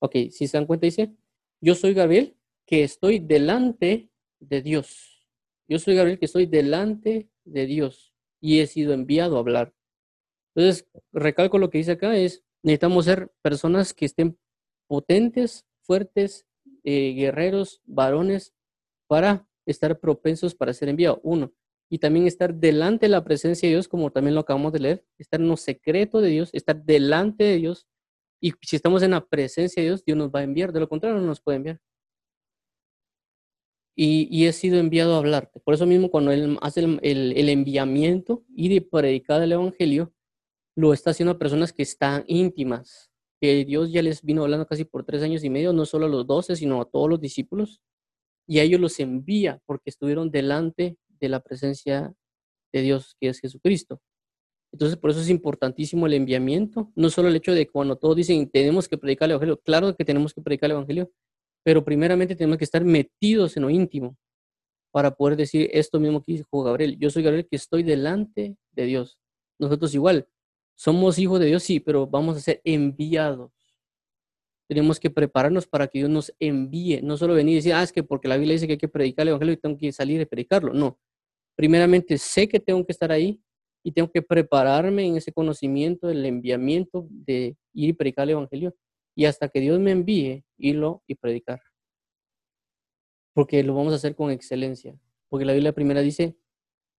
Ok, 0.00 0.16
si 0.30 0.46
se 0.46 0.56
dan 0.58 0.66
cuenta, 0.66 0.86
dice, 0.86 1.14
yo 1.60 1.74
soy 1.74 1.94
Gabriel, 1.94 2.36
que 2.66 2.84
estoy 2.84 3.18
delante 3.18 4.10
de 4.38 4.62
Dios. 4.62 5.26
Yo 5.66 5.78
soy 5.78 5.94
Gabriel, 5.94 6.18
que 6.18 6.26
estoy 6.26 6.46
delante 6.46 7.30
de 7.44 7.66
Dios 7.66 8.12
y 8.40 8.60
he 8.60 8.66
sido 8.66 8.92
enviado 8.92 9.36
a 9.36 9.40
hablar. 9.40 9.74
Entonces, 10.54 10.86
recalco 11.12 11.58
lo 11.58 11.70
que 11.70 11.78
dice 11.78 11.92
acá, 11.92 12.16
es, 12.16 12.44
necesitamos 12.62 13.06
ser 13.06 13.32
personas 13.42 13.94
que 13.94 14.04
estén 14.04 14.38
potentes, 14.86 15.64
fuertes, 15.80 16.46
eh, 16.84 17.14
guerreros, 17.14 17.80
varones, 17.84 18.54
para 19.06 19.46
estar 19.66 19.98
propensos 19.98 20.54
para 20.54 20.74
ser 20.74 20.88
enviados. 20.90 21.20
Uno, 21.22 21.52
y 21.90 21.98
también 21.98 22.26
estar 22.26 22.54
delante 22.54 23.06
de 23.06 23.10
la 23.10 23.24
presencia 23.24 23.68
de 23.68 23.74
Dios, 23.74 23.88
como 23.88 24.10
también 24.10 24.34
lo 24.34 24.40
acabamos 24.40 24.72
de 24.72 24.80
leer, 24.80 25.04
estar 25.18 25.40
en 25.40 25.48
lo 25.48 25.56
secreto 25.56 26.20
de 26.20 26.30
Dios, 26.30 26.50
estar 26.52 26.82
delante 26.84 27.44
de 27.44 27.56
Dios. 27.56 27.86
Y 28.40 28.52
si 28.62 28.76
estamos 28.76 29.02
en 29.02 29.12
la 29.12 29.24
presencia 29.24 29.82
de 29.82 29.90
Dios, 29.90 30.04
Dios 30.04 30.18
nos 30.18 30.30
va 30.30 30.40
a 30.40 30.42
enviar, 30.42 30.72
de 30.72 30.80
lo 30.80 30.88
contrario 30.88 31.18
no 31.18 31.26
nos 31.26 31.40
puede 31.40 31.56
enviar. 31.56 31.80
Y, 33.96 34.46
he 34.46 34.52
sido 34.52 34.78
enviado 34.78 35.14
a 35.14 35.18
hablarte. 35.18 35.60
Por 35.60 35.74
eso 35.74 35.86
mismo, 35.86 36.10
cuando 36.10 36.32
Él 36.32 36.58
hace 36.62 36.80
el, 36.80 36.98
el 37.02 37.48
enviamiento 37.48 38.44
y 38.56 38.68
de 38.68 38.80
predicar 38.82 39.40
el 39.40 39.52
Evangelio, 39.52 40.12
lo 40.76 40.92
está 40.92 41.10
haciendo 41.10 41.32
a 41.32 41.38
personas 41.38 41.72
que 41.72 41.84
están 41.84 42.24
íntimas, 42.26 43.12
que 43.40 43.64
Dios 43.64 43.92
ya 43.92 44.02
les 44.02 44.22
vino 44.22 44.42
hablando 44.42 44.66
casi 44.66 44.84
por 44.84 45.04
tres 45.04 45.22
años 45.22 45.44
y 45.44 45.50
medio, 45.50 45.72
no 45.72 45.86
solo 45.86 46.06
a 46.06 46.08
los 46.08 46.26
doce, 46.26 46.56
sino 46.56 46.80
a 46.80 46.86
todos 46.86 47.08
los 47.08 47.20
discípulos, 47.20 47.80
y 48.46 48.58
a 48.58 48.62
ellos 48.62 48.80
los 48.80 48.98
envía 49.00 49.60
porque 49.66 49.90
estuvieron 49.90 50.30
delante 50.30 50.98
de 51.20 51.28
la 51.28 51.40
presencia 51.40 52.14
de 52.72 52.82
Dios, 52.82 53.16
que 53.20 53.28
es 53.28 53.40
Jesucristo. 53.40 54.00
Entonces, 54.72 54.98
por 54.98 55.10
eso 55.10 55.20
es 55.20 55.30
importantísimo 55.30 56.06
el 56.06 56.14
enviamiento, 56.14 56.90
no 56.96 57.08
solo 57.08 57.28
el 57.28 57.36
hecho 57.36 57.52
de 57.52 57.68
cuando 57.68 57.96
todos 57.96 58.16
dicen 58.16 58.50
tenemos 58.50 58.88
que 58.88 58.98
predicar 58.98 59.26
el 59.26 59.32
Evangelio, 59.32 59.60
claro 59.60 59.94
que 59.96 60.04
tenemos 60.04 60.34
que 60.34 60.42
predicar 60.42 60.66
el 60.66 60.72
Evangelio, 60.72 61.12
pero 61.62 61.84
primeramente 61.84 62.34
tenemos 62.34 62.58
que 62.58 62.64
estar 62.64 62.84
metidos 62.84 63.56
en 63.56 63.62
lo 63.62 63.70
íntimo 63.70 64.16
para 64.90 65.14
poder 65.14 65.36
decir 65.36 65.70
esto 65.72 66.00
mismo 66.00 66.22
que 66.22 66.32
dijo 66.32 66.62
Gabriel. 66.62 66.98
Yo 66.98 67.10
soy 67.10 67.22
Gabriel 67.22 67.46
que 67.48 67.56
estoy 67.56 67.82
delante 67.82 68.56
de 68.72 68.84
Dios. 68.84 69.18
Nosotros 69.58 69.94
igual, 69.94 70.28
somos 70.76 71.18
hijos 71.18 71.40
de 71.40 71.46
Dios, 71.46 71.62
sí, 71.62 71.80
pero 71.80 72.06
vamos 72.06 72.36
a 72.36 72.40
ser 72.40 72.60
enviados. 72.64 73.52
Tenemos 74.68 74.98
que 74.98 75.10
prepararnos 75.10 75.66
para 75.66 75.86
que 75.88 75.98
Dios 75.98 76.10
nos 76.10 76.34
envíe, 76.40 77.00
no 77.02 77.16
solo 77.16 77.34
venir 77.34 77.52
y 77.52 77.56
decir, 77.56 77.74
ah, 77.74 77.82
es 77.82 77.92
que 77.92 78.02
porque 78.02 78.28
la 78.28 78.36
Biblia 78.36 78.54
dice 78.54 78.66
que 78.66 78.74
hay 78.74 78.78
que 78.78 78.88
predicar 78.88 79.24
el 79.24 79.28
Evangelio 79.28 79.54
y 79.54 79.56
tengo 79.58 79.76
que 79.76 79.92
salir 79.92 80.20
y 80.20 80.24
predicarlo. 80.24 80.72
No. 80.72 80.98
Primeramente, 81.56 82.18
sé 82.18 82.48
que 82.48 82.60
tengo 82.60 82.84
que 82.84 82.92
estar 82.92 83.12
ahí 83.12 83.40
y 83.84 83.92
tengo 83.92 84.10
que 84.10 84.22
prepararme 84.22 85.06
en 85.06 85.16
ese 85.16 85.32
conocimiento 85.32 86.06
del 86.06 86.24
enviamiento 86.24 87.06
de 87.10 87.56
ir 87.74 87.90
y 87.90 87.92
predicar 87.92 88.24
el 88.24 88.30
Evangelio. 88.30 88.74
Y 89.14 89.26
hasta 89.26 89.48
que 89.48 89.60
Dios 89.60 89.78
me 89.78 89.92
envíe, 89.92 90.44
irlo 90.56 91.02
y 91.06 91.14
predicar. 91.14 91.60
Porque 93.34 93.62
lo 93.62 93.74
vamos 93.74 93.92
a 93.92 93.96
hacer 93.96 94.16
con 94.16 94.30
excelencia. 94.30 94.98
Porque 95.28 95.44
la 95.44 95.52
Biblia 95.52 95.72
primera 95.72 96.00
dice, 96.00 96.36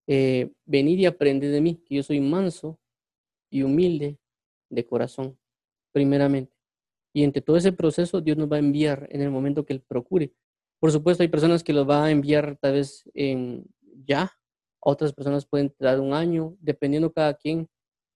eh, 0.07 0.51
venid 0.65 0.99
y 0.99 1.05
aprended 1.05 1.51
de 1.51 1.61
mí, 1.61 1.81
que 1.85 1.95
yo 1.95 2.03
soy 2.03 2.19
manso 2.19 2.79
y 3.49 3.63
humilde 3.63 4.19
de 4.69 4.85
corazón, 4.85 5.37
primeramente. 5.91 6.54
Y 7.15 7.23
entre 7.23 7.41
todo 7.41 7.55
ese 7.55 7.71
proceso, 7.71 8.19
Dios 8.19 8.35
nos 8.35 8.51
va 8.51 8.57
a 8.57 8.59
enviar 8.59 9.07
en 9.09 9.21
el 9.21 9.31
momento 9.31 9.65
que 9.65 9.71
Él 9.71 9.79
procure. 9.79 10.33
Por 10.81 10.91
supuesto, 10.91 11.23
hay 11.23 11.29
personas 11.29 11.63
que 11.63 11.71
los 11.71 11.89
va 11.89 12.03
a 12.03 12.11
enviar 12.11 12.57
tal 12.59 12.73
vez 12.73 13.09
en 13.13 13.65
ya, 14.05 14.33
otras 14.81 15.13
personas 15.13 15.45
pueden 15.45 15.73
dar 15.79 16.01
un 16.01 16.13
año, 16.13 16.57
dependiendo 16.59 17.13
cada 17.13 17.33
quien 17.35 17.69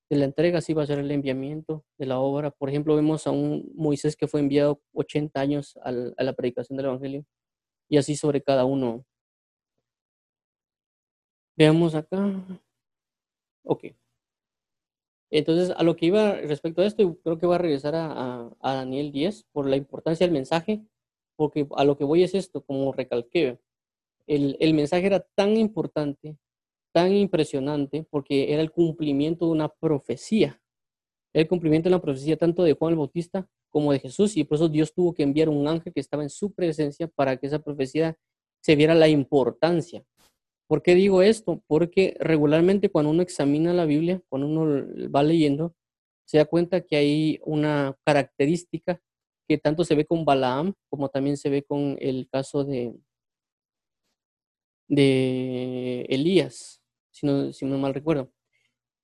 de 0.10 0.18
la 0.18 0.26
entrega, 0.26 0.60
si 0.60 0.74
va 0.74 0.84
a 0.84 0.86
ser 0.86 1.00
el 1.00 1.12
enviamiento 1.12 1.86
de 1.98 2.08
la 2.08 2.20
obra. 2.20 2.52
Por 2.52 2.68
ejemplo, 2.68 2.94
vemos 2.94 3.26
a 3.26 3.32
un 3.32 3.72
Moisés 3.74 4.18
que 4.18 4.28
fue 4.28 4.42
enviado 4.42 4.82
80 4.92 5.40
años 5.40 5.80
a 5.82 5.92
la 5.94 6.34
predicación 6.34 6.76
del 6.76 6.88
Evangelio, 6.88 7.26
y 7.88 7.98
así 7.98 8.18
sobre 8.18 8.42
cada 8.44 8.66
uno. 8.66 9.06
Veamos 11.56 11.96
acá. 11.96 12.20
Ok. 13.64 13.86
Entonces, 15.32 15.72
a 15.76 15.84
lo 15.84 15.96
que 15.96 16.08
iba 16.08 16.34
respecto 16.36 16.82
a 16.82 16.86
esto, 16.86 17.18
creo 17.24 17.38
que 17.38 17.46
voy 17.46 17.56
a 17.56 17.60
regresar 17.60 17.94
a, 17.96 18.50
Daniel 18.62 19.12
10 19.12 19.46
por 19.52 19.68
la 19.68 19.76
importancia 19.76 20.26
del 20.26 20.34
mensaje, 20.34 20.82
porque 21.36 21.68
a 21.76 21.84
lo 21.84 21.98
que 21.98 22.04
voy 22.04 22.24
es 22.24 22.34
esto, 22.34 22.64
como 22.64 22.92
recalqué, 22.92 23.60
el, 24.28 24.58
el 24.60 24.74
mensaje 24.74 25.06
era 25.06 25.22
tan 25.36 25.56
importante, 25.58 26.38
tan 26.92 27.14
impresionante, 27.14 28.06
porque 28.10 28.54
era 28.54 28.62
el 28.62 28.72
cumplimiento 28.72 29.46
de 29.46 29.52
una 29.52 29.70
profecía, 29.70 30.62
el 31.34 31.48
cumplimiento 31.48 31.90
de 31.90 31.96
una 31.96 32.02
profecía 32.02 32.38
tanto 32.38 32.64
de 32.64 32.74
Juan 32.74 32.94
el 32.94 32.98
Bautista 32.98 33.48
como 33.70 33.92
de 33.92 34.00
Jesús, 34.00 34.36
y 34.36 34.44
por 34.44 34.56
eso 34.56 34.68
Dios 34.68 34.94
tuvo 34.94 35.14
que 35.14 35.24
enviar 35.24 35.48
un 35.50 35.68
ángel 35.68 35.94
que 35.94 36.00
estaba 36.00 36.24
en 36.24 36.32
su 36.32 36.54
presencia 36.54 37.08
para 37.08 37.38
que 37.38 37.48
esa 37.48 37.60
profecía 37.60 38.18
se 38.62 38.76
viera 38.76 38.96
la 38.96 39.08
importancia. 39.08 40.04
¿Por 40.70 40.84
qué 40.84 40.94
digo 40.94 41.24
esto? 41.24 41.64
Porque 41.66 42.16
regularmente 42.20 42.92
cuando 42.92 43.10
uno 43.10 43.24
examina 43.24 43.74
la 43.74 43.86
Biblia, 43.86 44.22
cuando 44.30 44.48
uno 44.48 44.86
va 45.10 45.24
leyendo, 45.24 45.76
se 46.26 46.38
da 46.38 46.46
cuenta 46.46 46.82
que 46.82 46.96
hay 46.96 47.40
una 47.44 47.98
característica 48.06 49.02
que 49.48 49.58
tanto 49.58 49.84
se 49.84 49.96
ve 49.96 50.06
con 50.06 50.26
Balaam 50.26 50.76
como 50.88 51.10
también 51.10 51.38
se 51.38 51.50
ve 51.50 51.64
con 51.64 51.98
el 52.00 52.30
caso 52.30 52.66
de, 52.66 52.94
Elías, 54.88 56.84
si 57.10 57.26
no, 57.26 57.78
mal 57.80 57.96
recuerdo. 57.96 58.32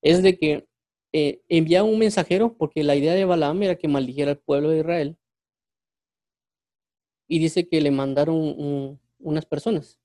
Es 0.02 0.22
de 0.22 0.38
que 0.38 0.68
eh, 1.12 1.42
un 1.82 1.98
mensajero, 1.98 2.56
porque 2.56 2.84
la 2.84 2.94
idea 2.94 3.14
de 3.14 3.24
Balaam 3.24 3.60
era 3.64 3.76
que 3.76 3.88
maldijera 3.88 4.32
al 4.32 4.38
pueblo 4.38 4.70
de 4.70 4.78
Israel, 4.78 5.16
y 7.26 7.40
dice 7.40 7.68
que 7.68 7.80
le 7.80 7.90
mandaron 7.90 9.00
unas 9.18 9.46
personas 9.46 9.98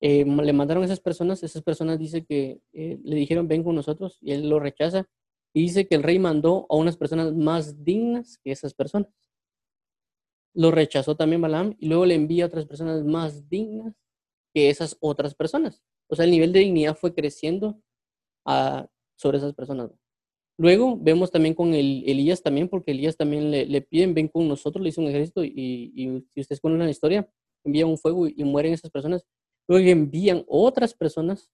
eh, 0.00 0.24
le 0.24 0.52
mandaron 0.52 0.82
a 0.82 0.86
esas 0.86 1.00
personas, 1.00 1.42
esas 1.42 1.62
personas 1.62 1.98
dice 1.98 2.24
que 2.24 2.60
eh, 2.72 2.98
le 3.02 3.16
dijeron 3.16 3.48
ven 3.48 3.64
con 3.64 3.74
nosotros 3.74 4.18
y 4.20 4.32
él 4.32 4.48
lo 4.48 4.60
rechaza 4.60 5.08
y 5.52 5.62
dice 5.62 5.88
que 5.88 5.96
el 5.96 6.04
rey 6.04 6.18
mandó 6.18 6.66
a 6.68 6.76
unas 6.76 6.96
personas 6.96 7.34
más 7.34 7.84
dignas 7.84 8.38
que 8.38 8.52
esas 8.52 8.74
personas. 8.74 9.12
Lo 10.54 10.70
rechazó 10.70 11.16
también 11.16 11.40
Balaam 11.40 11.74
y 11.78 11.88
luego 11.88 12.06
le 12.06 12.14
envía 12.14 12.44
a 12.44 12.46
otras 12.46 12.66
personas 12.66 13.04
más 13.04 13.48
dignas 13.48 13.94
que 14.54 14.70
esas 14.70 14.96
otras 15.00 15.34
personas. 15.34 15.82
O 16.08 16.16
sea, 16.16 16.24
el 16.24 16.30
nivel 16.30 16.52
de 16.52 16.60
dignidad 16.60 16.96
fue 16.96 17.14
creciendo 17.14 17.80
a, 18.46 18.88
sobre 19.16 19.38
esas 19.38 19.54
personas. 19.54 19.90
Luego 20.58 20.96
vemos 20.96 21.30
también 21.30 21.54
con 21.54 21.74
el, 21.74 22.02
Elías 22.06 22.42
también, 22.42 22.68
porque 22.68 22.90
Elías 22.92 23.16
también 23.16 23.50
le, 23.50 23.80
piden, 23.82 24.14
ven 24.14 24.28
con 24.28 24.48
nosotros, 24.48 24.82
le 24.82 24.88
hizo 24.88 25.00
un 25.00 25.08
ejército 25.08 25.44
y, 25.44 25.52
y 25.94 26.26
si 26.34 26.40
ustedes 26.40 26.60
conocen 26.60 26.86
la 26.86 26.90
historia, 26.90 27.28
envía 27.64 27.86
un 27.86 27.98
fuego 27.98 28.26
y 28.26 28.42
mueren 28.44 28.72
esas 28.72 28.90
personas. 28.90 29.24
Luego 29.68 29.88
envían 29.88 30.44
otras 30.48 30.94
personas 30.94 31.50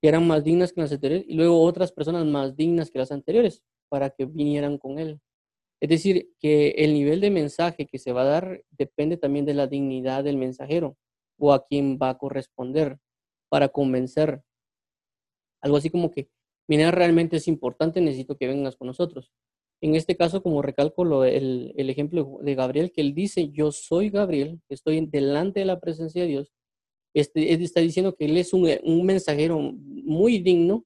que 0.00 0.08
eran 0.08 0.26
más 0.26 0.44
dignas 0.44 0.72
que 0.72 0.82
las 0.82 0.92
anteriores 0.92 1.26
y 1.26 1.34
luego 1.34 1.62
otras 1.62 1.90
personas 1.90 2.26
más 2.26 2.56
dignas 2.56 2.90
que 2.90 2.98
las 2.98 3.10
anteriores 3.10 3.62
para 3.88 4.10
que 4.10 4.26
vinieran 4.26 4.78
con 4.78 4.98
él. 4.98 5.20
Es 5.80 5.88
decir, 5.88 6.30
que 6.38 6.70
el 6.70 6.94
nivel 6.94 7.20
de 7.20 7.30
mensaje 7.30 7.86
que 7.86 7.98
se 7.98 8.12
va 8.12 8.22
a 8.22 8.26
dar 8.26 8.64
depende 8.70 9.16
también 9.16 9.44
de 9.44 9.54
la 9.54 9.66
dignidad 9.66 10.24
del 10.24 10.36
mensajero 10.36 10.96
o 11.38 11.52
a 11.52 11.66
quien 11.66 11.98
va 12.00 12.10
a 12.10 12.18
corresponder 12.18 12.98
para 13.48 13.68
convencer. 13.68 14.42
Algo 15.62 15.76
así 15.76 15.90
como 15.90 16.10
que, 16.10 16.28
mira, 16.68 16.90
realmente 16.90 17.36
es 17.36 17.48
importante, 17.48 18.00
necesito 18.00 18.36
que 18.36 18.46
vengas 18.46 18.76
con 18.76 18.86
nosotros. 18.86 19.32
En 19.82 19.94
este 19.94 20.16
caso, 20.16 20.42
como 20.42 20.62
recalco 20.62 21.04
lo, 21.04 21.24
el, 21.24 21.74
el, 21.76 21.90
ejemplo 21.90 22.38
de 22.42 22.54
Gabriel, 22.54 22.92
que 22.92 23.02
él 23.02 23.14
dice, 23.14 23.50
yo 23.50 23.72
soy 23.72 24.08
Gabriel, 24.08 24.60
estoy 24.70 25.06
delante 25.06 25.60
de 25.60 25.66
la 25.66 25.80
presencia 25.80 26.22
de 26.22 26.28
Dios, 26.28 26.55
este, 27.20 27.52
él 27.52 27.62
está 27.62 27.80
diciendo 27.80 28.14
que 28.14 28.26
él 28.26 28.36
es 28.36 28.52
un, 28.52 28.68
un 28.82 29.06
mensajero 29.06 29.58
muy 29.58 30.38
digno 30.38 30.84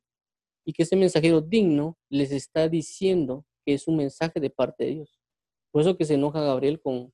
y 0.65 0.73
que 0.73 0.85
ese 0.85 0.97
mensajero 0.97 1.41
digno 1.41 1.99
les 2.09 2.31
está 2.33 2.69
diciendo 2.69 3.45
que 3.65 3.75
es 3.75 3.89
un 3.89 3.97
mensaje 3.97 4.41
de 4.41 4.51
parte 4.51 4.85
de 4.85 4.91
Dios. 4.93 5.21
Por 5.73 5.83
eso 5.83 5.97
que 5.97 6.05
se 6.05 6.15
enoja 6.15 6.41
Gabriel 6.41 6.81
con, 6.81 7.13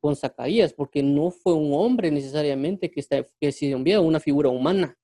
con 0.00 0.16
Zacarías, 0.16 0.72
porque 0.72 1.02
no 1.02 1.30
fue 1.30 1.54
un 1.54 1.72
hombre 1.72 2.10
necesariamente 2.10 2.90
que, 2.90 3.00
está, 3.00 3.26
que 3.40 3.52
se 3.52 3.70
envió 3.70 4.02
una 4.02 4.20
figura 4.20 4.48
humana, 4.48 4.98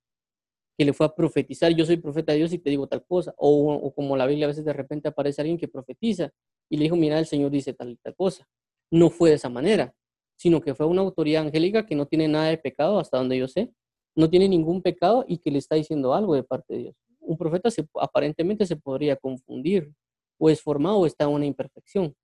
que 0.79 0.85
le 0.85 0.93
fue 0.93 1.07
a 1.07 1.15
profetizar, 1.15 1.73
yo 1.73 1.85
soy 1.85 1.99
profeta 1.99 2.33
de 2.33 2.39
Dios 2.39 2.53
y 2.53 2.59
te 2.59 2.71
digo 2.71 2.87
tal 2.87 3.05
cosa, 3.05 3.35
o, 3.37 3.93
como 3.95 4.17
la 4.17 4.27
Biblia 4.27 4.47
a 4.47 4.49
veces 4.49 4.65
de 4.65 4.73
repente 4.73 5.09
aparece 5.09 5.43
alguien 5.43 5.59
que 5.59 5.69
profetiza 5.69 6.33
y 6.71 6.77
le 6.77 6.85
dijo, 6.85 6.97
mira, 6.97 7.19
el 7.19 7.27
Señor 7.27 7.51
dice 7.51 7.75
tal 7.75 7.91
y 7.91 7.97
tal 7.97 8.15
cosa. 8.15 8.49
No 8.91 9.11
fue 9.11 9.31
de 9.31 9.37
esa 9.37 9.49
manera, 9.49 9.95
sino 10.41 10.63
que 10.63 10.75
fue 10.75 10.87
una 10.87 11.03
autoridad 11.03 11.43
angélica 11.43 11.85
que 11.85 11.95
no 11.95 12.07
tiene 12.07 12.27
nada 12.27 12.47
de 12.47 12.57
pecado, 12.57 12.99
hasta 12.99 13.19
donde 13.19 13.37
yo 13.37 13.47
sé, 13.47 13.75
no 14.17 14.31
tiene 14.31 14.49
ningún 14.49 14.81
pecado 14.81 15.23
y 15.29 15.37
que 15.37 15.51
le 15.51 15.59
está 15.59 15.75
diciendo 15.75 16.15
algo 16.15 16.35
de 16.35 16.43
parte 16.43 16.73
de 16.73 16.81
Dios. 16.81 16.97
Un 17.21 17.37
profeta 17.37 17.71
se, 17.71 17.87
aparentemente 18.01 18.65
se 18.65 18.77
podría 18.77 19.17
confundir, 19.17 19.93
o 20.39 20.49
es 20.49 20.63
formado 20.63 20.97
o 20.97 21.05
está 21.05 21.25
en 21.25 21.33
una 21.33 21.45
imperfección, 21.45 22.17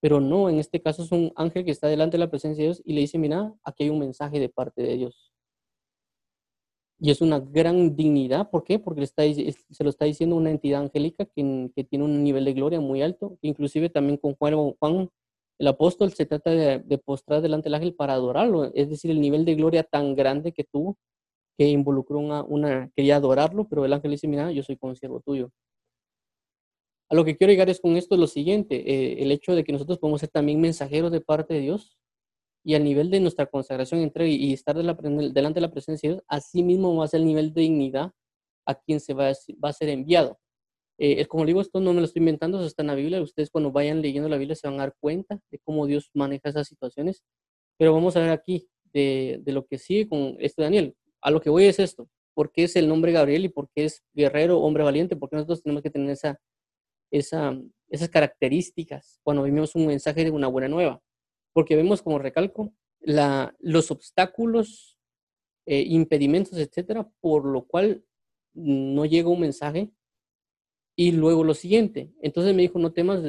pero 0.00 0.18
no, 0.18 0.50
en 0.50 0.58
este 0.58 0.82
caso 0.82 1.04
es 1.04 1.12
un 1.12 1.32
ángel 1.36 1.64
que 1.64 1.70
está 1.70 1.86
delante 1.86 2.16
de 2.16 2.24
la 2.24 2.30
presencia 2.30 2.62
de 2.62 2.70
Dios 2.70 2.82
y 2.84 2.94
le 2.94 3.02
dice, 3.02 3.16
mira, 3.16 3.54
aquí 3.62 3.84
hay 3.84 3.90
un 3.90 4.00
mensaje 4.00 4.40
de 4.40 4.48
parte 4.48 4.82
de 4.82 4.96
Dios. 4.96 5.32
Y 6.98 7.12
es 7.12 7.20
una 7.20 7.38
gran 7.38 7.94
dignidad. 7.94 8.50
¿Por 8.50 8.64
qué? 8.64 8.80
Porque 8.80 9.04
está, 9.04 9.22
se 9.22 9.84
lo 9.84 9.90
está 9.90 10.04
diciendo 10.04 10.34
una 10.34 10.50
entidad 10.50 10.80
angélica 10.80 11.26
que, 11.26 11.70
que, 11.76 11.84
tiene 11.84 12.04
un 12.04 12.24
nivel 12.24 12.44
de 12.44 12.54
gloria 12.54 12.80
muy 12.80 13.02
alto. 13.02 13.38
Inclusive 13.40 13.88
también 13.88 14.16
con 14.16 14.34
Juan, 14.34 14.72
Juan 14.80 15.08
el 15.62 15.68
apóstol 15.68 16.12
se 16.12 16.26
trata 16.26 16.50
de, 16.50 16.80
de, 16.80 16.98
postrar 16.98 17.40
delante 17.40 17.66
del 17.66 17.74
ángel 17.74 17.94
para 17.94 18.14
adorarlo. 18.14 18.64
Es 18.74 18.90
decir, 18.90 19.12
el 19.12 19.20
nivel 19.20 19.44
de 19.44 19.54
gloria 19.54 19.84
tan 19.84 20.16
grande 20.16 20.50
que 20.52 20.64
tuvo 20.64 20.96
que 21.56 21.68
involucró 21.68 22.18
una, 22.18 22.42
una 22.42 22.90
quería 22.96 23.14
adorarlo, 23.14 23.68
pero 23.68 23.84
el 23.84 23.92
ángel 23.92 24.10
dice, 24.10 24.26
mira, 24.26 24.50
yo 24.50 24.64
soy 24.64 24.76
consiervo 24.76 25.20
tuyo. 25.20 25.50
A 27.08 27.14
lo 27.14 27.24
que 27.24 27.36
quiero 27.36 27.52
llegar 27.52 27.70
es 27.70 27.80
con 27.80 27.96
esto 27.96 28.16
lo 28.16 28.26
siguiente, 28.26 28.74
eh, 28.74 29.22
el 29.22 29.30
hecho 29.30 29.54
de 29.54 29.62
que 29.62 29.70
nosotros 29.70 29.98
podemos 30.00 30.20
ser 30.20 30.30
también 30.30 30.60
mensajeros 30.60 31.12
de 31.12 31.20
parte 31.20 31.54
de 31.54 31.60
Dios 31.60 31.96
y 32.64 32.74
al 32.74 32.82
nivel 32.82 33.08
de 33.10 33.20
nuestra 33.20 33.46
consagración 33.46 34.00
entre 34.00 34.28
y 34.28 34.52
estar 34.52 34.74
delante 34.74 35.54
de 35.54 35.60
la 35.60 35.70
presencia 35.70 36.08
de 36.08 36.14
Dios, 36.16 36.24
así 36.26 36.64
mismo 36.64 36.96
va 36.96 37.04
a 37.04 37.08
ser 37.08 37.20
el 37.20 37.26
nivel 37.26 37.52
de 37.52 37.60
dignidad 37.60 38.10
a 38.66 38.74
quien 38.74 38.98
se 38.98 39.14
va 39.14 39.28
a 39.30 39.72
ser 39.72 39.88
enviado. 39.90 40.40
Eh, 40.98 41.26
como 41.26 41.44
digo, 41.46 41.60
esto 41.60 41.80
no 41.80 41.92
me 41.92 42.00
lo 42.00 42.06
estoy 42.06 42.20
inventando, 42.20 42.58
eso 42.58 42.66
está 42.66 42.82
en 42.82 42.88
la 42.88 42.94
Biblia. 42.94 43.20
Ustedes 43.22 43.50
cuando 43.50 43.72
vayan 43.72 44.02
leyendo 44.02 44.28
la 44.28 44.36
Biblia 44.36 44.54
se 44.54 44.68
van 44.68 44.76
a 44.76 44.84
dar 44.84 44.94
cuenta 45.00 45.40
de 45.50 45.58
cómo 45.60 45.86
Dios 45.86 46.10
maneja 46.14 46.48
esas 46.48 46.68
situaciones. 46.68 47.22
Pero 47.78 47.92
vamos 47.92 48.16
a 48.16 48.20
ver 48.20 48.30
aquí 48.30 48.68
de, 48.92 49.40
de 49.42 49.52
lo 49.52 49.66
que 49.66 49.78
sigue 49.78 50.08
con 50.08 50.36
esto 50.38 50.62
Daniel. 50.62 50.94
A 51.20 51.30
lo 51.30 51.40
que 51.40 51.50
voy 51.50 51.64
es 51.64 51.78
esto. 51.78 52.08
¿Por 52.34 52.52
qué 52.52 52.64
es 52.64 52.76
el 52.76 52.88
nombre 52.88 53.12
Gabriel 53.12 53.44
y 53.44 53.48
por 53.48 53.68
qué 53.74 53.84
es 53.86 54.02
guerrero, 54.14 54.60
hombre 54.60 54.84
valiente? 54.84 55.16
Porque 55.16 55.36
nosotros 55.36 55.62
tenemos 55.62 55.82
que 55.82 55.90
tener 55.90 56.10
esa, 56.10 56.40
esa, 57.10 57.58
esas 57.88 58.08
características 58.08 59.20
cuando 59.22 59.42
vemos 59.42 59.74
un 59.74 59.86
mensaje 59.86 60.24
de 60.24 60.30
una 60.30 60.48
buena 60.48 60.68
nueva 60.68 61.02
porque 61.52 61.76
vemos 61.76 62.02
como 62.02 62.18
recalco 62.18 62.72
la, 63.00 63.54
los 63.60 63.90
obstáculos, 63.90 64.98
eh, 65.66 65.84
impedimentos, 65.88 66.58
etcétera, 66.58 67.08
por 67.20 67.44
lo 67.44 67.66
cual 67.66 68.04
no 68.54 69.04
llega 69.04 69.28
un 69.28 69.40
mensaje. 69.40 69.90
Y 70.96 71.12
luego 71.12 71.44
lo 71.44 71.54
siguiente, 71.54 72.12
entonces 72.20 72.54
me 72.54 72.62
dijo, 72.62 72.78
no 72.78 72.92
temas, 72.92 73.22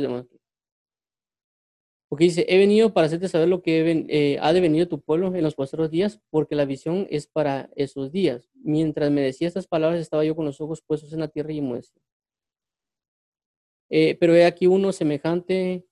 porque 2.09 2.25
dice, 2.25 2.45
he 2.47 2.59
venido 2.59 2.93
para 2.93 3.07
hacerte 3.07 3.27
saber 3.27 3.47
lo 3.47 3.63
que 3.63 4.05
eh, 4.09 4.37
ha 4.39 4.53
de 4.53 4.61
venir 4.61 4.87
tu 4.87 5.01
pueblo 5.01 5.33
en 5.33 5.41
los 5.41 5.55
posteriores 5.55 5.89
días, 5.89 6.21
porque 6.29 6.55
la 6.55 6.65
visión 6.65 7.07
es 7.09 7.25
para 7.25 7.71
esos 7.75 8.11
días. 8.11 8.51
Mientras 8.53 9.09
me 9.09 9.21
decía 9.21 9.47
estas 9.47 9.65
palabras, 9.65 9.99
estaba 9.99 10.23
yo 10.23 10.35
con 10.35 10.45
los 10.45 10.61
ojos 10.61 10.83
puestos 10.85 11.11
en 11.13 11.21
la 11.21 11.27
tierra 11.27 11.53
y 11.53 11.61
muestra. 11.61 12.03
Eh, 13.89 14.15
pero 14.19 14.35
he 14.35 14.45
aquí 14.45 14.67
uno 14.67 14.91
semejante 14.91 15.85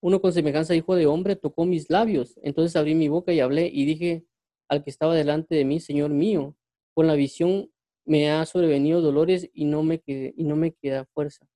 uno 0.00 0.20
con 0.20 0.32
semejanza 0.32 0.74
hijo 0.76 0.94
de 0.94 1.06
hombre 1.06 1.34
tocó 1.34 1.64
mis 1.64 1.90
labios. 1.90 2.38
Entonces 2.42 2.76
abrí 2.76 2.94
mi 2.94 3.08
boca 3.08 3.32
y 3.32 3.40
hablé 3.40 3.66
y 3.66 3.84
dije 3.84 4.24
al 4.68 4.84
que 4.84 4.90
estaba 4.90 5.16
delante 5.16 5.54
de 5.56 5.64
mí, 5.64 5.80
Señor 5.80 6.10
mío, 6.10 6.56
con 6.94 7.08
la 7.08 7.14
visión 7.14 7.72
me 8.06 8.30
ha 8.30 8.46
sobrevenido 8.46 9.00
dolores 9.00 9.50
y 9.52 9.66
no 9.66 9.82
me, 9.82 10.00
quedé, 10.00 10.32
y 10.36 10.44
no 10.44 10.56
me 10.56 10.72
queda 10.72 11.04
fuerza. 11.06 11.46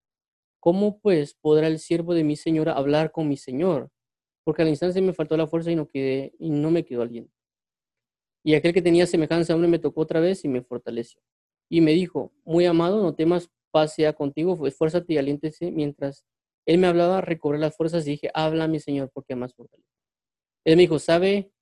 ¿Cómo 0.61 1.01
pues 1.01 1.35
podrá 1.35 1.69
el 1.69 1.79
siervo 1.79 2.13
de 2.15 2.25
mi 2.25 2.37
señora 2.37 2.73
hablar 2.73 3.13
con 3.13 3.29
mi 3.29 3.37
señor? 3.37 3.91
Porque 4.45 4.63
al 4.63 4.69
instante 4.69 5.01
me 5.01 5.15
faltó 5.15 5.37
la 5.37 5.47
fuerza 5.47 5.71
y 5.71 5.77
no, 5.77 5.89
quedé, 5.89 6.35
y 6.39 6.51
no 6.51 6.71
me 6.71 6.85
quedó 6.85 7.03
aliento. 7.03 7.33
Y 8.45 8.55
aquel 8.55 8.75
que 8.75 8.83
tenía 8.83 9.07
semejanza 9.07 9.53
a 9.53 9.57
hombre 9.57 9.71
me 9.71 9.79
tocó 9.79 10.03
otra 10.03 10.21
vez 10.21 10.45
y 10.45 10.49
me 10.49 10.63
fortaleció. 10.63 11.23
Y 11.71 11.81
me 11.81 11.93
dijo, 11.93 12.33
muy 12.45 12.67
amado, 12.67 13.03
no 13.03 13.15
temas, 13.15 13.51
paz 13.71 13.95
sea 13.95 14.13
contigo, 14.13 14.67
esfuérzate 14.67 15.15
y 15.15 15.19
aliéntese 15.19 15.71
mientras 15.71 16.25
él 16.67 16.79
me 16.79 16.87
hablaba, 16.87 17.21
recobré 17.21 17.59
las 17.59 17.77
fuerzas 17.77 18.07
y 18.07 18.11
dije, 18.13 18.31
habla 18.35 18.69
mi 18.69 18.81
Señor, 18.81 19.11
porque 19.13 19.35
más 19.35 19.55
fortaleza. 19.55 19.89
Él 20.65 20.77
me 20.77 20.83
dijo, 20.83 20.99
¿sabe, 20.99 21.53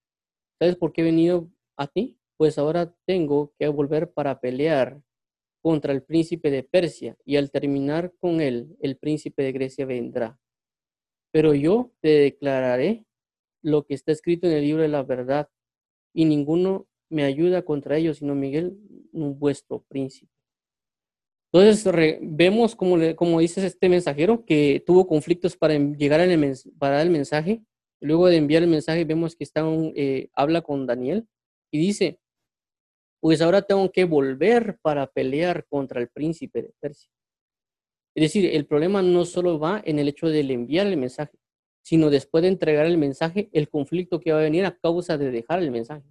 ¿sabes 0.59 0.76
por 0.76 0.93
qué 0.93 1.03
he 1.03 1.05
venido 1.05 1.51
a 1.76 1.86
ti? 1.86 2.17
Pues 2.39 2.57
ahora 2.57 2.95
tengo 3.05 3.53
que 3.59 3.68
volver 3.68 4.11
para 4.12 4.41
pelear 4.41 5.03
contra 5.61 5.93
el 5.93 6.03
príncipe 6.03 6.51
de 6.51 6.62
Persia 6.62 7.16
y 7.24 7.36
al 7.36 7.51
terminar 7.51 8.14
con 8.20 8.41
él, 8.41 8.76
el 8.80 8.97
príncipe 8.97 9.43
de 9.43 9.53
Grecia 9.53 9.84
vendrá. 9.84 10.39
Pero 11.32 11.53
yo 11.53 11.93
te 12.01 12.09
declararé 12.09 13.05
lo 13.61 13.84
que 13.84 13.95
está 13.95 14.12
escrito 14.12 14.47
en 14.47 14.55
el 14.55 14.62
libro 14.62 14.82
de 14.82 14.89
la 14.89 15.03
verdad 15.03 15.51
y 16.14 16.24
ninguno 16.24 16.86
me 17.11 17.24
ayuda 17.24 17.62
contra 17.62 17.97
ellos, 17.97 18.18
sino 18.18 18.34
Miguel, 18.34 18.78
vuestro 19.12 19.84
príncipe. 19.89 20.32
Entonces 21.53 22.18
vemos, 22.20 22.76
como, 22.76 22.97
como 23.16 23.41
dices 23.41 23.64
este 23.64 23.89
mensajero, 23.89 24.45
que 24.45 24.82
tuvo 24.86 25.07
conflictos 25.07 25.57
para 25.57 25.74
llegar 25.74 26.20
al 26.20 26.55
para 26.78 27.03
el 27.03 27.11
mensaje. 27.11 27.62
Luego 28.01 28.28
de 28.28 28.36
enviar 28.36 28.62
el 28.62 28.68
mensaje, 28.68 29.05
vemos 29.05 29.34
que 29.34 29.45
está 29.45 29.64
eh, 29.97 30.28
habla 30.34 30.61
con 30.62 30.86
Daniel 30.86 31.26
y 31.72 31.78
dice, 31.78 32.20
pues 33.20 33.40
ahora 33.40 33.62
tengo 33.62 33.90
que 33.90 34.04
volver 34.04 34.78
para 34.82 35.06
pelear 35.06 35.66
contra 35.68 36.00
el 36.00 36.08
príncipe 36.08 36.62
de 36.62 36.72
Persia. 36.80 37.10
Es 38.14 38.22
decir, 38.22 38.46
el 38.46 38.66
problema 38.66 39.02
no 39.02 39.24
solo 39.24 39.58
va 39.58 39.82
en 39.84 39.98
el 39.98 40.08
hecho 40.08 40.28
de 40.28 40.40
enviar 40.40 40.86
el 40.86 40.96
mensaje, 40.96 41.38
sino 41.82 42.10
después 42.10 42.42
de 42.42 42.48
entregar 42.48 42.86
el 42.86 42.98
mensaje, 42.98 43.48
el 43.52 43.68
conflicto 43.68 44.20
que 44.20 44.32
va 44.32 44.38
a 44.40 44.42
venir 44.42 44.64
a 44.64 44.76
causa 44.76 45.16
de 45.16 45.30
dejar 45.30 45.60
el 45.60 45.70
mensaje. 45.70 46.06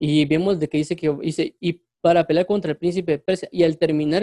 Y 0.00 0.24
vemos 0.24 0.58
de 0.58 0.68
que 0.68 0.78
dice 0.78 0.96
que 0.96 1.10
dice, 1.22 1.56
y 1.60 1.82
para 2.00 2.26
pelear 2.26 2.46
contra 2.46 2.72
el 2.72 2.78
príncipe 2.78 3.12
de 3.12 3.18
Persia. 3.18 3.48
Y 3.52 3.62
al 3.62 3.78
terminar 3.78 4.22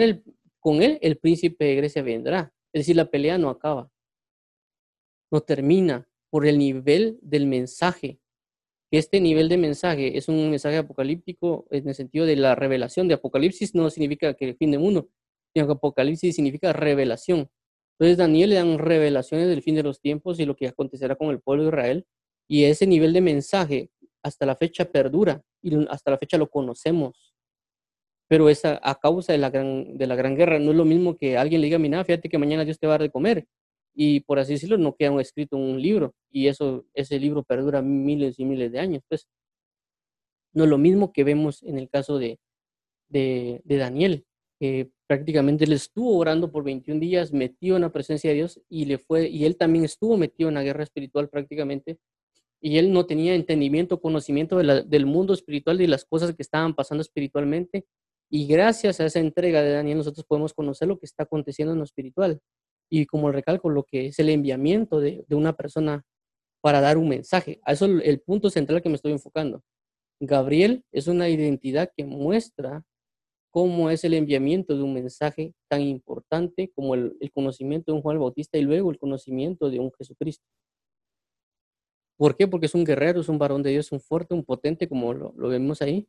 con 0.58 0.82
él, 0.82 0.98
el 1.00 1.18
príncipe 1.18 1.64
de 1.64 1.76
Grecia 1.76 2.02
vendrá. 2.02 2.52
Es 2.72 2.80
decir, 2.80 2.96
la 2.96 3.10
pelea 3.10 3.38
no 3.38 3.50
acaba. 3.50 3.90
No 5.30 5.40
termina 5.40 6.08
por 6.30 6.46
el 6.46 6.58
nivel 6.58 7.18
del 7.22 7.46
mensaje. 7.46 8.18
Este 8.90 9.20
nivel 9.20 9.48
de 9.48 9.58
mensaje 9.58 10.16
es 10.16 10.28
un 10.28 10.50
mensaje 10.50 10.78
apocalíptico 10.78 11.66
en 11.70 11.88
el 11.88 11.94
sentido 11.94 12.24
de 12.24 12.36
la 12.36 12.54
revelación. 12.54 13.06
De 13.08 13.14
Apocalipsis 13.14 13.74
no 13.74 13.90
significa 13.90 14.34
que 14.34 14.46
el 14.48 14.56
fin 14.56 14.70
del 14.70 14.80
mundo, 14.80 15.08
sino 15.52 15.66
que 15.66 15.72
Apocalipsis 15.72 16.34
significa 16.34 16.72
revelación. 16.72 17.50
Entonces 17.98 18.16
Daniel 18.16 18.50
le 18.50 18.56
dan 18.56 18.78
revelaciones 18.78 19.48
del 19.48 19.62
fin 19.62 19.74
de 19.74 19.82
los 19.82 20.00
tiempos 20.00 20.40
y 20.40 20.46
lo 20.46 20.56
que 20.56 20.68
acontecerá 20.68 21.16
con 21.16 21.30
el 21.30 21.40
pueblo 21.40 21.64
de 21.64 21.68
Israel. 21.68 22.06
Y 22.48 22.64
ese 22.64 22.86
nivel 22.86 23.12
de 23.12 23.20
mensaje 23.20 23.90
hasta 24.22 24.46
la 24.46 24.56
fecha 24.56 24.86
perdura 24.86 25.42
y 25.62 25.86
hasta 25.88 26.10
la 26.10 26.18
fecha 26.18 26.38
lo 26.38 26.48
conocemos 26.48 27.28
pero 28.28 28.50
es 28.50 28.64
a, 28.64 28.78
causa 29.00 29.32
de 29.32 29.38
la, 29.38 29.50
gran, 29.50 29.96
de 29.96 30.06
la 30.06 30.14
gran 30.14 30.36
guerra. 30.36 30.58
No 30.58 30.70
es 30.70 30.76
lo 30.76 30.84
mismo 30.84 31.16
que 31.16 31.38
alguien 31.38 31.62
le 31.62 31.66
diga, 31.66 31.78
mira, 31.78 32.04
fíjate 32.04 32.28
que 32.28 32.38
mañana 32.38 32.64
Dios 32.64 32.78
te 32.78 32.86
va 32.86 32.92
a 32.92 32.98
dar 32.98 33.02
de 33.02 33.10
comer. 33.10 33.46
Y 34.00 34.20
por 34.20 34.38
así 34.38 34.52
decirlo, 34.52 34.78
no 34.78 34.94
queda 34.94 35.20
escrito 35.20 35.56
un 35.56 35.82
libro. 35.82 36.14
Y 36.30 36.46
eso, 36.46 36.86
ese 36.94 37.18
libro 37.18 37.42
perdura 37.42 37.82
miles 37.82 38.38
y 38.38 38.44
miles 38.44 38.70
de 38.70 38.78
años. 38.78 39.02
Pues 39.08 39.26
no 40.52 40.62
es 40.62 40.70
lo 40.70 40.78
mismo 40.78 41.12
que 41.12 41.24
vemos 41.24 41.64
en 41.64 41.78
el 41.78 41.88
caso 41.88 42.16
de, 42.16 42.38
de, 43.08 43.60
Daniel, 43.64 44.24
que 44.60 44.92
prácticamente 45.08 45.64
él 45.64 45.72
estuvo 45.72 46.16
orando 46.16 46.52
por 46.52 46.62
21 46.62 47.00
días, 47.00 47.32
metido 47.32 47.74
en 47.74 47.82
la 47.82 47.90
presencia 47.90 48.30
de 48.30 48.36
Dios, 48.36 48.60
y, 48.68 48.84
le 48.84 48.98
fue, 48.98 49.28
y 49.28 49.44
él 49.44 49.56
también 49.56 49.84
estuvo 49.84 50.16
metido 50.16 50.48
en 50.48 50.54
la 50.54 50.62
guerra 50.62 50.84
espiritual 50.84 51.28
prácticamente, 51.28 51.98
y 52.60 52.78
él 52.78 52.92
no 52.92 53.04
tenía 53.04 53.34
entendimiento, 53.34 54.00
conocimiento 54.00 54.58
del 54.58 55.06
mundo 55.06 55.34
espiritual 55.34 55.76
de 55.76 55.88
las 55.88 56.04
cosas 56.04 56.36
que 56.36 56.42
estaban 56.42 56.72
pasando 56.72 57.02
espiritualmente, 57.02 57.84
y 58.30 58.46
gracias 58.46 59.00
a 59.00 59.06
esa 59.06 59.18
entrega 59.18 59.60
de 59.60 59.72
Daniel 59.72 59.98
nosotros 59.98 60.24
podemos 60.24 60.54
conocer 60.54 60.86
lo 60.86 61.00
que 61.00 61.06
está 61.06 61.24
aconteciendo 61.24 61.72
en 61.72 61.78
lo 61.78 61.84
espiritual. 61.84 62.40
Y 62.90 63.06
como 63.06 63.30
recalco, 63.32 63.68
lo 63.70 63.84
que 63.84 64.06
es 64.06 64.18
el 64.18 64.30
enviamiento 64.30 65.00
de, 65.00 65.24
una 65.30 65.54
persona 65.54 66.04
para 66.60 66.80
dar 66.80 66.98
un 66.98 67.08
mensaje. 67.08 67.60
A 67.64 67.72
eso 67.72 67.86
es 67.86 68.04
el 68.04 68.20
punto 68.20 68.50
central 68.50 68.82
que 68.82 68.88
me 68.88 68.96
estoy 68.96 69.12
enfocando. 69.12 69.62
Gabriel 70.20 70.84
es 70.92 71.06
una 71.06 71.28
identidad 71.28 71.90
que 71.96 72.04
muestra 72.04 72.84
cómo 73.50 73.90
es 73.90 74.04
el 74.04 74.14
enviamiento 74.14 74.76
de 74.76 74.82
un 74.82 74.94
mensaje 74.94 75.54
tan 75.68 75.80
importante 75.82 76.70
como 76.74 76.94
el, 76.94 77.16
conocimiento 77.32 77.92
de 77.92 77.96
un 77.96 78.02
Juan 78.02 78.18
Bautista 78.18 78.58
y 78.58 78.62
luego 78.62 78.90
el 78.90 78.98
conocimiento 78.98 79.70
de 79.70 79.78
un 79.78 79.92
Jesucristo. 79.92 80.44
¿Por 82.16 82.36
qué? 82.36 82.48
Porque 82.48 82.66
es 82.66 82.74
un 82.74 82.84
guerrero, 82.84 83.20
es 83.20 83.28
un 83.28 83.38
varón 83.38 83.62
de 83.62 83.70
Dios, 83.70 83.92
un 83.92 84.00
fuerte, 84.00 84.34
un 84.34 84.44
potente, 84.44 84.88
como 84.88 85.14
lo, 85.14 85.32
lo 85.36 85.48
vemos 85.48 85.80
ahí. 85.82 86.08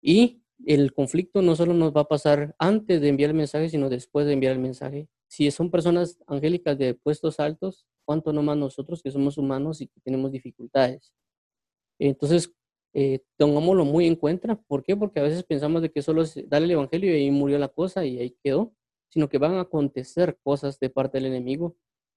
Y 0.00 0.42
el 0.66 0.92
conflicto 0.92 1.42
no 1.42 1.56
solo 1.56 1.74
nos 1.74 1.94
va 1.94 2.02
a 2.02 2.08
pasar 2.08 2.54
antes 2.58 3.00
de 3.00 3.08
enviar 3.08 3.30
el 3.30 3.36
mensaje, 3.36 3.68
sino 3.68 3.88
después 3.88 4.26
de 4.26 4.34
enviar 4.34 4.52
el 4.52 4.60
mensaje. 4.60 5.08
Si 5.28 5.50
son 5.50 5.70
personas 5.70 6.18
angélicas 6.26 6.78
de 6.78 6.94
puestos 6.94 7.40
altos, 7.40 7.86
cuánto 8.04 8.32
no 8.32 8.42
más 8.42 8.56
nosotros 8.56 9.02
que 9.02 9.10
somos 9.10 9.38
humanos 9.38 9.80
y 9.80 9.88
que 9.88 10.00
tenemos 10.00 10.30
dificultades. 10.30 11.12
Entonces, 11.98 12.52
eh, 12.92 13.20
tengámoslo 13.36 13.84
muy 13.84 14.06
en 14.06 14.16
cuenta. 14.16 14.56
¿Por 14.56 14.84
qué? 14.84 14.96
Porque 14.96 15.20
a 15.20 15.22
veces 15.24 15.42
pensamos 15.44 15.82
de 15.82 15.90
que 15.90 16.02
solo 16.02 16.22
es 16.22 16.34
darle 16.48 16.66
el 16.66 16.72
evangelio 16.72 17.10
y 17.10 17.22
ahí 17.22 17.30
murió 17.30 17.58
la 17.58 17.68
cosa 17.68 18.04
y 18.04 18.18
ahí 18.18 18.36
quedó, 18.42 18.72
sino 19.08 19.28
que 19.28 19.38
van 19.38 19.54
a 19.54 19.62
acontecer 19.62 20.38
cosas 20.42 20.78
de 20.78 20.90
parte 20.90 21.18
del 21.18 21.26
enemigo 21.26 21.76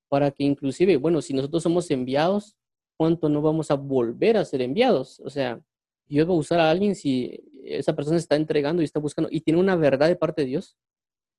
para 0.10 0.32
que 0.32 0.44
inclusive, 0.44 0.98
bueno, 0.98 1.22
si 1.22 1.34
nosotros 1.34 1.64
somos 1.64 1.90
enviados, 1.92 2.56
¿cuánto 2.98 3.30
no 3.30 3.42
vamos 3.42 3.72
a 3.72 3.76
volver 3.76 4.38
a 4.38 4.46
ser 4.46 4.62
enviados? 4.62 5.20
O 5.22 5.30
sea, 5.30 5.62
Dios 6.08 6.28
va 6.28 6.34
a 6.34 6.38
usar 6.38 6.60
a 6.60 6.70
alguien 6.70 6.96
si 6.96 7.44
esa 7.64 7.96
persona 7.96 8.18
se 8.18 8.24
está 8.24 8.36
entregando 8.36 8.82
y 8.82 8.86
está 8.86 9.00
buscando 9.00 9.30
y 9.32 9.42
tiene 9.42 9.60
una 9.60 9.76
verdad 9.76 10.08
de 10.08 10.16
parte 10.16 10.44
de 10.44 10.48
Dios, 10.48 10.78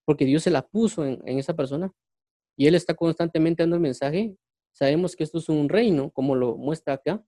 porque 0.09 0.25
Dios 0.25 0.43
se 0.43 0.51
la 0.51 0.67
puso 0.67 1.05
en, 1.05 1.21
en 1.27 1.39
esa 1.39 1.55
persona 1.55 1.93
y 2.57 2.67
Él 2.67 2.75
está 2.75 2.95
constantemente 2.95 3.63
dando 3.63 3.77
el 3.77 3.83
mensaje. 3.83 4.39
Sabemos 4.73 5.15
que 5.15 5.23
esto 5.23 5.37
es 5.37 5.51
un 5.51 5.69
reino, 5.69 6.11
como 6.13 6.35
lo 6.35 6.57
muestra 6.57 6.95
acá, 6.95 7.23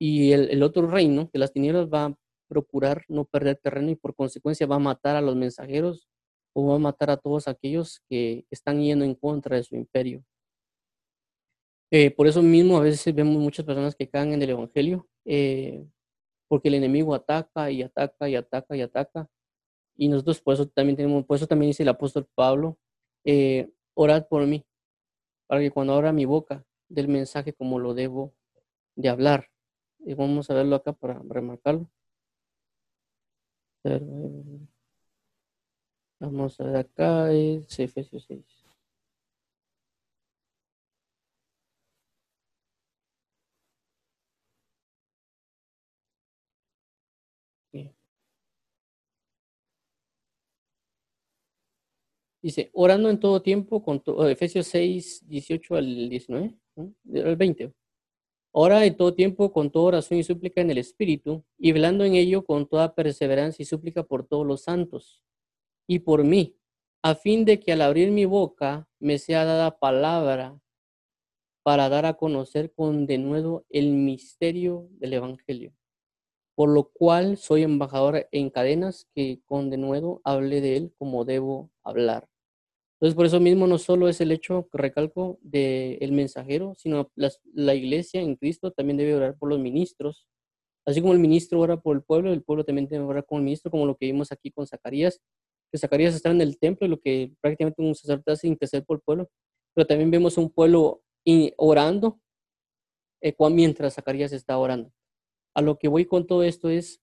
y 0.00 0.32
el, 0.32 0.48
el 0.48 0.62
otro 0.62 0.86
reino 0.86 1.28
de 1.30 1.38
las 1.38 1.52
tinieblas 1.52 1.90
va 1.92 2.06
a 2.06 2.14
procurar 2.48 3.04
no 3.08 3.26
perder 3.26 3.60
terreno 3.62 3.90
y 3.90 3.94
por 3.94 4.14
consecuencia 4.14 4.66
va 4.66 4.76
a 4.76 4.78
matar 4.78 5.16
a 5.16 5.20
los 5.20 5.36
mensajeros 5.36 6.08
o 6.54 6.68
va 6.68 6.76
a 6.76 6.78
matar 6.78 7.10
a 7.10 7.18
todos 7.18 7.46
aquellos 7.46 8.00
que 8.08 8.46
están 8.50 8.80
yendo 8.80 9.04
en 9.04 9.14
contra 9.14 9.56
de 9.56 9.64
su 9.64 9.76
imperio. 9.76 10.24
Eh, 11.90 12.10
por 12.10 12.26
eso 12.26 12.42
mismo 12.42 12.78
a 12.78 12.80
veces 12.80 13.14
vemos 13.14 13.36
muchas 13.36 13.66
personas 13.66 13.94
que 13.94 14.08
caen 14.08 14.32
en 14.32 14.40
el 14.40 14.48
Evangelio, 14.48 15.06
eh, 15.26 15.84
porque 16.48 16.68
el 16.68 16.74
enemigo 16.76 17.14
ataca 17.14 17.70
y 17.70 17.82
ataca 17.82 18.30
y 18.30 18.34
ataca 18.34 18.74
y 18.74 18.80
ataca. 18.80 19.28
Y 19.98 20.08
nosotros 20.08 20.40
por 20.40 20.54
eso 20.54 20.66
también 20.68 20.96
tenemos, 20.96 21.26
por 21.26 21.36
eso 21.36 21.46
también 21.46 21.70
dice 21.70 21.82
el 21.82 21.88
apóstol 21.90 22.26
Pablo, 22.34 22.78
eh, 23.24 23.68
orad 23.94 24.28
por 24.28 24.46
mí, 24.46 24.64
para 25.48 25.60
que 25.60 25.72
cuando 25.72 25.92
abra 25.94 26.12
mi 26.12 26.24
boca 26.24 26.64
del 26.88 27.08
mensaje 27.08 27.52
como 27.52 27.80
lo 27.80 27.94
debo 27.94 28.32
de 28.94 29.08
hablar. 29.08 29.50
Y 29.98 30.14
vamos 30.14 30.50
a 30.50 30.54
verlo 30.54 30.76
acá 30.76 30.92
para 30.92 31.20
remarcarlo. 31.28 31.90
Vamos 36.20 36.60
a 36.60 36.64
ver 36.64 36.76
acá, 36.76 37.32
es 37.32 37.78
Efesios 37.78 38.24
6. 38.28 38.57
Dice, 52.48 52.70
orando 52.72 53.10
en 53.10 53.20
todo 53.20 53.42
tiempo, 53.42 53.82
con 53.82 54.00
to 54.00 54.26
Efesios 54.26 54.68
6, 54.68 55.28
18 55.28 55.76
al 55.76 56.08
19, 56.08 56.56
¿no? 56.76 56.94
al 57.22 57.36
20. 57.36 57.74
Ora 58.52 58.86
en 58.86 58.96
todo 58.96 59.12
tiempo 59.12 59.52
con 59.52 59.70
toda 59.70 59.88
oración 59.88 60.18
y 60.18 60.24
súplica 60.24 60.62
en 60.62 60.70
el 60.70 60.78
Espíritu, 60.78 61.44
y 61.58 61.72
velando 61.72 62.06
en 62.06 62.14
ello 62.14 62.46
con 62.46 62.66
toda 62.66 62.94
perseverancia 62.94 63.62
y 63.62 63.66
súplica 63.66 64.02
por 64.02 64.26
todos 64.26 64.46
los 64.46 64.62
santos, 64.62 65.22
y 65.86 65.98
por 65.98 66.24
mí, 66.24 66.56
a 67.02 67.14
fin 67.14 67.44
de 67.44 67.60
que 67.60 67.72
al 67.72 67.82
abrir 67.82 68.12
mi 68.12 68.24
boca 68.24 68.88
me 68.98 69.18
sea 69.18 69.44
dada 69.44 69.78
palabra 69.78 70.58
para 71.62 71.90
dar 71.90 72.06
a 72.06 72.14
conocer 72.14 72.72
con 72.72 73.04
denuedo 73.04 73.66
el 73.68 73.92
misterio 73.92 74.88
del 74.92 75.12
Evangelio, 75.12 75.74
por 76.54 76.70
lo 76.70 76.84
cual 76.84 77.36
soy 77.36 77.62
embajador 77.62 78.26
en 78.32 78.48
cadenas 78.48 79.06
que 79.14 79.42
con 79.44 79.68
denuedo 79.68 80.22
hable 80.24 80.62
de 80.62 80.78
él 80.78 80.94
como 80.96 81.26
debo 81.26 81.70
hablar. 81.84 82.26
Entonces, 83.00 83.14
por 83.14 83.26
eso 83.26 83.38
mismo 83.38 83.68
no 83.68 83.78
solo 83.78 84.08
es 84.08 84.20
el 84.20 84.32
hecho, 84.32 84.68
recalco, 84.72 85.38
del 85.40 86.10
mensajero, 86.10 86.74
sino 86.76 87.12
la 87.14 87.74
iglesia 87.74 88.20
en 88.20 88.34
Cristo 88.34 88.72
también 88.72 88.96
debe 88.96 89.14
orar 89.14 89.38
por 89.38 89.48
los 89.48 89.60
ministros. 89.60 90.26
Así 90.84 91.00
como 91.00 91.12
el 91.12 91.20
ministro 91.20 91.60
ora 91.60 91.80
por 91.80 91.96
el 91.96 92.02
pueblo, 92.02 92.32
el 92.32 92.42
pueblo 92.42 92.64
también 92.64 92.88
debe 92.88 93.04
orar 93.04 93.24
con 93.24 93.38
el 93.38 93.44
ministro, 93.44 93.70
como 93.70 93.86
lo 93.86 93.96
que 93.96 94.06
vimos 94.06 94.32
aquí 94.32 94.50
con 94.50 94.66
Zacarías, 94.66 95.20
que 95.70 95.78
Zacarías 95.78 96.14
está 96.14 96.30
en 96.30 96.40
el 96.40 96.58
templo, 96.58 96.88
lo 96.88 96.98
que 96.98 97.32
prácticamente 97.40 97.82
un 97.82 97.94
sacerdote 97.94 98.32
hace 98.32 98.48
interceder 98.48 98.84
por 98.84 98.96
el 98.96 99.02
pueblo, 99.02 99.30
pero 99.74 99.86
también 99.86 100.10
vemos 100.10 100.36
un 100.36 100.50
pueblo 100.50 101.02
orando 101.56 102.20
eh, 103.20 103.34
mientras 103.50 103.94
Zacarías 103.94 104.32
está 104.32 104.58
orando. 104.58 104.92
A 105.54 105.62
lo 105.62 105.78
que 105.78 105.88
voy 105.88 106.04
con 106.04 106.26
todo 106.26 106.42
esto 106.42 106.68
es, 106.68 107.00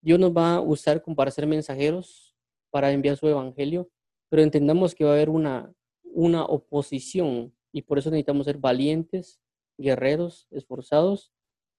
Dios 0.00 0.18
nos 0.18 0.34
va 0.34 0.56
a 0.56 0.60
usar 0.60 1.02
para 1.16 1.30
ser 1.30 1.46
mensajeros, 1.46 2.34
para 2.70 2.92
enviar 2.92 3.16
su 3.16 3.28
evangelio, 3.28 3.90
pero 4.28 4.42
entendamos 4.42 4.94
que 4.94 5.04
va 5.04 5.10
a 5.10 5.14
haber 5.14 5.30
una, 5.30 5.72
una 6.02 6.44
oposición 6.44 7.54
y 7.72 7.82
por 7.82 7.98
eso 7.98 8.10
necesitamos 8.10 8.46
ser 8.46 8.58
valientes, 8.58 9.40
guerreros, 9.78 10.46
esforzados 10.50 11.32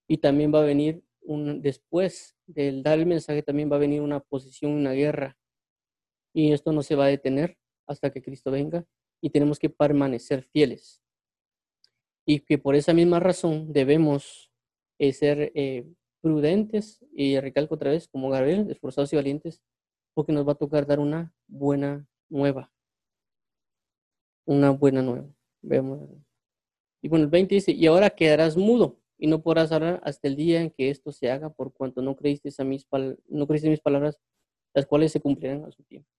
y 0.08 0.18
también 0.18 0.54
va 0.54 0.60
a 0.60 0.66
venir 0.66 1.04
un, 1.22 1.62
después 1.62 2.36
del 2.46 2.84
dar 2.84 3.00
el 3.00 3.06
mensaje 3.06 3.42
también 3.42 3.72
va 3.72 3.78
a 3.78 3.80
venir 3.80 4.02
una 4.02 4.18
oposición, 4.18 4.72
una 4.72 4.92
guerra. 4.92 5.38
Y 6.34 6.52
esto 6.52 6.72
no 6.72 6.84
se 6.84 6.96
va 6.96 7.06
a 7.06 7.10
detener 7.10 7.58
hasta 7.88 8.12
que 8.12 8.22
Cristo 8.22 8.52
venga 8.52 8.86
y 9.22 9.30
tenemos 9.30 9.58
que 9.58 9.70
permanecer 9.70 10.44
fieles. 10.44 11.02
Y 12.28 12.42
que 12.42 12.58
por 12.58 12.76
esa 12.76 12.94
misma 12.94 13.20
razón 13.20 13.72
debemos 13.72 14.52
eh, 15.00 15.14
ser 15.14 15.52
eh, 15.56 15.88
prudentes 16.22 17.06
y 17.14 17.40
recalco 17.40 17.76
otra 17.76 17.92
vez 17.92 18.08
como 18.08 18.30
Gabriel, 18.30 18.70
esforzados 18.70 19.14
y 19.14 19.16
valientes 19.16 19.62
porque 20.16 20.32
nos 20.32 20.48
va 20.48 20.54
a 20.54 20.56
tocar 20.56 20.88
dar 20.88 21.00
una 21.00 21.34
buena 21.48 22.08
nueva. 22.30 22.72
Una 24.46 24.70
buena 24.72 25.02
nueva. 25.02 25.28
Vemos. 25.62 26.10
Y 27.02 27.08
bueno, 27.08 27.26
el 27.26 27.32
20 27.32 27.56
dice, 27.56 27.72
y 27.72 27.86
ahora 27.86 28.10
quedarás 28.10 28.58
mudo 28.58 29.00
y 29.18 29.28
no 29.28 29.42
podrás 29.42 29.72
hablar 29.72 30.02
hasta 30.04 30.28
el 30.28 30.36
día 30.36 30.62
en 30.62 30.72
que 30.72 30.90
esto 30.90 31.12
se 31.12 31.30
haga, 31.32 31.50
por 31.50 31.74
cuanto 31.74 32.02
no 32.02 32.16
creíste 32.16 32.50
a 32.58 32.64
mis, 32.64 32.88
no 33.28 33.48
creíste 33.48 33.70
mis 33.70 33.80
palabras, 33.80 34.20
las 34.74 34.86
cuales 34.86 35.12
se 35.12 35.22
cumplirán 35.22 35.64
a 35.66 35.72
su 35.72 35.84
tiempo. 35.84 36.10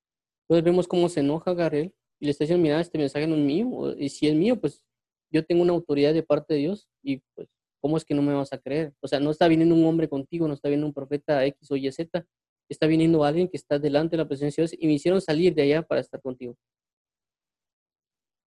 Entonces 0.42 0.64
vemos 0.64 0.86
cómo 0.86 1.08
se 1.08 1.20
enoja 1.20 1.54
Gabriel 1.54 1.94
y 2.20 2.26
le 2.26 2.30
está 2.30 2.44
diciendo, 2.44 2.62
mira, 2.62 2.80
este 2.80 2.98
mensaje 2.98 3.26
no 3.26 3.34
es 3.34 3.42
mío, 3.42 3.94
y 3.98 4.08
si 4.08 4.28
es 4.28 4.34
mío, 4.34 4.60
pues 4.60 4.82
yo 5.30 5.44
tengo 5.44 5.62
una 5.62 5.72
autoridad 5.72 6.14
de 6.14 6.22
parte 6.22 6.54
de 6.54 6.60
Dios 6.60 6.88
y 7.02 7.18
pues, 7.34 7.48
¿cómo 7.80 7.96
es 7.96 8.04
que 8.04 8.14
no 8.14 8.22
me 8.22 8.32
vas 8.32 8.52
a 8.52 8.58
creer? 8.58 8.94
O 9.00 9.08
sea, 9.08 9.20
no 9.20 9.30
está 9.30 9.48
viniendo 9.48 9.74
un 9.74 9.84
hombre 9.84 10.08
contigo, 10.08 10.48
no 10.48 10.54
está 10.54 10.68
viniendo 10.68 10.86
un 10.86 10.94
profeta 10.94 11.44
X 11.44 11.70
o 11.70 11.76
Y, 11.76 11.90
Z, 11.90 12.24
está 12.68 12.86
viniendo 12.86 13.24
alguien 13.24 13.48
que 13.48 13.56
está 13.56 13.78
delante 13.78 14.16
de 14.16 14.22
la 14.22 14.28
presencia 14.28 14.62
de 14.62 14.68
Dios 14.68 14.80
y 14.82 14.86
me 14.86 14.94
hicieron 14.94 15.20
salir 15.20 15.54
de 15.54 15.62
allá 15.62 15.82
para 15.82 16.00
estar 16.00 16.20
contigo. 16.20 16.56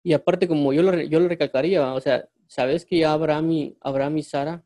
Y 0.04 0.14
aparte, 0.14 0.48
como 0.48 0.74
yo 0.74 0.84
lo, 0.84 1.02
yo 1.02 1.20
lo 1.20 1.28
recalcaría, 1.28 1.94
o 1.94 2.02
sea, 2.02 2.30
¿sabes 2.48 2.86
que 2.86 3.06
Abraham 3.06 3.52
y, 3.52 3.78
Abraham 3.82 4.18
y 4.18 4.24
Sara 4.24 4.66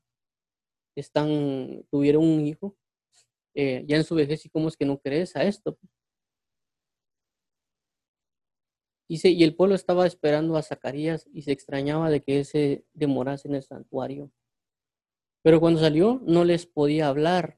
están, 0.95 1.85
tuvieron 1.91 2.23
un 2.23 2.45
hijo 2.45 2.75
eh, 3.53 3.83
ya 3.87 3.97
en 3.97 4.03
su 4.03 4.15
vejez 4.15 4.45
y 4.45 4.49
cómo 4.49 4.67
es 4.67 4.75
que 4.75 4.85
no 4.85 4.99
crees 4.99 5.35
a 5.35 5.43
esto? 5.43 5.77
Dice, 9.09 9.29
y 9.29 9.43
el 9.43 9.55
pueblo 9.55 9.75
estaba 9.75 10.05
esperando 10.05 10.57
a 10.57 10.63
Zacarías 10.63 11.27
y 11.31 11.43
se 11.43 11.51
extrañaba 11.53 12.09
de 12.09 12.21
que 12.21 12.41
ese 12.41 12.83
demorase 12.93 13.47
en 13.47 13.55
el 13.55 13.63
santuario. 13.63 14.31
Pero 15.43 15.61
cuando 15.61 15.79
salió 15.79 16.21
no 16.25 16.43
les 16.43 16.65
podía 16.65 17.07
hablar 17.07 17.56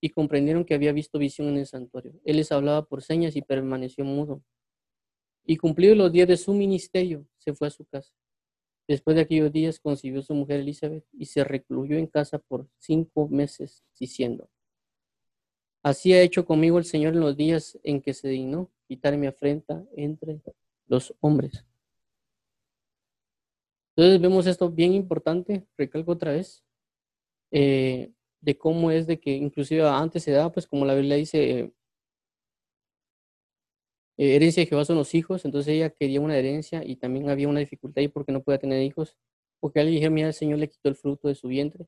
y 0.00 0.10
comprendieron 0.10 0.64
que 0.64 0.74
había 0.74 0.92
visto 0.92 1.18
visión 1.18 1.48
en 1.48 1.58
el 1.58 1.66
santuario. 1.66 2.12
Él 2.24 2.36
les 2.36 2.52
hablaba 2.52 2.84
por 2.86 3.02
señas 3.02 3.36
y 3.36 3.42
permaneció 3.42 4.04
mudo. 4.04 4.42
Y 5.44 5.56
cumplidos 5.56 5.96
los 5.96 6.12
días 6.12 6.28
de 6.28 6.36
su 6.36 6.54
ministerio, 6.54 7.26
se 7.38 7.54
fue 7.54 7.68
a 7.68 7.70
su 7.70 7.84
casa. 7.84 8.12
Después 8.88 9.14
de 9.14 9.22
aquellos 9.22 9.52
días 9.52 9.78
concibió 9.78 10.22
su 10.22 10.34
mujer 10.34 10.60
Elizabeth 10.60 11.04
y 11.12 11.26
se 11.26 11.44
recluyó 11.44 11.96
en 11.96 12.06
casa 12.06 12.38
por 12.38 12.68
cinco 12.78 13.28
meses, 13.28 13.84
diciendo, 13.98 14.48
Así 15.82 16.12
ha 16.12 16.20
hecho 16.20 16.44
conmigo 16.44 16.78
el 16.78 16.84
Señor 16.84 17.14
en 17.14 17.20
los 17.20 17.36
días 17.36 17.78
en 17.82 18.02
que 18.02 18.12
se 18.12 18.28
dignó 18.28 18.70
quitar 18.86 19.16
mi 19.16 19.26
afrenta 19.26 19.82
entre 19.96 20.40
los 20.86 21.14
hombres. 21.20 21.64
Entonces 23.96 24.20
vemos 24.20 24.46
esto 24.46 24.70
bien 24.70 24.92
importante, 24.92 25.66
recalco 25.76 26.12
otra 26.12 26.32
vez. 26.32 26.64
Eh, 27.50 28.12
de 28.40 28.56
cómo 28.58 28.90
es 28.90 29.06
de 29.06 29.20
que 29.20 29.32
inclusive 29.32 29.86
antes 29.88 30.22
se 30.24 30.32
daba, 30.32 30.52
pues 30.52 30.66
como 30.66 30.86
la 30.86 30.94
Biblia 30.94 31.16
dice, 31.16 31.72
eh, 34.16 34.36
herencia 34.36 34.62
de 34.62 34.66
Jehová 34.66 34.84
son 34.84 34.96
los 34.96 35.14
hijos, 35.14 35.44
entonces 35.44 35.74
ella 35.74 35.90
quería 35.90 36.20
una 36.20 36.36
herencia 36.36 36.82
y 36.84 36.96
también 36.96 37.30
había 37.30 37.48
una 37.48 37.60
dificultad 37.60 38.00
ahí 38.00 38.08
porque 38.08 38.32
no 38.32 38.42
podía 38.42 38.58
tener 38.58 38.82
hijos, 38.82 39.16
porque 39.60 39.80
alguien 39.80 40.00
dijo, 40.00 40.12
mira, 40.12 40.28
el 40.28 40.34
Señor 40.34 40.58
le 40.58 40.68
quitó 40.68 40.88
el 40.88 40.96
fruto 40.96 41.28
de 41.28 41.34
su 41.34 41.48
vientre, 41.48 41.86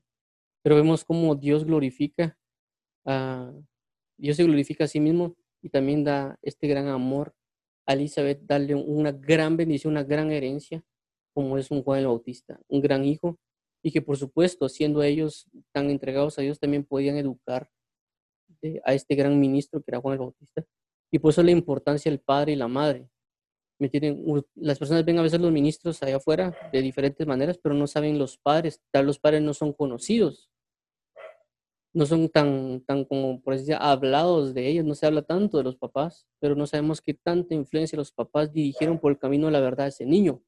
pero 0.63 0.75
vemos 0.75 1.05
cómo 1.05 1.35
Dios 1.35 1.65
glorifica, 1.65 2.37
a, 3.05 3.53
Dios 4.17 4.37
se 4.37 4.43
glorifica 4.43 4.85
a 4.85 4.87
sí 4.87 4.99
mismo 4.99 5.35
y 5.61 5.69
también 5.69 6.03
da 6.03 6.39
este 6.41 6.67
gran 6.67 6.87
amor 6.87 7.35
a 7.85 7.93
Elizabeth, 7.93 8.41
darle 8.43 8.75
una 8.75 9.11
gran 9.11 9.57
bendición, 9.57 9.93
una 9.93 10.03
gran 10.03 10.31
herencia, 10.31 10.83
como 11.33 11.57
es 11.57 11.71
un 11.71 11.83
Juan 11.83 11.99
el 11.99 12.07
Bautista, 12.07 12.59
un 12.67 12.81
gran 12.81 13.03
hijo, 13.05 13.39
y 13.83 13.91
que 13.91 14.01
por 14.01 14.17
supuesto, 14.17 14.69
siendo 14.69 15.03
ellos 15.03 15.47
tan 15.73 15.89
entregados 15.89 16.39
a 16.39 16.41
Dios, 16.41 16.59
también 16.59 16.85
podían 16.85 17.17
educar 17.17 17.69
a 18.85 18.93
este 18.93 19.15
gran 19.15 19.37
ministro 19.39 19.81
que 19.81 19.91
era 19.91 19.99
Juan 19.99 20.13
el 20.13 20.19
Bautista. 20.19 20.65
Y 21.11 21.19
por 21.19 21.31
eso 21.31 21.43
la 21.43 21.51
importancia 21.51 22.09
del 22.09 22.21
padre 22.21 22.53
y 22.53 22.55
la 22.55 22.69
madre. 22.69 23.09
¿Me 23.77 23.89
tienen, 23.89 24.23
las 24.55 24.79
personas 24.79 25.03
ven 25.03 25.19
a 25.19 25.21
veces 25.21 25.41
los 25.41 25.51
ministros 25.51 26.01
allá 26.01 26.15
afuera 26.15 26.55
de 26.71 26.81
diferentes 26.81 27.27
maneras, 27.27 27.59
pero 27.61 27.75
no 27.75 27.85
saben 27.85 28.17
los 28.17 28.37
padres. 28.37 28.81
Tal 28.91 29.05
los 29.05 29.19
padres 29.19 29.41
no 29.41 29.53
son 29.53 29.73
conocidos. 29.73 30.49
No 31.93 32.05
son 32.05 32.29
tan, 32.29 32.81
tan 32.85 33.03
como, 33.03 33.41
por 33.41 33.55
decir, 33.55 33.75
hablados 33.77 34.53
de 34.53 34.69
ellos. 34.69 34.85
No 34.85 34.95
se 34.95 35.05
habla 35.05 35.23
tanto 35.23 35.57
de 35.57 35.65
los 35.65 35.75
papás, 35.75 36.25
pero 36.39 36.55
no 36.55 36.65
sabemos 36.65 37.01
qué 37.01 37.13
tanta 37.13 37.53
influencia 37.53 37.97
los 37.97 38.13
papás 38.13 38.53
dirigieron 38.53 38.97
por 38.97 39.11
el 39.11 39.19
camino 39.19 39.47
de 39.47 39.51
la 39.51 39.59
verdad 39.59 39.87
a 39.87 39.89
ese 39.89 40.05
niño. 40.05 40.41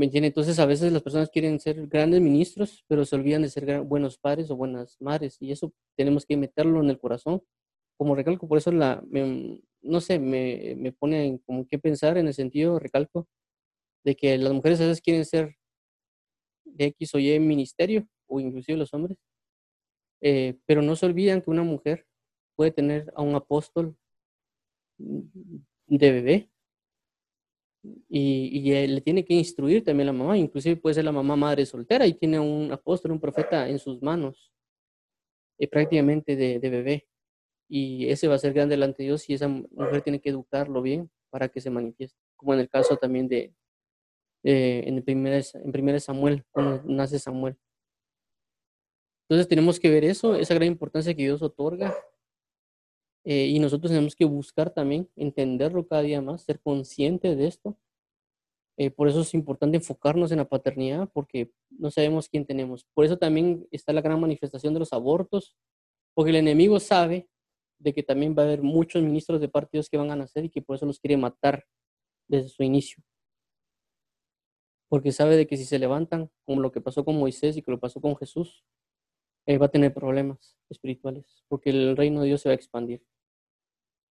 ¿Me 0.00 0.06
entiende? 0.06 0.28
Entonces 0.28 0.58
a 0.58 0.64
veces 0.64 0.94
las 0.94 1.02
personas 1.02 1.28
quieren 1.28 1.60
ser 1.60 1.86
grandes 1.86 2.22
ministros, 2.22 2.86
pero 2.88 3.04
se 3.04 3.16
olvidan 3.16 3.42
de 3.42 3.50
ser 3.50 3.82
buenos 3.82 4.16
padres 4.16 4.50
o 4.50 4.56
buenas 4.56 4.96
madres. 4.98 5.36
Y 5.40 5.52
eso 5.52 5.74
tenemos 5.94 6.24
que 6.24 6.38
meterlo 6.38 6.82
en 6.82 6.88
el 6.88 6.98
corazón. 6.98 7.42
Como 7.98 8.14
recalco, 8.14 8.48
por 8.48 8.56
eso 8.56 8.72
la, 8.72 9.04
no 9.82 10.00
sé, 10.00 10.18
me, 10.18 10.74
me 10.78 10.92
pone 10.92 11.38
como 11.44 11.66
que 11.68 11.78
pensar 11.78 12.16
en 12.16 12.28
el 12.28 12.32
sentido, 12.32 12.78
recalco, 12.78 13.28
de 14.02 14.16
que 14.16 14.38
las 14.38 14.54
mujeres 14.54 14.80
a 14.80 14.84
veces 14.84 15.02
quieren 15.02 15.26
ser 15.26 15.56
de 16.64 16.86
X 16.86 17.14
o 17.14 17.18
Y 17.18 17.38
ministerio, 17.38 18.08
o 18.26 18.40
inclusive 18.40 18.78
los 18.78 18.94
hombres, 18.94 19.18
eh, 20.22 20.56
pero 20.64 20.80
no 20.80 20.96
se 20.96 21.04
olvidan 21.04 21.42
que 21.42 21.50
una 21.50 21.62
mujer 21.62 22.06
puede 22.56 22.70
tener 22.70 23.12
a 23.16 23.20
un 23.20 23.34
apóstol 23.34 23.98
de 24.96 26.10
bebé 26.10 26.50
y, 28.08 28.86
le 28.86 29.00
tiene 29.00 29.24
que 29.24 29.34
instruir 29.34 29.84
también 29.84 30.06
la 30.06 30.12
mamá, 30.12 30.36
inclusive 30.36 30.76
puede 30.76 30.94
ser 30.94 31.04
la 31.04 31.12
mamá 31.12 31.36
madre 31.36 31.64
soltera 31.66 32.06
y 32.06 32.14
tiene 32.14 32.38
un 32.38 32.70
apóstol, 32.72 33.12
un 33.12 33.20
profeta 33.20 33.68
en 33.68 33.78
sus 33.78 34.02
manos, 34.02 34.52
eh, 35.58 35.68
prácticamente 35.68 36.36
de, 36.36 36.58
de 36.58 36.70
bebé 36.70 37.08
y 37.68 38.08
ese 38.08 38.26
va 38.26 38.34
a 38.34 38.38
ser 38.38 38.52
grande 38.52 38.72
delante 38.72 39.02
de 39.02 39.08
Dios 39.08 39.28
y 39.30 39.34
esa 39.34 39.48
mujer 39.48 40.02
tiene 40.02 40.20
que 40.20 40.30
educarlo 40.30 40.82
bien 40.82 41.10
para 41.30 41.48
que 41.48 41.60
se 41.60 41.70
manifieste, 41.70 42.18
como 42.36 42.52
en 42.52 42.60
el 42.60 42.68
caso 42.68 42.96
también 42.96 43.28
de, 43.28 43.54
en, 44.42 44.96
el 44.96 45.04
primer, 45.04 45.44
en 45.54 45.72
primer 45.72 46.00
Samuel, 46.00 46.44
cuando 46.50 46.82
nace 46.84 47.18
Samuel. 47.18 47.56
Entonces 49.28 49.46
tenemos 49.48 49.78
que 49.78 49.90
ver 49.90 50.04
eso, 50.04 50.34
esa 50.34 50.54
gran 50.54 50.66
importancia 50.66 51.14
que 51.14 51.22
Dios 51.22 51.40
otorga 51.42 51.94
eh, 53.24 53.46
y 53.46 53.58
nosotros 53.58 53.90
tenemos 53.90 54.14
que 54.16 54.24
buscar 54.24 54.70
también 54.70 55.08
entenderlo 55.16 55.86
cada 55.86 56.02
día 56.02 56.20
más, 56.22 56.42
ser 56.42 56.60
conscientes 56.60 57.36
de 57.36 57.46
esto. 57.46 57.76
Eh, 58.76 58.90
por 58.90 59.08
eso 59.08 59.20
es 59.20 59.34
importante 59.34 59.76
enfocarnos 59.76 60.32
en 60.32 60.38
la 60.38 60.48
paternidad 60.48 61.10
porque 61.12 61.52
no 61.68 61.90
sabemos 61.90 62.28
quién 62.28 62.46
tenemos. 62.46 62.86
Por 62.94 63.04
eso 63.04 63.18
también 63.18 63.66
está 63.70 63.92
la 63.92 64.00
gran 64.00 64.20
manifestación 64.20 64.72
de 64.72 64.80
los 64.80 64.92
abortos, 64.92 65.54
porque 66.14 66.30
el 66.30 66.36
enemigo 66.36 66.80
sabe 66.80 67.28
de 67.78 67.92
que 67.92 68.02
también 68.02 68.34
va 68.36 68.42
a 68.42 68.46
haber 68.46 68.62
muchos 68.62 69.02
ministros 69.02 69.40
de 69.40 69.48
partidos 69.48 69.88
que 69.88 69.98
van 69.98 70.10
a 70.10 70.16
nacer 70.16 70.44
y 70.44 70.50
que 70.50 70.62
por 70.62 70.76
eso 70.76 70.86
los 70.86 70.98
quiere 70.98 71.16
matar 71.16 71.66
desde 72.26 72.48
su 72.48 72.62
inicio. 72.62 73.02
Porque 74.88 75.12
sabe 75.12 75.36
de 75.36 75.46
que 75.46 75.56
si 75.56 75.64
se 75.64 75.78
levantan, 75.78 76.30
como 76.44 76.60
lo 76.60 76.72
que 76.72 76.80
pasó 76.80 77.04
con 77.04 77.18
Moisés 77.18 77.56
y 77.56 77.62
que 77.62 77.70
lo 77.70 77.78
pasó 77.78 78.00
con 78.00 78.16
Jesús, 78.16 78.64
eh, 79.46 79.58
va 79.58 79.66
a 79.66 79.70
tener 79.70 79.92
problemas 79.92 80.56
espirituales, 80.68 81.44
porque 81.48 81.70
el 81.70 81.96
reino 81.96 82.20
de 82.20 82.28
Dios 82.28 82.42
se 82.42 82.48
va 82.48 82.52
a 82.52 82.56
expandir. 82.56 83.02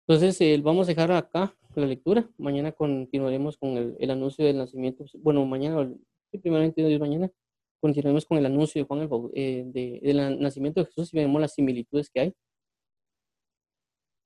Entonces, 0.07 0.39
eh, 0.41 0.59
vamos 0.63 0.87
a 0.87 0.91
dejar 0.91 1.11
acá 1.11 1.55
la 1.75 1.85
lectura. 1.85 2.29
Mañana 2.37 2.71
continuaremos 2.71 3.57
con 3.57 3.95
el, 3.99 4.11
anuncio 4.11 4.45
del 4.45 4.57
nacimiento. 4.57 5.05
Bueno, 5.19 5.45
mañana, 5.45 5.89
primeramente 6.41 6.85
Dios 6.85 6.99
mañana, 6.99 7.31
continuaremos 7.79 8.25
con 8.25 8.37
el 8.37 8.45
anuncio 8.45 8.81
de 8.81 8.87
Juan 8.87 9.01
el, 9.01 9.71
eh, 9.73 9.99
del 10.03 10.39
nacimiento 10.39 10.81
de 10.81 10.87
Jesús 10.87 11.13
y 11.13 11.17
vemos 11.17 11.41
las 11.41 11.53
similitudes 11.53 12.09
que 12.09 12.19
hay 12.21 12.33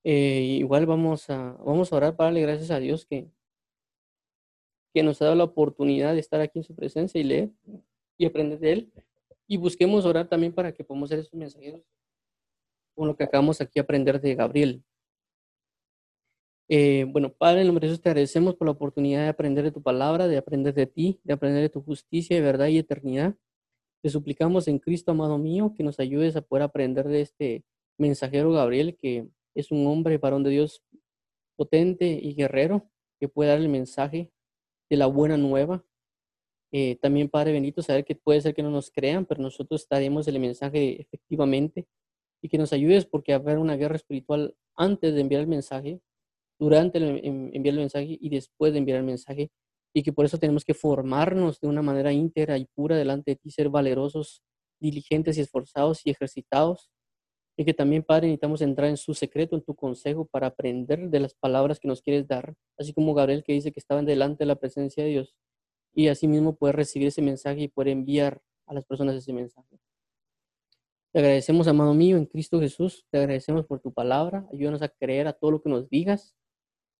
eh, 0.07 0.57
igual 0.59 0.85
vamos 0.85 1.31
a, 1.31 1.53
vamos 1.65 1.91
a 1.91 1.95
orar 1.95 2.15
para 2.15 2.27
darle 2.27 2.41
gracias 2.41 2.69
a 2.69 2.79
Dios 2.79 3.07
que, 3.07 3.27
que 4.93 5.01
nos 5.01 5.19
ha 5.19 5.25
dado 5.25 5.35
la 5.35 5.45
oportunidad 5.45 6.13
de 6.13 6.19
estar 6.19 6.39
aquí 6.41 6.59
en 6.59 6.63
su 6.63 6.75
presencia 6.75 7.19
y 7.19 7.23
leer 7.23 7.49
y 8.15 8.25
aprender 8.25 8.59
de 8.59 8.71
Él. 8.71 8.93
Y 9.47 9.57
busquemos 9.57 10.05
orar 10.05 10.27
también 10.27 10.53
para 10.53 10.73
que 10.73 10.83
podamos 10.83 11.09
ser 11.09 11.19
esos 11.19 11.33
mensajeros 11.33 11.81
con 12.95 13.07
lo 13.07 13.15
que 13.15 13.23
acabamos 13.23 13.61
aquí 13.61 13.73
de 13.75 13.81
aprender 13.81 14.21
de 14.21 14.35
Gabriel. 14.35 14.83
Eh, 16.67 17.05
bueno, 17.09 17.31
Padre, 17.31 17.61
en 17.61 17.67
nombre 17.67 17.87
de 17.87 17.97
te 17.97 18.09
agradecemos 18.09 18.55
por 18.55 18.65
la 18.65 18.71
oportunidad 18.71 19.21
de 19.21 19.29
aprender 19.29 19.63
de 19.63 19.71
tu 19.71 19.83
palabra, 19.83 20.27
de 20.27 20.37
aprender 20.37 20.73
de 20.73 20.87
ti, 20.87 21.19
de 21.23 21.33
aprender 21.33 21.61
de 21.61 21.69
tu 21.69 21.81
justicia, 21.81 22.41
verdad 22.41 22.67
y 22.67 22.79
eternidad. 22.79 23.35
Te 24.01 24.09
suplicamos 24.09 24.67
en 24.67 24.79
Cristo, 24.79 25.11
amado 25.11 25.37
mío, 25.37 25.73
que 25.75 25.83
nos 25.83 25.99
ayudes 25.99 26.35
a 26.35 26.41
poder 26.41 26.63
aprender 26.63 27.07
de 27.07 27.21
este 27.21 27.65
mensajero 27.97 28.51
Gabriel 28.51 28.97
que 28.97 29.27
es 29.53 29.71
un 29.71 29.85
hombre 29.87 30.17
varón 30.17 30.43
de 30.43 30.49
Dios 30.49 30.83
potente 31.55 32.07
y 32.21 32.33
guerrero 32.33 32.89
que 33.19 33.29
puede 33.29 33.51
dar 33.51 33.59
el 33.59 33.69
mensaje 33.69 34.31
de 34.89 34.97
la 34.97 35.05
buena 35.05 35.37
nueva. 35.37 35.83
Eh, 36.77 36.97
también, 37.01 37.29
Padre 37.29 37.53
bendito, 37.53 37.81
saber 37.81 38.03
que 38.03 38.15
puede 38.15 38.41
ser 38.41 38.53
que 38.53 38.61
no 38.61 38.69
nos 38.69 38.91
crean, 38.91 39.25
pero 39.25 39.41
nosotros 39.41 39.87
daremos 39.89 40.27
el 40.27 40.39
mensaje 40.41 41.01
efectivamente 41.01 41.87
y 42.41 42.49
que 42.49 42.57
nos 42.57 42.73
ayudes 42.73 43.05
porque 43.05 43.31
haber 43.31 43.59
una 43.59 43.77
guerra 43.77 43.95
espiritual 43.95 44.57
antes 44.75 45.13
de 45.13 45.21
enviar 45.21 45.39
el 45.39 45.47
mensaje, 45.47 46.01
durante 46.59 46.97
el 46.97 47.21
enviar 47.53 47.75
el 47.75 47.79
mensaje 47.79 48.17
y 48.19 48.29
después 48.29 48.73
de 48.73 48.79
enviar 48.79 48.97
el 48.97 49.05
mensaje 49.05 49.51
y 49.93 50.03
que 50.03 50.11
por 50.11 50.25
eso 50.25 50.37
tenemos 50.37 50.65
que 50.65 50.73
formarnos 50.73 51.61
de 51.61 51.69
una 51.69 51.81
manera 51.81 52.11
íntegra 52.11 52.57
y 52.57 52.65
pura 52.65 52.97
delante 52.97 53.31
de 53.31 53.35
ti, 53.37 53.51
ser 53.51 53.69
valerosos, 53.69 54.43
diligentes 54.81 55.37
y 55.37 55.41
esforzados 55.41 56.01
y 56.05 56.09
ejercitados 56.09 56.89
y 57.55 57.63
que 57.63 57.73
también, 57.73 58.03
Padre, 58.03 58.27
necesitamos 58.27 58.61
entrar 58.61 58.89
en 58.89 58.97
su 58.97 59.13
secreto, 59.13 59.55
en 59.55 59.61
tu 59.61 59.75
consejo, 59.75 60.25
para 60.25 60.47
aprender 60.47 61.09
de 61.09 61.21
las 61.21 61.33
palabras 61.35 61.79
que 61.79 61.87
nos 61.87 62.01
quieres 62.01 62.27
dar, 62.27 62.53
así 62.77 62.91
como 62.93 63.13
Gabriel 63.13 63.45
que 63.45 63.53
dice 63.53 63.71
que 63.71 63.79
estaban 63.79 64.05
delante 64.05 64.43
de 64.43 64.47
la 64.47 64.57
presencia 64.57 65.05
de 65.05 65.11
Dios, 65.11 65.35
y 65.95 66.09
así 66.09 66.27
mismo 66.27 66.55
poder 66.55 66.75
recibir 66.75 67.07
ese 67.07 67.21
mensaje 67.21 67.61
y 67.61 67.67
poder 67.69 67.87
enviar 67.87 68.41
a 68.67 68.73
las 68.73 68.85
personas 68.85 69.15
ese 69.15 69.31
mensaje. 69.31 69.79
Te 71.11 71.19
agradecemos, 71.19 71.67
amado 71.67 71.93
mío, 71.93 72.17
en 72.17 72.25
Cristo 72.25 72.59
Jesús, 72.59 73.05
te 73.09 73.17
agradecemos 73.17 73.65
por 73.65 73.79
tu 73.79 73.93
palabra, 73.93 74.45
ayúdanos 74.51 74.81
a 74.81 74.89
creer 74.89 75.27
a 75.27 75.33
todo 75.33 75.51
lo 75.51 75.61
que 75.61 75.69
nos 75.69 75.89
digas, 75.89 76.35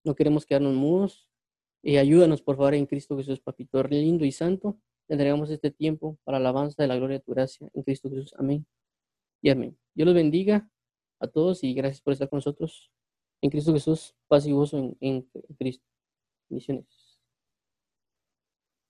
no 0.05 0.15
queremos 0.15 0.45
quedarnos 0.45 0.73
mudos, 0.73 1.27
y 1.83 1.97
ayúdanos, 1.97 2.41
por 2.41 2.55
favor, 2.55 2.73
en 2.73 2.85
Cristo 2.85 3.17
Jesús, 3.17 3.41
papito 3.41 3.83
lindo 3.83 4.23
y 4.23 4.31
santo, 4.31 4.79
entregamos 5.09 5.49
este 5.49 5.69
tiempo 5.69 6.17
para 6.23 6.39
la 6.39 6.49
alabanza 6.49 6.81
de 6.81 6.87
la 6.87 6.95
gloria 6.95 7.17
de 7.17 7.23
tu 7.23 7.33
gracia, 7.33 7.69
en 7.73 7.83
Cristo 7.83 8.09
Jesús, 8.09 8.33
amén 8.37 8.65
y 9.41 9.49
amén. 9.49 9.77
Dios 9.93 10.05
los 10.05 10.15
bendiga 10.15 10.69
a 11.19 11.27
todos 11.27 11.63
y 11.65 11.73
gracias 11.73 12.01
por 12.01 12.13
estar 12.13 12.29
con 12.29 12.37
nosotros 12.37 12.91
en 13.41 13.49
Cristo 13.49 13.73
Jesús, 13.73 14.15
paz 14.27 14.47
y 14.47 14.53
gozo 14.53 14.77
en, 14.77 14.97
en 15.01 15.21
Cristo. 15.57 15.85
Misiones. 16.49 16.94